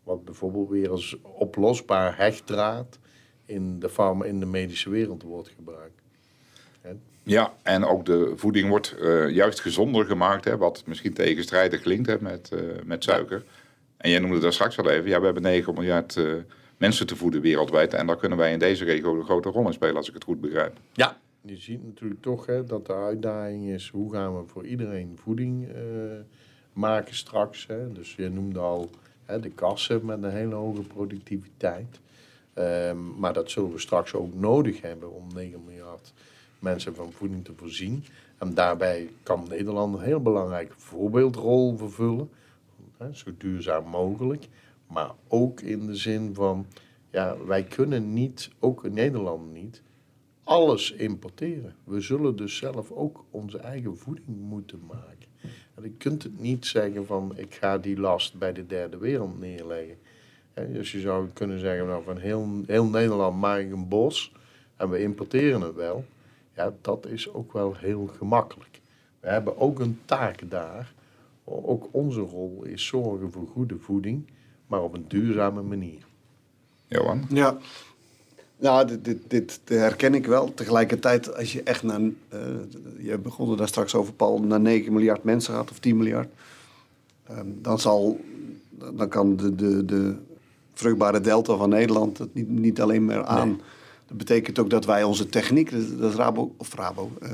Wat 0.02 0.24
bijvoorbeeld 0.24 0.68
weer 0.68 0.90
als 0.90 1.16
oplosbaar 1.22 2.16
hechtdraad 2.16 2.98
in 3.44 3.78
de, 3.78 3.88
farma, 3.88 4.24
in 4.24 4.40
de 4.40 4.46
medische 4.46 4.90
wereld 4.90 5.22
wordt 5.22 5.48
gebruikt. 5.48 6.00
Ja, 7.24 7.54
en 7.62 7.84
ook 7.84 8.04
de 8.06 8.32
voeding 8.36 8.68
wordt 8.68 8.96
eh, 8.98 9.28
juist 9.30 9.60
gezonder 9.60 10.04
gemaakt, 10.04 10.44
hè, 10.44 10.56
wat 10.56 10.82
misschien 10.86 11.12
tegenstrijdig 11.14 11.80
klinkt 11.80 12.06
hè, 12.06 12.16
met, 12.20 12.50
eh, 12.52 12.60
met 12.84 13.04
suiker. 13.04 13.44
En 13.96 14.10
jij 14.10 14.18
noemde 14.18 14.38
daar 14.38 14.52
straks 14.52 14.78
al 14.78 14.90
even, 14.90 15.08
ja, 15.08 15.18
we 15.18 15.24
hebben 15.24 15.42
9 15.42 15.74
miljard 15.74 16.18
mensen 16.82 17.06
te 17.06 17.16
voeden 17.16 17.40
wereldwijd. 17.40 17.94
En 17.94 18.06
daar 18.06 18.16
kunnen 18.16 18.38
wij 18.38 18.52
in 18.52 18.58
deze 18.58 18.84
regio 18.84 19.14
een 19.14 19.24
grote 19.24 19.48
rol 19.48 19.66
in 19.66 19.72
spelen, 19.72 19.96
als 19.96 20.08
ik 20.08 20.14
het 20.14 20.24
goed 20.24 20.40
begrijp. 20.40 20.76
Ja. 20.92 21.20
Je 21.40 21.56
ziet 21.56 21.84
natuurlijk 21.84 22.22
toch 22.22 22.46
hè, 22.46 22.64
dat 22.64 22.86
de 22.86 22.94
uitdaging 22.94 23.68
is 23.68 23.88
hoe 23.88 24.12
gaan 24.12 24.36
we 24.36 24.46
voor 24.46 24.66
iedereen 24.66 25.18
voeding 25.22 25.68
eh, 25.68 25.74
maken 26.72 27.14
straks. 27.14 27.66
Hè. 27.66 27.92
Dus 27.92 28.14
je 28.14 28.28
noemde 28.28 28.58
al 28.58 28.90
hè, 29.24 29.40
de 29.40 29.50
kassen 29.50 30.04
met 30.04 30.22
een 30.22 30.30
hele 30.30 30.54
hoge 30.54 30.82
productiviteit. 30.82 32.00
Ehm, 32.54 33.18
maar 33.18 33.32
dat 33.32 33.50
zullen 33.50 33.72
we 33.72 33.78
straks 33.78 34.14
ook 34.14 34.34
nodig 34.34 34.80
hebben 34.80 35.12
om 35.12 35.26
9 35.34 35.64
miljard 35.66 36.12
mensen 36.58 36.94
van 36.94 37.12
voeding 37.12 37.44
te 37.44 37.52
voorzien. 37.56 38.04
En 38.38 38.54
daarbij 38.54 39.10
kan 39.22 39.46
Nederland 39.48 39.94
een 39.94 40.04
heel 40.04 40.22
belangrijke 40.22 40.74
voorbeeldrol 40.76 41.76
vervullen. 41.76 42.30
Hè, 42.98 43.14
zo 43.14 43.30
duurzaam 43.38 43.84
mogelijk. 43.84 44.48
Maar 44.92 45.10
ook 45.28 45.60
in 45.60 45.86
de 45.86 45.96
zin 45.96 46.34
van, 46.34 46.66
ja, 47.10 47.44
wij 47.44 47.64
kunnen 47.64 48.12
niet, 48.12 48.50
ook 48.58 48.84
in 48.84 48.94
Nederland 48.94 49.52
niet, 49.52 49.82
alles 50.44 50.92
importeren. 50.92 51.74
We 51.84 52.00
zullen 52.00 52.36
dus 52.36 52.56
zelf 52.56 52.90
ook 52.90 53.24
onze 53.30 53.58
eigen 53.58 53.98
voeding 53.98 54.38
moeten 54.40 54.80
maken. 54.86 55.28
En 55.74 55.82
je 55.82 55.90
kunt 55.90 56.22
het 56.22 56.40
niet 56.40 56.66
zeggen 56.66 57.06
van 57.06 57.32
ik 57.36 57.54
ga 57.54 57.78
die 57.78 58.00
last 58.00 58.38
bij 58.38 58.52
de 58.52 58.66
derde 58.66 58.96
wereld 58.96 59.38
neerleggen. 59.38 59.96
Dus 60.54 60.92
je 60.92 61.00
zou 61.00 61.28
kunnen 61.28 61.58
zeggen 61.58 62.02
van 62.04 62.18
heel, 62.18 62.62
heel 62.66 62.84
Nederland 62.84 63.40
maak 63.40 63.60
ik 63.60 63.72
een 63.72 63.88
bos 63.88 64.32
en 64.76 64.90
we 64.90 65.02
importeren 65.02 65.60
het 65.60 65.74
wel. 65.74 66.04
Ja, 66.56 66.74
dat 66.80 67.06
is 67.06 67.32
ook 67.32 67.52
wel 67.52 67.76
heel 67.76 68.06
gemakkelijk. 68.06 68.80
We 69.20 69.28
hebben 69.28 69.58
ook 69.58 69.78
een 69.78 70.00
taak 70.04 70.50
daar. 70.50 70.94
Ook 71.44 71.88
onze 71.90 72.20
rol 72.20 72.64
is 72.64 72.86
zorgen 72.86 73.32
voor 73.32 73.46
goede 73.46 73.78
voeding, 73.78 74.30
maar 74.72 74.82
op 74.82 74.94
een 74.94 75.04
duurzame 75.08 75.62
manier. 75.62 75.98
Johan? 76.86 77.24
Ja. 77.28 77.56
Ja, 78.58 78.84
dit, 78.84 79.04
dit, 79.04 79.20
dit 79.28 79.60
herken 79.66 80.14
ik 80.14 80.26
wel. 80.26 80.54
Tegelijkertijd, 80.54 81.36
als 81.36 81.52
je 81.52 81.62
echt 81.62 81.82
naar... 81.82 82.00
eh, 82.28 82.40
je 82.98 83.18
begon 83.18 83.50
er 83.50 83.56
daar 83.56 83.68
straks 83.68 83.94
over, 83.94 84.12
Paul, 84.12 84.42
naar 84.42 84.60
9 84.60 84.92
miljard 84.92 85.24
mensen 85.24 85.54
gaat, 85.54 85.70
of 85.70 85.78
10 85.78 85.96
miljard. 85.96 86.28
ehm, 87.26 87.46
dan, 87.46 87.78
zal, 87.78 88.20
dan 88.92 89.08
kan 89.08 89.36
de, 89.36 89.54
de, 89.54 89.84
de 89.84 90.14
vruchtbare 90.74 91.20
delta 91.20 91.56
van 91.56 91.68
Nederland 91.68 92.18
het 92.18 92.34
niet, 92.34 92.48
niet 92.48 92.80
alleen 92.80 93.04
meer 93.04 93.24
aan. 93.24 93.60
Dat 94.06 94.16
betekent 94.16 94.58
ook 94.58 94.70
dat 94.70 94.84
wij 94.84 95.02
onze 95.02 95.26
techniek, 95.28 95.98
dat 95.98 96.14
Rabo, 96.14 96.54
of 96.56 96.74
Rabo, 96.74 97.10
eh, 97.20 97.30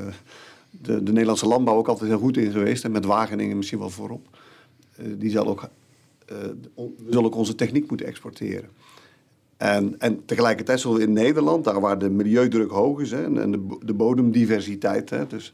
de, 0.69 1.03
de 1.03 1.11
Nederlandse 1.11 1.47
landbouw 1.47 1.75
ook 1.75 1.87
altijd 1.87 2.09
heel 2.09 2.19
goed 2.19 2.37
in 2.37 2.51
geweest. 2.51 2.83
En 2.83 2.91
met 2.91 3.05
Wageningen 3.05 3.57
misschien 3.57 3.79
wel 3.79 3.89
voorop. 3.89 4.27
Eh, 4.95 5.05
die 5.17 5.31
zal 5.31 5.47
ook, 5.47 5.69
we 6.75 6.91
zullen 7.09 7.25
ook 7.25 7.35
onze 7.35 7.55
techniek 7.55 7.89
moeten 7.89 8.07
exporteren. 8.07 8.69
En, 9.57 9.99
en 9.99 10.25
tegelijkertijd 10.25 10.79
zullen 10.79 10.97
we 10.97 11.03
in 11.03 11.13
Nederland, 11.13 11.63
daar 11.63 11.81
waar 11.81 11.99
de 11.99 12.09
milieudruk 12.09 12.71
hoog 12.71 12.99
is 12.99 13.11
hè, 13.11 13.23
en 13.23 13.51
de, 13.51 13.77
de 13.85 13.93
bodemdiversiteit, 13.93 15.09
hè, 15.09 15.27
dus 15.27 15.53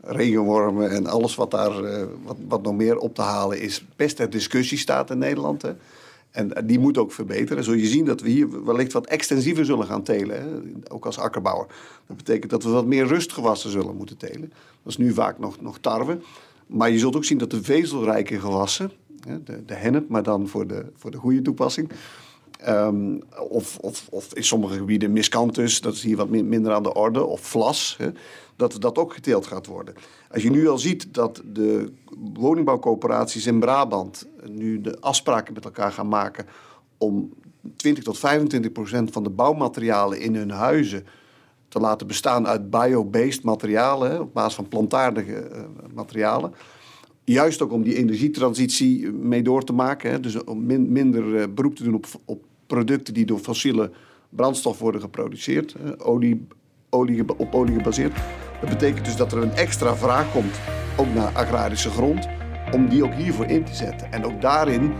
regenwormen 0.00 0.90
en 0.90 1.06
alles 1.06 1.34
wat 1.34 1.50
daar 1.50 1.84
eh, 1.84 2.06
wat, 2.24 2.36
wat 2.48 2.62
nog 2.62 2.74
meer 2.74 2.98
op 2.98 3.14
te 3.14 3.22
halen 3.22 3.60
is, 3.60 3.84
best 3.96 4.16
ter 4.16 4.30
discussie 4.30 4.78
staat 4.78 5.10
in 5.10 5.18
Nederland. 5.18 5.62
Hè. 5.62 5.72
En 6.30 6.54
eh, 6.54 6.62
die 6.66 6.78
moet 6.78 6.98
ook 6.98 7.12
verbeteren. 7.12 7.64
Zul 7.64 7.74
je 7.74 7.86
zien 7.86 8.04
dat 8.04 8.20
we 8.20 8.28
hier 8.28 8.64
wellicht 8.64 8.92
wat 8.92 9.06
extensiever 9.06 9.64
zullen 9.64 9.86
gaan 9.86 10.02
telen, 10.02 10.40
hè, 10.40 10.46
ook 10.88 11.06
als 11.06 11.18
akkerbouwer. 11.18 11.66
Dat 12.06 12.16
betekent 12.16 12.50
dat 12.50 12.62
we 12.62 12.70
wat 12.70 12.86
meer 12.86 13.06
rustgewassen 13.06 13.70
zullen 13.70 13.96
moeten 13.96 14.16
telen. 14.16 14.52
Dat 14.82 14.92
is 14.92 14.96
nu 14.96 15.12
vaak 15.12 15.38
nog, 15.38 15.60
nog 15.60 15.78
tarwe. 15.78 16.18
Maar 16.66 16.90
je 16.90 16.98
zult 16.98 17.16
ook 17.16 17.24
zien 17.24 17.38
dat 17.38 17.50
de 17.50 17.62
vezelrijke 17.62 18.40
gewassen, 18.40 18.90
de, 19.44 19.64
de 19.64 19.74
hennep, 19.74 20.08
maar 20.08 20.22
dan 20.22 20.48
voor 20.48 20.66
de, 20.66 20.86
voor 20.94 21.10
de 21.10 21.16
goede 21.16 21.42
toepassing, 21.42 21.90
Ehm, 22.60 23.18
of, 23.48 23.78
of, 23.78 24.06
of 24.10 24.34
in 24.34 24.44
sommige 24.44 24.76
gebieden 24.76 25.12
miscanthus, 25.12 25.80
dat 25.80 25.94
is 25.94 26.02
hier 26.02 26.16
wat 26.16 26.28
min- 26.28 26.48
minder 26.48 26.72
aan 26.72 26.82
de 26.82 26.94
orde. 26.94 27.24
Of 27.24 27.40
vlas, 27.40 27.94
hè, 27.98 28.10
dat 28.56 28.76
dat 28.80 28.98
ook 28.98 29.12
geteeld 29.12 29.46
gaat 29.46 29.66
worden. 29.66 29.94
Als 30.30 30.42
je 30.42 30.50
nu 30.50 30.68
al 30.68 30.78
ziet 30.78 31.14
dat 31.14 31.42
de 31.52 31.92
woningbouwcoöperaties 32.34 33.46
in 33.46 33.60
Brabant 33.60 34.26
nu 34.50 34.80
de 34.80 35.00
afspraken 35.00 35.54
met 35.54 35.64
elkaar 35.64 35.92
gaan 35.92 36.08
maken 36.08 36.46
om 36.98 37.32
20 37.76 38.04
tot 38.04 38.18
25 38.18 38.72
procent 38.72 39.10
van 39.10 39.22
de 39.22 39.30
bouwmaterialen 39.30 40.20
in 40.20 40.34
hun 40.34 40.50
huizen 40.50 41.06
te 41.68 41.80
laten 41.80 42.06
bestaan 42.06 42.46
uit 42.46 42.70
bio-based 42.70 43.42
materialen, 43.42 44.20
op 44.20 44.34
basis 44.34 44.54
van 44.54 44.68
plantaardige 44.68 45.34
eh, 45.34 45.62
materialen. 45.94 46.54
Juist 47.26 47.62
ook 47.62 47.72
om 47.72 47.82
die 47.82 47.96
energietransitie 47.96 49.12
mee 49.12 49.42
door 49.42 49.64
te 49.64 49.72
maken. 49.72 50.10
Hè? 50.10 50.20
Dus 50.20 50.44
om 50.44 50.66
min- 50.66 50.92
minder 50.92 51.36
eh, 51.36 51.46
beroep 51.54 51.76
te 51.76 51.82
doen 51.82 51.94
op, 51.94 52.06
op 52.24 52.44
producten 52.66 53.14
die 53.14 53.26
door 53.26 53.38
fossiele 53.38 53.90
brandstof 54.28 54.78
worden 54.78 55.00
geproduceerd. 55.00 55.74
Olie, 55.98 56.46
olie, 56.90 57.28
op 57.38 57.54
olie 57.54 57.74
gebaseerd. 57.74 58.14
Dat 58.60 58.70
betekent 58.70 59.04
dus 59.04 59.16
dat 59.16 59.32
er 59.32 59.42
een 59.42 59.52
extra 59.52 59.96
vraag 59.96 60.32
komt, 60.32 60.54
ook 60.96 61.14
naar 61.14 61.32
agrarische 61.32 61.90
grond, 61.90 62.28
om 62.72 62.88
die 62.88 63.04
ook 63.04 63.14
hiervoor 63.14 63.46
in 63.46 63.64
te 63.64 63.74
zetten. 63.74 64.12
En 64.12 64.24
ook 64.24 64.40
daarin 64.40 64.92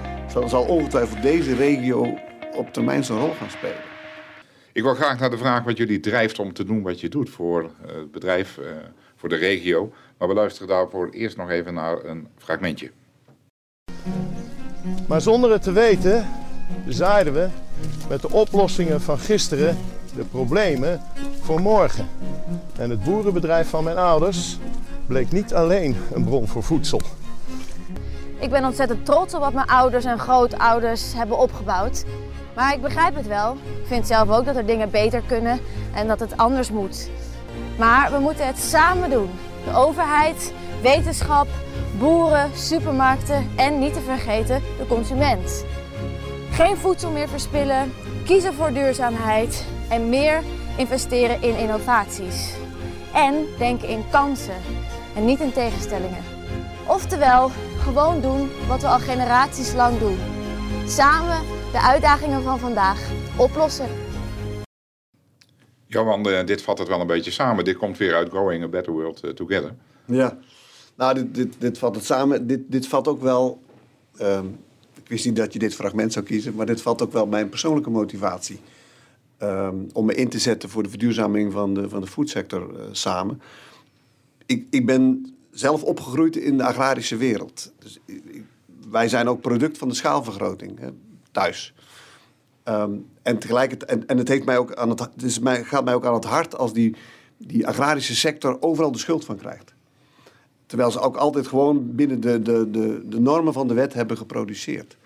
zal, 0.47 0.65
ongetwijfeld 0.65 1.23
deze 1.23 1.55
regio 1.55 2.19
op 2.57 2.73
termijn 2.73 3.05
zijn 3.05 3.19
rol 3.19 3.33
gaan 3.33 3.51
spelen. 3.51 3.83
Ik 4.73 4.83
wil 4.83 4.95
graag 4.95 5.19
naar 5.19 5.31
de 5.31 5.39
vraag 5.39 5.65
wat 5.65 5.77
jullie 5.77 6.01
drijft 6.01 6.39
om 6.39 6.53
te 6.53 6.65
doen 6.65 6.83
wat 6.83 7.01
je 7.01 7.09
doet 7.09 7.31
voor 7.31 7.63
eh, 7.63 7.95
het 7.97 8.11
bedrijf, 8.11 8.59
eh, 8.59 8.67
voor 9.17 9.29
de 9.29 9.37
regio. 9.37 9.93
Maar 10.19 10.29
we 10.29 10.35
luisteren 10.35 10.69
daarvoor 10.69 11.09
eerst 11.11 11.37
nog 11.37 11.51
even 11.51 11.75
naar 11.75 12.05
een 12.05 12.29
fragmentje. 12.39 12.91
Maar 15.09 15.21
zonder 15.21 15.51
het 15.51 15.63
te 15.63 15.73
weten 15.73 16.29
zaaiden 16.89 17.33
we 17.33 17.49
met 18.09 18.21
de 18.21 18.31
oplossingen 18.31 19.01
van 19.01 19.19
gisteren 19.19 19.77
de 20.17 20.25
problemen 20.25 21.01
voor 21.41 21.61
morgen. 21.61 22.09
En 22.79 22.91
het 22.91 23.05
boerenbedrijf 23.05 23.69
van 23.69 23.85
mijn 23.85 23.97
ouders 23.97 24.59
bleek 25.07 25.33
niet 25.33 25.55
alleen 25.55 25.97
een 26.13 26.25
bron 26.25 26.49
voor 26.49 26.63
voedsel. 26.63 27.01
Ik 28.39 28.51
ben 28.51 28.65
ontzettend 28.65 29.05
trots 29.05 29.35
op 29.35 29.41
wat 29.41 29.53
mijn 29.53 29.67
ouders 29.67 30.05
en 30.05 30.19
grootouders 30.19 31.15
hebben 31.15 31.39
opgebouwd. 31.39 32.05
Maar 32.55 32.75
ik 32.75 32.83
begrijp 32.83 33.15
het 33.15 33.27
wel. 33.27 33.53
Ik 33.53 33.87
vind 33.87 34.07
zelf 34.07 34.31
ook 34.31 34.45
dat 34.45 34.57
er 34.57 34.67
dingen 34.67 34.91
beter 34.91 35.23
kunnen 35.27 35.61
en 35.95 36.07
dat 36.07 36.21
het 36.21 36.37
anders 36.37 36.71
moet. 36.71 37.11
Maar 37.79 38.13
we 38.13 38.19
moeten 38.19 38.47
het 38.47 38.59
samen 38.59 39.11
doen. 39.11 39.31
De 39.67 39.73
overheid, 39.75 40.53
wetenschap, 40.83 41.47
boeren, 41.99 42.51
supermarkten 42.55 43.51
en 43.57 43.79
niet 43.79 43.93
te 43.93 44.01
vergeten 44.01 44.63
de 44.79 44.87
consument. 44.87 45.65
Geen 46.51 46.77
voedsel 46.77 47.11
meer 47.11 47.29
verspillen, 47.29 47.93
kiezen 48.25 48.55
voor 48.55 48.73
duurzaamheid 48.73 49.65
en 49.89 50.09
meer 50.09 50.43
investeren 50.77 51.43
in 51.43 51.57
innovaties. 51.57 52.53
En 53.13 53.47
denken 53.59 53.89
in 53.89 54.05
kansen 54.11 54.57
en 55.17 55.25
niet 55.25 55.41
in 55.41 55.53
tegenstellingen. 55.53 56.25
Oftewel, 56.87 57.51
gewoon 57.79 58.21
doen 58.21 58.51
wat 58.69 58.81
we 58.81 58.89
al 58.89 58.99
generaties 58.99 59.75
lang 59.75 59.99
doen. 59.99 60.19
Samen 60.87 61.39
de 61.73 61.81
uitdagingen 61.81 62.43
van 62.43 62.59
vandaag 62.59 63.01
oplossen. 63.37 64.06
Johan, 65.97 66.29
eh, 66.31 66.47
dit 66.47 66.63
vat 66.63 66.79
het 66.79 66.89
wel 66.89 67.01
een 67.01 67.07
beetje 67.07 67.31
samen. 67.31 67.65
Dit 67.65 67.77
komt 67.77 67.99
weer 67.99 68.15
uit 68.15 68.29
Growing 68.29 68.63
a 68.65 68.69
Better 68.69 68.93
World 68.93 69.21
eh, 69.21 69.31
Together. 69.31 69.75
Ja, 70.05 70.39
nou, 70.97 71.15
dit, 71.15 71.35
dit, 71.35 71.55
dit 71.59 71.79
vat 71.79 71.95
het 71.95 72.05
samen. 72.05 72.47
Dit, 72.47 72.61
dit 72.69 72.87
vat 72.89 73.09
ook 73.09 73.21
wel. 73.21 73.61
ehm, 74.17 74.47
ik 74.95 75.09
wist 75.09 75.25
niet 75.25 75.37
dat 75.37 75.53
je 75.53 75.59
dit 75.59 75.75
fragment 75.75 76.13
zou 76.13 76.25
kiezen, 76.25 76.55
maar 76.55 76.67
dit 76.67 76.83
vat 76.83 77.03
ook 77.03 77.13
wel 77.13 77.27
mijn 77.27 77.49
persoonlijke 77.49 77.91
motivatie. 77.91 78.61
ehm, 79.39 79.77
om 79.93 80.07
me 80.07 80.15
in 80.15 80.29
te 80.29 80.39
zetten 80.39 80.69
voor 80.69 80.83
de 80.83 80.89
verduurzaming 80.89 81.53
van 81.53 81.75
de, 81.75 81.89
van 81.89 82.01
de 82.01 82.07
foodsector 82.07 82.79
eh, 82.81 82.85
samen. 82.93 83.41
Ik, 84.47 84.67
ik 84.71 84.87
ben 84.87 85.35
zelf 85.51 85.83
opgegroeid 85.83 86.37
in 86.37 86.57
de 86.57 86.65
agrarische 86.65 87.17
wereld. 87.17 87.73
Dus 87.79 87.99
ik- 88.05 88.45
wij 88.91 89.09
zijn 89.09 89.29
ook 89.29 89.41
product 89.41 89.79
van 89.79 89.89
de 89.89 89.95
schaalvergroting 89.95 90.79
hè, 90.79 90.89
thuis. 91.33 91.75
Ehm, 92.63 92.93
en 93.27 93.39
tegelijkertijd, 93.39 93.91
en, 93.91 94.07
en 94.07 94.19
het, 94.19 94.29
heeft 94.29 94.45
mij 94.45 94.59
ook 94.59 94.75
aan 94.75 94.89
het, 94.89 95.09
is 95.23 95.39
mij, 95.39 95.65
gaat 95.65 95.85
mij 95.85 95.95
ook 95.95 96.05
aan 96.05 96.15
het 96.15 96.25
hart 96.25 96.57
als 96.57 96.73
die, 96.73 96.97
die 97.37 97.67
agrarische 97.67 98.15
sector 98.15 98.57
overal 98.61 98.93
de 98.93 98.99
schuld 98.99 99.25
van 99.25 99.37
krijgt. 99.37 99.75
Terwijl 100.67 100.91
ze 100.91 101.01
ook 101.01 101.17
altijd 101.17 101.47
gewoon 101.47 101.95
binnen 101.95 102.21
de, 102.21 102.43
de, 102.43 102.71
de, 102.71 103.03
de 103.05 103.21
normen 103.21 103.53
van 103.53 103.69
de 103.69 103.75
wet 103.75 103.95
hebben 103.95 104.17
geproduceerd. 104.17 104.97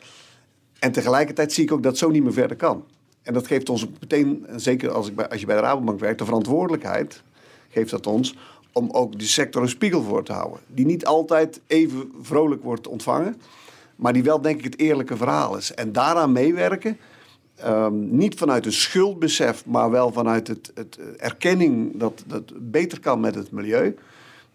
En 0.78 0.92
tegelijkertijd 0.92 1.52
zie 1.52 1.64
ik 1.64 1.72
ook 1.72 1.82
dat 1.82 1.98
zo 1.98 2.10
niet 2.10 2.22
meer 2.22 2.32
verder 2.32 2.56
kan. 2.56 2.84
En 3.22 3.34
dat 3.34 3.46
geeft 3.46 3.68
ons 3.68 3.86
meteen, 4.00 4.46
en 4.46 4.60
zeker 4.60 4.90
als, 4.90 5.08
ik 5.08 5.14
bij, 5.14 5.28
als 5.28 5.40
je 5.40 5.46
bij 5.46 5.56
de 5.56 5.62
Rabobank 5.62 6.00
werkt, 6.00 6.18
de 6.18 6.24
verantwoordelijkheid 6.24 7.22
geeft 7.68 7.90
dat 7.90 8.06
ons 8.06 8.36
om 8.72 8.90
ook 8.90 9.18
die 9.18 9.28
sector 9.28 9.62
een 9.62 9.68
spiegel 9.68 10.02
voor 10.02 10.24
te 10.24 10.32
houden. 10.32 10.60
Die 10.66 10.86
niet 10.86 11.06
altijd 11.06 11.60
even 11.66 12.12
vrolijk 12.22 12.62
wordt 12.62 12.88
ontvangen, 12.88 13.40
maar 13.96 14.12
die 14.12 14.22
wel 14.22 14.40
denk 14.40 14.58
ik 14.58 14.64
het 14.64 14.78
eerlijke 14.78 15.16
verhaal 15.16 15.56
is. 15.56 15.74
En 15.74 15.92
daaraan 15.92 16.32
meewerken, 16.32 16.98
ehm, 17.62 18.16
niet 18.16 18.34
vanuit 18.34 18.66
een 18.66 18.72
schuldbesef, 18.72 19.66
maar 19.66 19.90
wel 19.90 20.12
vanuit 20.12 20.48
het, 20.48 20.70
het 20.74 20.98
erkenning 21.16 21.98
dat 21.98 22.24
het 22.28 22.70
beter 22.70 23.00
kan 23.00 23.20
met 23.20 23.34
het 23.34 23.50
milieu. 23.50 23.96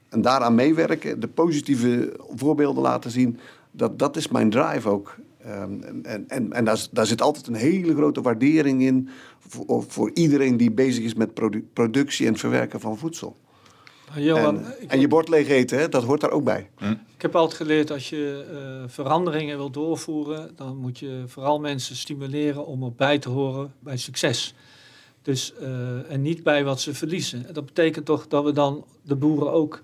En 0.09 0.21
daaraan 0.21 0.55
meewerken, 0.55 1.19
de 1.19 1.27
positieve 1.27 2.13
voorbeelden 2.35 2.83
laten 2.83 3.11
zien, 3.11 3.39
dat, 3.71 3.99
dat 3.99 4.15
is 4.17 4.27
mijn 4.27 4.49
drive 4.49 4.89
ook. 4.89 5.15
Ehm, 5.43 5.81
en 6.03 6.25
en, 6.27 6.53
en 6.53 6.65
daar, 6.65 6.87
daar, 6.91 7.05
zit 7.05 7.21
altijd 7.21 7.47
een 7.47 7.55
hele 7.55 7.95
grote 7.95 8.21
waardering 8.21 8.81
in 8.81 9.09
voor, 9.47 9.83
voor 9.87 10.11
iedereen 10.13 10.57
die 10.57 10.71
bezig 10.71 11.03
is 11.03 11.13
met 11.13 11.33
productie 11.73 12.27
en 12.27 12.37
verwerken 12.37 12.79
van 12.79 12.97
voedsel. 12.97 13.35
Johan, 14.13 14.65
en, 14.65 14.89
en, 14.89 14.99
je 14.99 15.07
bord 15.07 15.29
leeg 15.29 15.47
eten, 15.47 15.79
hè, 15.79 15.89
dat 15.89 16.03
hoort 16.03 16.21
daar 16.21 16.31
ook 16.31 16.43
bij. 16.43 16.69
Hm. 16.77 16.91
Ik 17.15 17.21
heb 17.21 17.35
altijd 17.35 17.57
geleerd, 17.57 17.91
als 17.91 18.09
je 18.09 18.45
uh, 18.51 18.89
veranderingen 18.89 19.57
wil 19.57 19.69
doorvoeren, 19.69 20.51
dan 20.55 20.77
moet 20.77 20.99
je 20.99 21.23
vooral 21.27 21.59
mensen 21.59 21.95
stimuleren 21.95 22.65
om 22.65 22.83
erbij 22.83 23.19
te 23.19 23.29
horen 23.29 23.73
bij 23.79 23.97
succes. 23.97 24.53
Dus, 25.21 25.53
uh, 25.61 26.11
en 26.11 26.21
niet 26.21 26.43
bij 26.43 26.63
wat 26.63 26.81
ze 26.81 26.93
verliezen. 26.93 27.45
Dat 27.53 27.65
betekent 27.65 28.05
toch 28.05 28.27
dat 28.27 28.43
we 28.43 28.51
dan 28.51 28.85
de 29.01 29.15
boeren 29.15 29.51
ook 29.51 29.81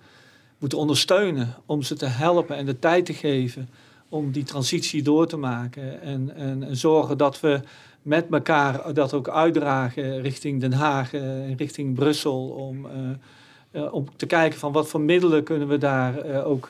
moeten 0.57 0.77
ondersteunen 0.77 1.55
om 1.65 1.81
ze 1.81 1.95
te 1.95 2.05
helpen 2.05 2.55
en 2.55 2.65
de 2.65 2.79
tijd 2.79 3.05
te 3.05 3.13
geven 3.13 3.69
om 4.09 4.31
die 4.31 4.43
transitie 4.43 5.01
door 5.01 5.27
te 5.27 5.37
maken. 5.37 6.01
En, 6.01 6.35
en, 6.35 6.63
en 6.63 6.75
zorgen 6.75 7.17
dat 7.17 7.39
we 7.39 7.59
met 8.01 8.25
elkaar 8.31 8.93
dat 8.93 9.13
ook 9.13 9.29
uitdragen 9.29 10.21
richting 10.21 10.61
Den 10.61 10.73
Haag 10.73 11.13
en 11.13 11.57
richting 11.57 11.95
Brussel. 11.95 12.47
Om, 12.47 12.85
uh, 12.85 12.91
uh, 13.71 13.93
om 13.93 14.05
te 14.15 14.25
kijken 14.25 14.59
van 14.59 14.71
wat 14.71 14.87
voor 14.87 15.01
middelen 15.01 15.43
kunnen 15.43 15.67
we 15.67 15.77
daar 15.77 16.25
uh, 16.25 16.47
ook 16.47 16.67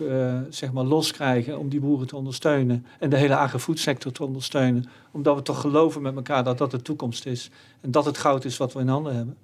zeg 0.49 0.71
maar 0.71 0.83
loskrijgen 0.83 1.57
om 1.57 1.69
die 1.69 1.79
boeren 1.79 2.07
te 2.07 2.15
ondersteunen. 2.15 2.85
En 2.99 3.09
de 3.09 3.17
hele 3.17 3.35
agrofoedsector 3.35 4.11
te 4.11 4.23
ondersteunen. 4.23 4.85
Omdat 5.11 5.35
we 5.35 5.41
toch 5.41 5.61
geloven 5.61 6.01
met 6.01 6.15
elkaar 6.15 6.43
dat 6.43 6.57
dat 6.57 6.71
de 6.71 6.81
toekomst 6.81 7.25
is. 7.25 7.49
En 7.81 7.91
dat 7.91 8.05
het 8.05 8.17
goud 8.17 8.45
is 8.45 8.57
wat 8.57 8.73
we 8.73 8.79
in 8.79 8.87
handen 8.87 9.15
hebben. 9.15 9.37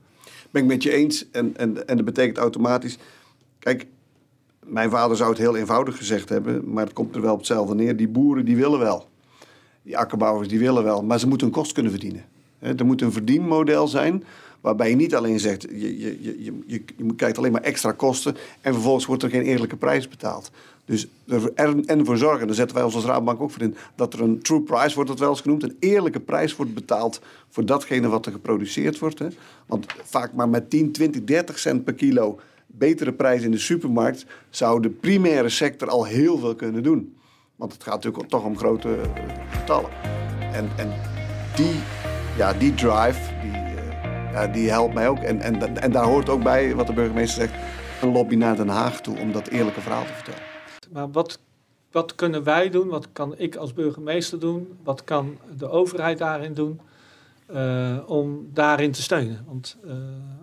Ben 0.51 0.62
ik 0.62 0.68
met 0.68 0.84
je 0.84 0.93
eens. 0.93 1.26
En, 1.32 1.58
en, 1.58 1.88
en 1.88 1.95
dat 1.95 2.05
betekent 2.05 2.38
automatisch. 2.38 2.97
Kijk, 3.60 3.88
mijn 4.66 4.89
vader 4.89 5.18
zou 5.18 5.30
het 5.30 5.39
heel 5.39 5.55
eenvoudig 5.55 5.97
gezegd 5.97 6.30
hebben, 6.30 6.74
maar 6.74 6.84
het 6.84 6.93
komt 6.93 7.16
er 7.16 7.22
wel 7.22 7.32
op 7.32 7.38
hetzelfde 7.38 7.76
neer. 7.76 7.97
Die 7.97 8.08
boeren 8.08 8.45
die 8.45 8.55
willen 8.55 8.80
wel. 8.80 9.08
Die 9.84 9.97
akkerbouwers 9.97 10.47
die 10.47 10.60
willen 10.60 10.84
wel, 10.84 11.03
maar 11.03 11.20
ze 11.20 11.28
moeten 11.28 11.47
een 11.47 11.53
kost 11.53 11.72
kunnen 11.72 11.91
verdienen. 11.91 12.26
Er 12.60 12.86
moet 12.86 13.01
een 13.01 13.12
verdienmodel 13.12 13.88
zijn 13.88 14.24
waarbij 14.68 14.89
je 14.89 14.95
niet 14.95 15.15
alleen 15.15 15.39
zegt, 15.39 15.61
je, 15.61 15.99
je, 15.99 16.18
je, 16.22 16.36
je, 16.65 16.84
je 16.97 17.13
krijgt 17.15 17.38
alleen 17.38 17.51
maar 17.51 17.61
extra 17.61 17.91
kosten 17.91 18.36
en 18.61 18.74
vervolgens 18.74 19.05
wordt 19.05 19.24
er 19.24 19.30
geen 19.30 19.41
eerlijke 19.41 19.76
prijs 19.76 20.07
betaald. 20.07 20.51
Dus 20.86 21.07
er 21.28 21.53
en 21.86 22.05
voor 22.05 22.18
zorgen, 22.18 22.47
daar 22.47 22.55
zetten 22.55 22.76
wij 22.76 22.86
ons 22.86 22.95
als 22.95 23.05
Raadbank 23.05 23.41
ook 23.41 23.51
voor 23.51 23.61
in, 23.61 23.76
dat 23.95 24.13
er 24.13 24.22
een 24.22 24.41
true 24.41 24.61
price 24.61 24.95
wordt 24.95 25.09
dat 25.09 25.20
wel 25.20 25.30
eens 25.30 25.41
genoemd, 25.41 25.63
een 25.63 25.78
eerlijke 25.80 26.20
prijs 26.20 26.55
wordt 26.55 26.74
betaald 26.74 27.22
voor 27.49 27.65
datgene 27.65 28.07
wat 28.07 28.26
er 28.26 28.32
geproduceerd 28.32 28.99
wordt. 28.99 29.20
Hè. 29.20 29.28
Want 29.65 29.86
vaak 30.03 30.34
maar 30.34 30.49
met 30.49 30.70
10, 30.70 30.91
20, 30.91 31.24
30 31.24 31.59
cent 31.59 31.84
per 31.84 31.93
kilo 31.93 32.39
betere 32.65 33.13
prijs 33.13 33.41
in 33.41 33.51
de 33.51 33.57
supermarkt, 33.57 34.26
zou 34.49 34.82
de 34.82 34.89
primaire 34.89 35.49
sector 35.49 35.89
al 35.89 36.05
heel 36.05 36.38
veel 36.38 36.55
kunnen 36.55 36.84
doen. 36.84 37.18
Want 37.55 37.74
het 37.74 37.84
gaat 37.84 38.03
natuurlijk 38.03 38.30
toch 38.30 38.43
om 38.43 38.57
grote 38.57 38.95
eh, 38.95 39.09
getallen. 39.59 39.89
En, 40.53 40.70
en 40.78 40.93
die, 41.55 41.76
ja, 42.38 42.53
die 42.53 42.74
drive, 42.74 43.20
die 44.46 44.70
helpt 44.70 44.94
mij 44.94 45.08
ook. 45.08 45.20
En, 45.20 45.42
en, 45.42 45.82
en 45.82 45.92
daar 45.92 46.06
hoort 46.06 46.30
ook 46.30 46.44
bij, 46.44 46.76
wat 46.76 46.88
de 46.88 46.94
burgemeester 46.94 47.42
zegt, 47.42 47.64
een 48.02 48.12
lobby 48.12 48.36
naar 48.36 48.56
Den 48.56 48.68
Haag 48.68 49.02
toe 49.02 49.18
om 49.20 49.32
dat 49.32 49.48
eerlijke 49.48 49.82
verhaal 49.82 50.06
te 50.06 50.14
vertellen. 50.14 50.42
Maar 50.92 51.12
wat, 51.12 51.40
wat 51.92 52.16
kunnen 52.16 52.44
wij 52.44 52.70
doen? 52.70 52.88
Wat 52.88 53.08
kan 53.14 53.34
ik 53.38 53.56
als 53.56 53.74
burgemeester 53.74 54.40
doen? 54.40 54.78
Wat 54.84 55.04
kan 55.04 55.38
de 55.58 55.70
overheid 55.70 56.18
daarin 56.18 56.54
doen? 56.54 56.80
Uh, 57.54 57.98
om 58.06 58.50
daarin 58.54 58.92
te 58.92 59.02
steunen. 59.02 59.46
Want 59.48 59.78
uh, 59.86 59.92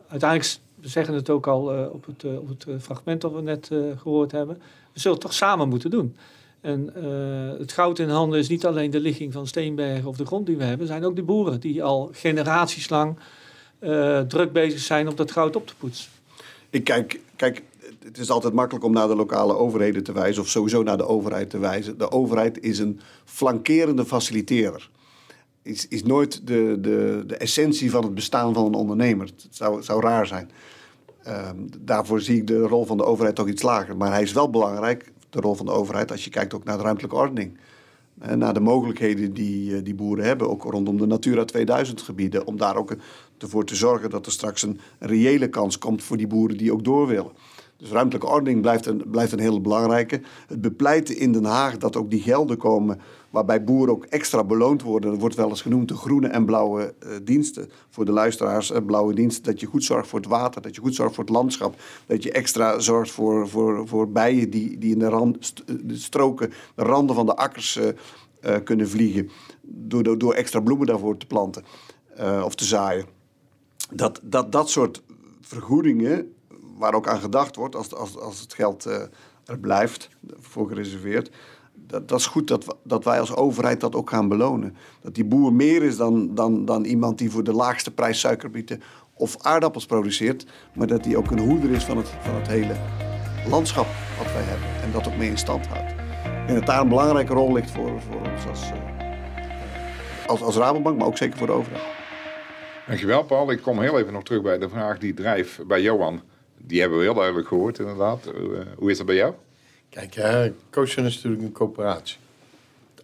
uiteindelijk 0.08 0.58
we 0.74 0.88
zeggen 0.88 1.14
het 1.14 1.30
ook 1.30 1.46
al 1.46 1.78
uh, 1.78 1.92
op 1.92 2.06
het, 2.06 2.24
op 2.38 2.48
het 2.48 2.64
eh, 2.68 2.74
fragment 2.80 3.20
dat 3.20 3.32
we 3.32 3.42
net 3.42 3.70
gehoord 3.96 4.32
hebben. 4.32 4.56
We 4.92 5.00
zullen 5.00 5.16
het 5.16 5.26
toch 5.26 5.36
samen 5.36 5.68
moeten 5.68 5.90
doen. 5.90 6.16
En 6.60 6.90
het 7.58 7.72
goud 7.72 7.98
in 7.98 8.08
handen 8.08 8.38
is 8.38 8.48
niet 8.48 8.66
alleen 8.66 8.90
de 8.90 9.00
ligging 9.00 9.32
van 9.32 9.46
Steenbergen 9.46 10.08
of 10.08 10.16
de 10.16 10.26
grond 10.26 10.46
die 10.46 10.56
we 10.56 10.64
hebben. 10.64 10.86
zijn 10.86 11.04
ook 11.04 11.16
de 11.16 11.22
boeren 11.22 11.60
die 11.60 11.82
al 11.82 12.10
generaties 12.12 12.88
lang 12.88 13.18
druk 14.28 14.52
bezig 14.52 14.80
zijn 14.80 15.08
om 15.08 15.14
dat 15.14 15.30
goud 15.30 15.56
op 15.56 15.66
te 15.66 15.74
poetsen. 15.76 16.10
Ik 16.70 16.84
kijk, 16.84 17.20
kijk, 17.36 17.62
het 18.04 18.18
is 18.18 18.30
altijd 18.30 18.54
makkelijk 18.54 18.84
om 18.84 18.92
naar 18.92 19.08
de 19.08 19.16
lokale 19.16 19.56
overheden 19.56 20.02
te 20.02 20.12
wijzen. 20.12 20.42
Of 20.42 20.48
sowieso 20.48 20.82
naar 20.82 20.96
de 20.96 21.06
overheid 21.06 21.50
te 21.50 21.58
wijzen. 21.58 21.98
De 21.98 22.10
overheid 22.10 22.62
is 22.62 22.78
een 22.78 23.00
flankerende 23.24 24.04
faciliteerder 24.04 24.90
is, 25.64 25.88
is 25.88 26.02
nooit 26.02 26.46
de, 26.46 26.76
de, 26.80 27.22
de 27.26 27.36
essentie 27.36 27.90
van 27.90 28.02
het 28.04 28.14
bestaan 28.14 28.54
van 28.54 28.66
een 28.66 28.74
ondernemer. 28.74 29.26
Het 29.26 29.46
zou, 29.50 29.82
zou 29.82 30.02
raar 30.02 30.26
zijn. 30.26 30.50
Ehm, 31.22 31.56
daarvoor 31.78 32.20
zie 32.20 32.36
ik 32.36 32.46
de 32.46 32.60
rol 32.60 32.84
van 32.84 32.96
de 32.96 33.04
overheid 33.04 33.34
toch 33.34 33.48
iets 33.48 33.62
lager. 33.62 33.96
Maar 33.96 34.12
hij 34.12 34.22
is 34.22 34.32
wel 34.32 34.50
belangrijk, 34.50 35.12
de 35.30 35.40
rol 35.40 35.54
van 35.54 35.66
de 35.66 35.72
overheid, 35.72 36.10
als 36.10 36.24
je 36.24 36.30
kijkt 36.30 36.54
ook 36.54 36.64
naar 36.64 36.76
de 36.76 36.82
ruimtelijke 36.82 37.16
ordening. 37.16 37.58
En 38.18 38.38
naar 38.38 38.54
de 38.54 38.60
mogelijkheden 38.60 39.32
die, 39.32 39.76
eh, 39.76 39.84
die 39.84 39.94
boeren 39.94 40.24
hebben, 40.24 40.50
ook 40.50 40.62
rondom 40.62 40.98
de 40.98 41.06
Natura 41.06 41.44
2000 41.44 42.02
gebieden. 42.02 42.46
Om 42.46 42.56
daar 42.56 42.76
ook 42.76 42.96
ervoor 43.38 43.64
te 43.64 43.74
zorgen 43.74 44.10
dat 44.10 44.26
er 44.26 44.32
straks 44.32 44.62
een 44.62 44.80
reële 44.98 45.48
kans 45.48 45.78
komt 45.78 46.02
voor 46.02 46.16
die 46.16 46.26
boeren 46.26 46.56
die 46.56 46.72
ook 46.72 46.84
door 46.84 47.06
willen. 47.06 47.32
Dus 47.84 47.92
ruimtelijke 47.92 48.32
ordening 48.32 48.60
blijft 48.60 48.86
een, 48.86 49.02
blijft 49.10 49.32
een 49.32 49.38
hele 49.38 49.60
belangrijke. 49.60 50.20
Het 50.46 50.60
bepleiten 50.60 51.16
in 51.18 51.32
Den 51.32 51.44
Haag 51.44 51.76
dat 51.76 51.96
ook 51.96 52.10
die 52.10 52.20
gelden 52.20 52.56
komen 52.56 53.00
waarbij 53.30 53.64
boeren 53.64 53.94
ook 53.94 54.04
extra 54.04 54.44
beloond 54.44 54.82
worden. 54.82 55.10
Dat 55.10 55.20
wordt 55.20 55.34
wel 55.34 55.48
eens 55.48 55.62
genoemd 55.62 55.88
de 55.88 55.94
groene 55.94 56.28
en 56.28 56.44
blauwe 56.44 56.94
uh, 57.06 57.10
diensten. 57.22 57.70
Voor 57.90 58.04
de 58.04 58.12
luisteraars, 58.12 58.70
uh, 58.70 58.78
blauwe 58.86 59.14
diensten, 59.14 59.42
dat 59.44 59.60
je 59.60 59.66
goed 59.66 59.84
zorgt 59.84 60.08
voor 60.08 60.18
het 60.18 60.28
water, 60.28 60.62
dat 60.62 60.74
je 60.74 60.80
goed 60.80 60.94
zorgt 60.94 61.14
voor 61.14 61.24
het 61.24 61.32
landschap. 61.32 61.74
Dat 62.06 62.22
je 62.22 62.32
extra 62.32 62.78
zorgt 62.78 63.10
voor, 63.10 63.48
voor, 63.48 63.88
voor 63.88 64.10
bijen 64.10 64.50
die, 64.50 64.78
die 64.78 64.92
in 64.92 64.98
de, 64.98 65.08
rand, 65.08 65.62
de 65.82 65.96
stroken, 65.96 66.52
de 66.74 66.82
randen 66.82 67.16
van 67.16 67.26
de 67.26 67.36
akkers 67.36 67.78
kunnen 68.64 68.88
vliegen. 68.88 69.30
Door, 69.62 70.02
door, 70.02 70.18
door, 70.18 70.34
extra 70.34 70.60
bloemen 70.60 70.86
daarvoor 70.86 71.16
te 71.16 71.26
planten 71.26 71.64
of 72.44 72.54
te 72.54 72.64
zaaien. 72.64 73.06
Dat, 73.92 74.20
dat, 74.22 74.52
dat 74.52 74.70
soort 74.70 75.02
vergoedingen, 75.40 76.33
waar 76.76 76.94
ook 76.94 77.08
aan 77.08 77.20
gedacht 77.20 77.56
wordt 77.56 77.76
als, 77.76 77.94
als, 77.94 78.18
als 78.18 78.40
het 78.40 78.54
geld 78.54 78.84
er 79.44 79.58
blijft 79.60 80.08
voor 80.40 80.68
gereserveerd 80.68 81.30
dat, 81.86 82.08
dat 82.08 82.18
is 82.18 82.26
goed 82.26 82.48
dat, 82.48 82.76
dat 82.82 83.04
wij 83.04 83.20
als 83.20 83.34
overheid 83.34 83.80
dat 83.80 83.94
ook 83.94 84.10
gaan 84.10 84.28
belonen. 84.28 84.76
Dat 85.00 85.14
die 85.14 85.24
boer 85.24 85.52
meer 85.52 85.82
is 85.82 85.96
dan, 85.96 86.34
dan, 86.34 86.64
dan 86.64 86.84
iemand 86.84 87.18
die 87.18 87.30
voor 87.30 87.44
de 87.44 87.52
laagste 87.52 87.90
prijs 87.90 88.20
suikerbieten 88.20 88.82
of 89.14 89.36
aardappels 89.42 89.86
produceert, 89.86 90.46
maar 90.74 90.86
dat 90.86 91.04
hij 91.04 91.16
ook 91.16 91.30
een 91.30 91.38
hoeder 91.38 91.70
is 91.70 91.84
van 91.84 91.96
het, 91.96 92.08
van 92.08 92.34
het 92.34 92.46
hele 92.46 92.76
landschap 93.48 93.86
wat 94.18 94.32
wij 94.32 94.42
hebben 94.42 94.82
en 94.82 94.92
dat 94.92 95.08
ook 95.08 95.16
mee 95.16 95.28
in 95.28 95.38
stand 95.38 95.66
houdt. 95.66 95.94
En 96.46 96.54
dat 96.54 96.66
daar 96.66 96.80
een 96.80 96.88
belangrijke 96.88 97.32
rol 97.32 97.52
ligt 97.52 97.70
voor, 97.70 98.00
voor 98.00 98.30
ons 98.32 98.46
als, 98.48 98.70
uh, 98.70 98.76
als, 100.26 100.42
als 100.42 100.56
Rabobank, 100.56 100.98
maar 100.98 101.06
ook 101.06 101.16
zeker 101.16 101.38
voor 101.38 101.46
de 101.46 101.52
overheid. 101.52 101.84
Dankjewel 102.86 103.24
Paul. 103.24 103.50
Ik 103.50 103.62
kom 103.62 103.80
heel 103.80 103.98
even 103.98 104.12
nog 104.12 104.22
terug 104.22 104.42
bij 104.42 104.58
de 104.58 104.68
vraag 104.68 104.98
die 104.98 105.14
drijft 105.14 105.66
bij 105.66 105.82
Johan. 105.82 106.22
Die 106.66 106.80
hebben 106.80 106.98
we 106.98 107.04
heel 107.04 107.14
duidelijk 107.14 107.48
gehoord 107.48 107.78
inderdaad. 107.78 108.26
Uh, 108.26 108.60
hoe 108.76 108.90
is 108.90 108.96
dat 108.96 109.06
bij 109.06 109.14
jou? 109.14 109.34
Kijk, 109.88 110.14
hè, 110.14 110.46
is 110.82 110.96
natuurlijk 110.96 111.42
een 111.42 111.52
coöperatie. 111.52 112.16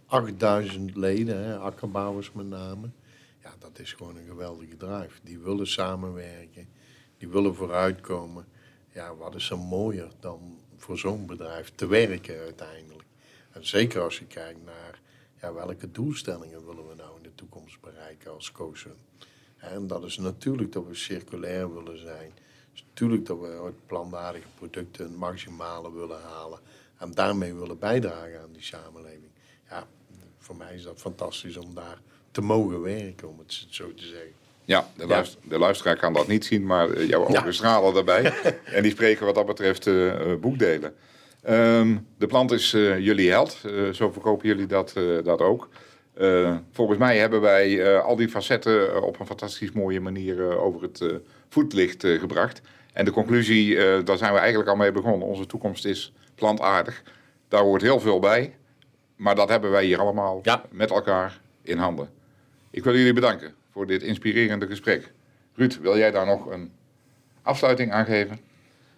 8000 0.06 0.96
leden, 0.96 1.44
hè, 1.44 1.58
akkerbouwers 1.58 2.32
met 2.32 2.48
name. 2.48 2.90
Ja, 3.42 3.54
dat 3.58 3.78
is 3.78 3.92
gewoon 3.92 4.16
een 4.16 4.26
geweldige 4.26 4.76
drive. 4.76 5.18
Die 5.22 5.38
willen 5.38 5.66
samenwerken, 5.66 6.68
die 7.18 7.28
willen 7.28 7.54
vooruitkomen. 7.54 8.46
Ja, 8.92 9.14
wat 9.14 9.34
is 9.34 9.50
er 9.50 9.58
mooier 9.58 10.08
dan 10.20 10.58
voor 10.76 10.98
zo'n 10.98 11.26
bedrijf 11.26 11.72
te 11.74 11.86
werken 11.86 12.38
uiteindelijk? 12.38 13.08
En 13.50 13.66
zeker 13.66 14.00
als 14.00 14.18
je 14.18 14.24
kijkt 14.24 14.64
naar 14.64 15.00
ja, 15.40 15.54
welke 15.54 15.90
doelstellingen 15.90 16.66
willen 16.66 16.88
we 16.88 16.94
nou 16.94 17.16
in 17.16 17.22
de 17.22 17.34
toekomst 17.34 17.80
bereiken 17.80 18.32
als 18.32 18.52
Kozen. 18.52 18.94
En 19.56 19.86
dat 19.86 20.04
is 20.04 20.18
natuurlijk 20.18 20.72
dat 20.72 20.86
we 20.86 20.94
circulair 20.94 21.74
willen 21.74 21.98
zijn. 21.98 22.32
Natuurlijk 22.88 23.26
dat 23.26 23.38
we 23.40 23.60
uit 23.64 23.86
plantaardige 23.86 24.46
producten 24.58 25.04
het 25.04 25.16
maximale 25.16 25.92
willen 25.92 26.20
halen. 26.22 26.58
En 26.98 27.10
daarmee 27.14 27.54
willen 27.54 27.78
bijdragen 27.78 28.40
aan 28.40 28.52
die 28.52 28.62
samenleving. 28.62 29.30
Ja, 29.68 29.86
voor 30.38 30.56
mij 30.56 30.74
is 30.74 30.82
dat 30.82 31.00
fantastisch 31.00 31.56
om 31.56 31.74
daar 31.74 31.98
te 32.30 32.40
mogen 32.40 32.82
werken, 32.82 33.28
om 33.28 33.38
het 33.38 33.66
zo 33.68 33.94
te 33.94 34.04
zeggen. 34.04 34.32
Ja, 34.64 34.88
de, 34.96 35.06
luister, 35.06 35.40
de 35.42 35.58
luisteraar 35.58 35.96
kan 35.96 36.12
dat 36.12 36.26
niet 36.26 36.44
zien, 36.44 36.66
maar 36.66 36.90
eh, 36.90 37.08
jouw 37.08 37.26
ogen 37.26 37.54
stralen 37.54 37.94
daarbij. 37.94 38.32
en 38.64 38.82
die 38.82 38.92
spreken 38.92 39.26
wat 39.26 39.34
dat 39.34 39.46
betreft 39.46 39.86
uh, 39.86 40.34
boekdelen. 40.40 40.94
Um, 41.48 42.06
de 42.18 42.26
plant 42.26 42.50
is 42.50 42.74
uh, 42.74 42.98
jullie 42.98 43.30
held, 43.30 43.58
zo 43.92 44.10
verkopen 44.10 44.48
jullie 44.48 44.66
dat, 44.66 44.92
dat 45.24 45.40
ook. 45.40 45.68
Eh, 46.20 46.56
volgens 46.72 46.98
mij 46.98 47.18
hebben 47.18 47.40
wij 47.40 47.94
eh, 47.94 48.04
al 48.04 48.16
die 48.16 48.28
facetten 48.28 48.94
eh, 48.94 49.02
op 49.02 49.20
een 49.20 49.26
fantastisch 49.26 49.72
mooie 49.72 50.00
manier 50.00 50.50
eh, 50.50 50.62
over 50.62 50.82
het 50.82 51.00
eh, 51.00 51.08
voetlicht 51.48 52.04
eh, 52.04 52.18
gebracht. 52.18 52.60
En 52.92 53.04
de 53.04 53.10
conclusie, 53.10 53.76
eh, 53.76 54.04
daar 54.04 54.16
zijn 54.16 54.32
we 54.32 54.38
eigenlijk 54.38 54.70
al 54.70 54.76
mee 54.76 54.92
begonnen. 54.92 55.28
Onze 55.28 55.46
toekomst 55.46 55.84
is 55.84 56.12
plantaardig. 56.34 57.02
Daar 57.48 57.62
hoort 57.62 57.82
heel 57.82 58.00
veel 58.00 58.18
bij. 58.18 58.54
Maar 59.16 59.34
dat 59.34 59.48
hebben 59.48 59.70
wij 59.70 59.84
hier 59.84 59.98
allemaal 59.98 60.42
met 60.70 60.90
elkaar 60.90 61.40
in 61.62 61.78
handen. 61.78 62.08
Ik 62.70 62.84
wil 62.84 62.96
jullie 62.96 63.12
bedanken 63.12 63.54
voor 63.72 63.86
dit 63.86 64.02
inspirerende 64.02 64.66
gesprek. 64.66 65.12
Ruud, 65.54 65.78
wil 65.80 65.98
jij 65.98 66.10
daar 66.10 66.26
nog 66.26 66.46
een 66.46 66.72
afsluiting 67.42 67.92
aan 67.92 68.04
geven? 68.04 68.40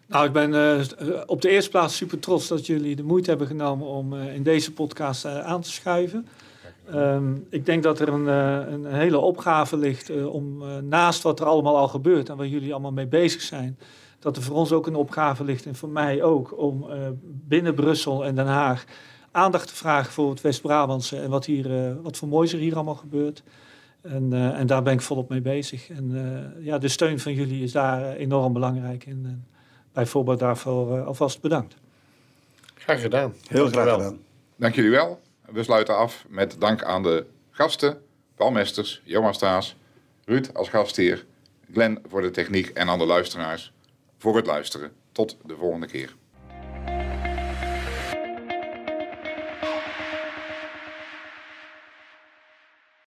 Nou, 0.07 0.27
ik 0.27 0.33
ben 0.33 0.55
eh, 0.55 1.21
op 1.27 1.41
de 1.43 1.49
eerste 1.49 1.71
plaats 1.71 1.97
super 1.97 2.19
trots 2.19 2.49
dat 2.49 2.67
jullie 2.67 2.97
de 2.97 3.03
moeite 3.03 3.31
hebben 3.31 3.47
genomen 3.47 3.87
om 3.87 4.13
eh, 4.13 4.35
in 4.35 4.43
deze 4.43 4.73
podcast 4.73 5.25
eh, 5.25 5.39
aan 5.39 5.61
te 5.61 5.71
schuiven. 5.71 6.29
Ehm, 6.91 7.35
ik 7.49 7.67
denk 7.67 7.83
dat 7.83 8.01
er 8.01 8.09
een, 8.09 8.29
eh, 8.29 8.73
een 8.73 8.87
hele 8.87 9.19
opgave 9.19 9.77
ligt 9.77 10.11
eh, 10.11 10.35
om 10.35 10.63
eh, 10.63 10.79
naast 10.79 11.23
wat 11.23 11.41
er 11.41 11.47
allemaal 11.47 11.77
al 11.77 11.89
gebeurt 11.89 12.29
en 12.29 12.37
waar 12.37 12.47
jullie 12.47 12.73
allemaal 12.73 12.93
mee 12.93 13.07
bezig 13.07 13.41
zijn, 13.41 13.79
dat 14.19 14.37
er 14.37 14.43
voor 14.43 14.57
ons 14.57 14.73
ook 14.73 14.87
een 14.87 14.95
opgave 14.95 15.45
ligt 15.45 15.67
en 15.67 15.75
voor 15.75 15.89
mij 15.89 16.23
ook 16.23 16.59
om 16.59 16.91
eh, 16.91 17.09
binnen 17.23 17.75
Brussel 17.75 18.25
en 18.25 18.35
Den 18.35 18.47
Haag 18.47 18.85
aandacht 19.31 19.69
te 19.69 19.75
vragen 19.75 20.13
voor 20.13 20.31
het 20.31 20.41
West-Brabantse 20.41 21.21
en 21.21 21.31
wat, 21.31 21.45
hier, 21.45 21.87
eh, 21.87 21.93
wat 22.03 22.17
voor 22.17 22.29
moois 22.29 22.53
er 22.53 22.59
hier 22.59 22.75
allemaal 22.75 22.95
gebeurt. 22.95 23.43
En, 24.03 24.33
eh, 24.33 24.59
en 24.59 24.67
daar 24.67 24.83
ben 24.83 24.93
ik 24.93 25.01
volop 25.01 25.29
mee 25.29 25.41
bezig. 25.41 25.91
En 25.91 26.11
eh, 26.15 26.65
ja, 26.65 26.79
de 26.79 26.89
steun 26.89 27.19
van 27.19 27.35
jullie 27.35 27.63
is 27.63 27.73
daar 27.73 28.17
enorm 28.17 28.53
belangrijk. 28.53 29.07
En, 29.07 29.23
en 29.25 29.47
bijvoorbeeld 29.93 30.39
daarvoor 30.39 30.99
eh, 30.99 31.07
alvast 31.07 31.41
bedankt. 31.41 31.75
Graag 32.75 33.01
gedaan. 33.01 33.35
Heel 33.47 33.69
graag 33.69 33.91
gedaan. 33.91 34.19
Dank 34.57 34.75
jullie 34.75 34.91
wel. 34.91 35.21
We 35.53 35.63
sluiten 35.63 35.97
af 35.97 36.25
met 36.29 36.61
dank 36.61 36.83
aan 36.83 37.03
de 37.03 37.27
gasten, 37.51 38.03
Paul 38.35 38.51
Mesters, 38.51 39.03
Johan 39.05 39.35
Staes, 39.35 39.77
Ruud 40.25 40.51
als 40.55 40.69
gastheer, 40.69 41.25
Glenn 41.73 41.99
voor 42.09 42.23
de 42.23 42.31
techniek 42.31 42.69
en 42.69 42.89
aan 42.89 42.99
de 42.99 43.07
luisteraars 43.07 43.73
voor 44.19 44.37
het 44.37 44.47
luisteren. 44.47 44.93
Tot 45.13 45.37
de 45.45 45.57
volgende 45.57 45.87
keer. 45.87 46.15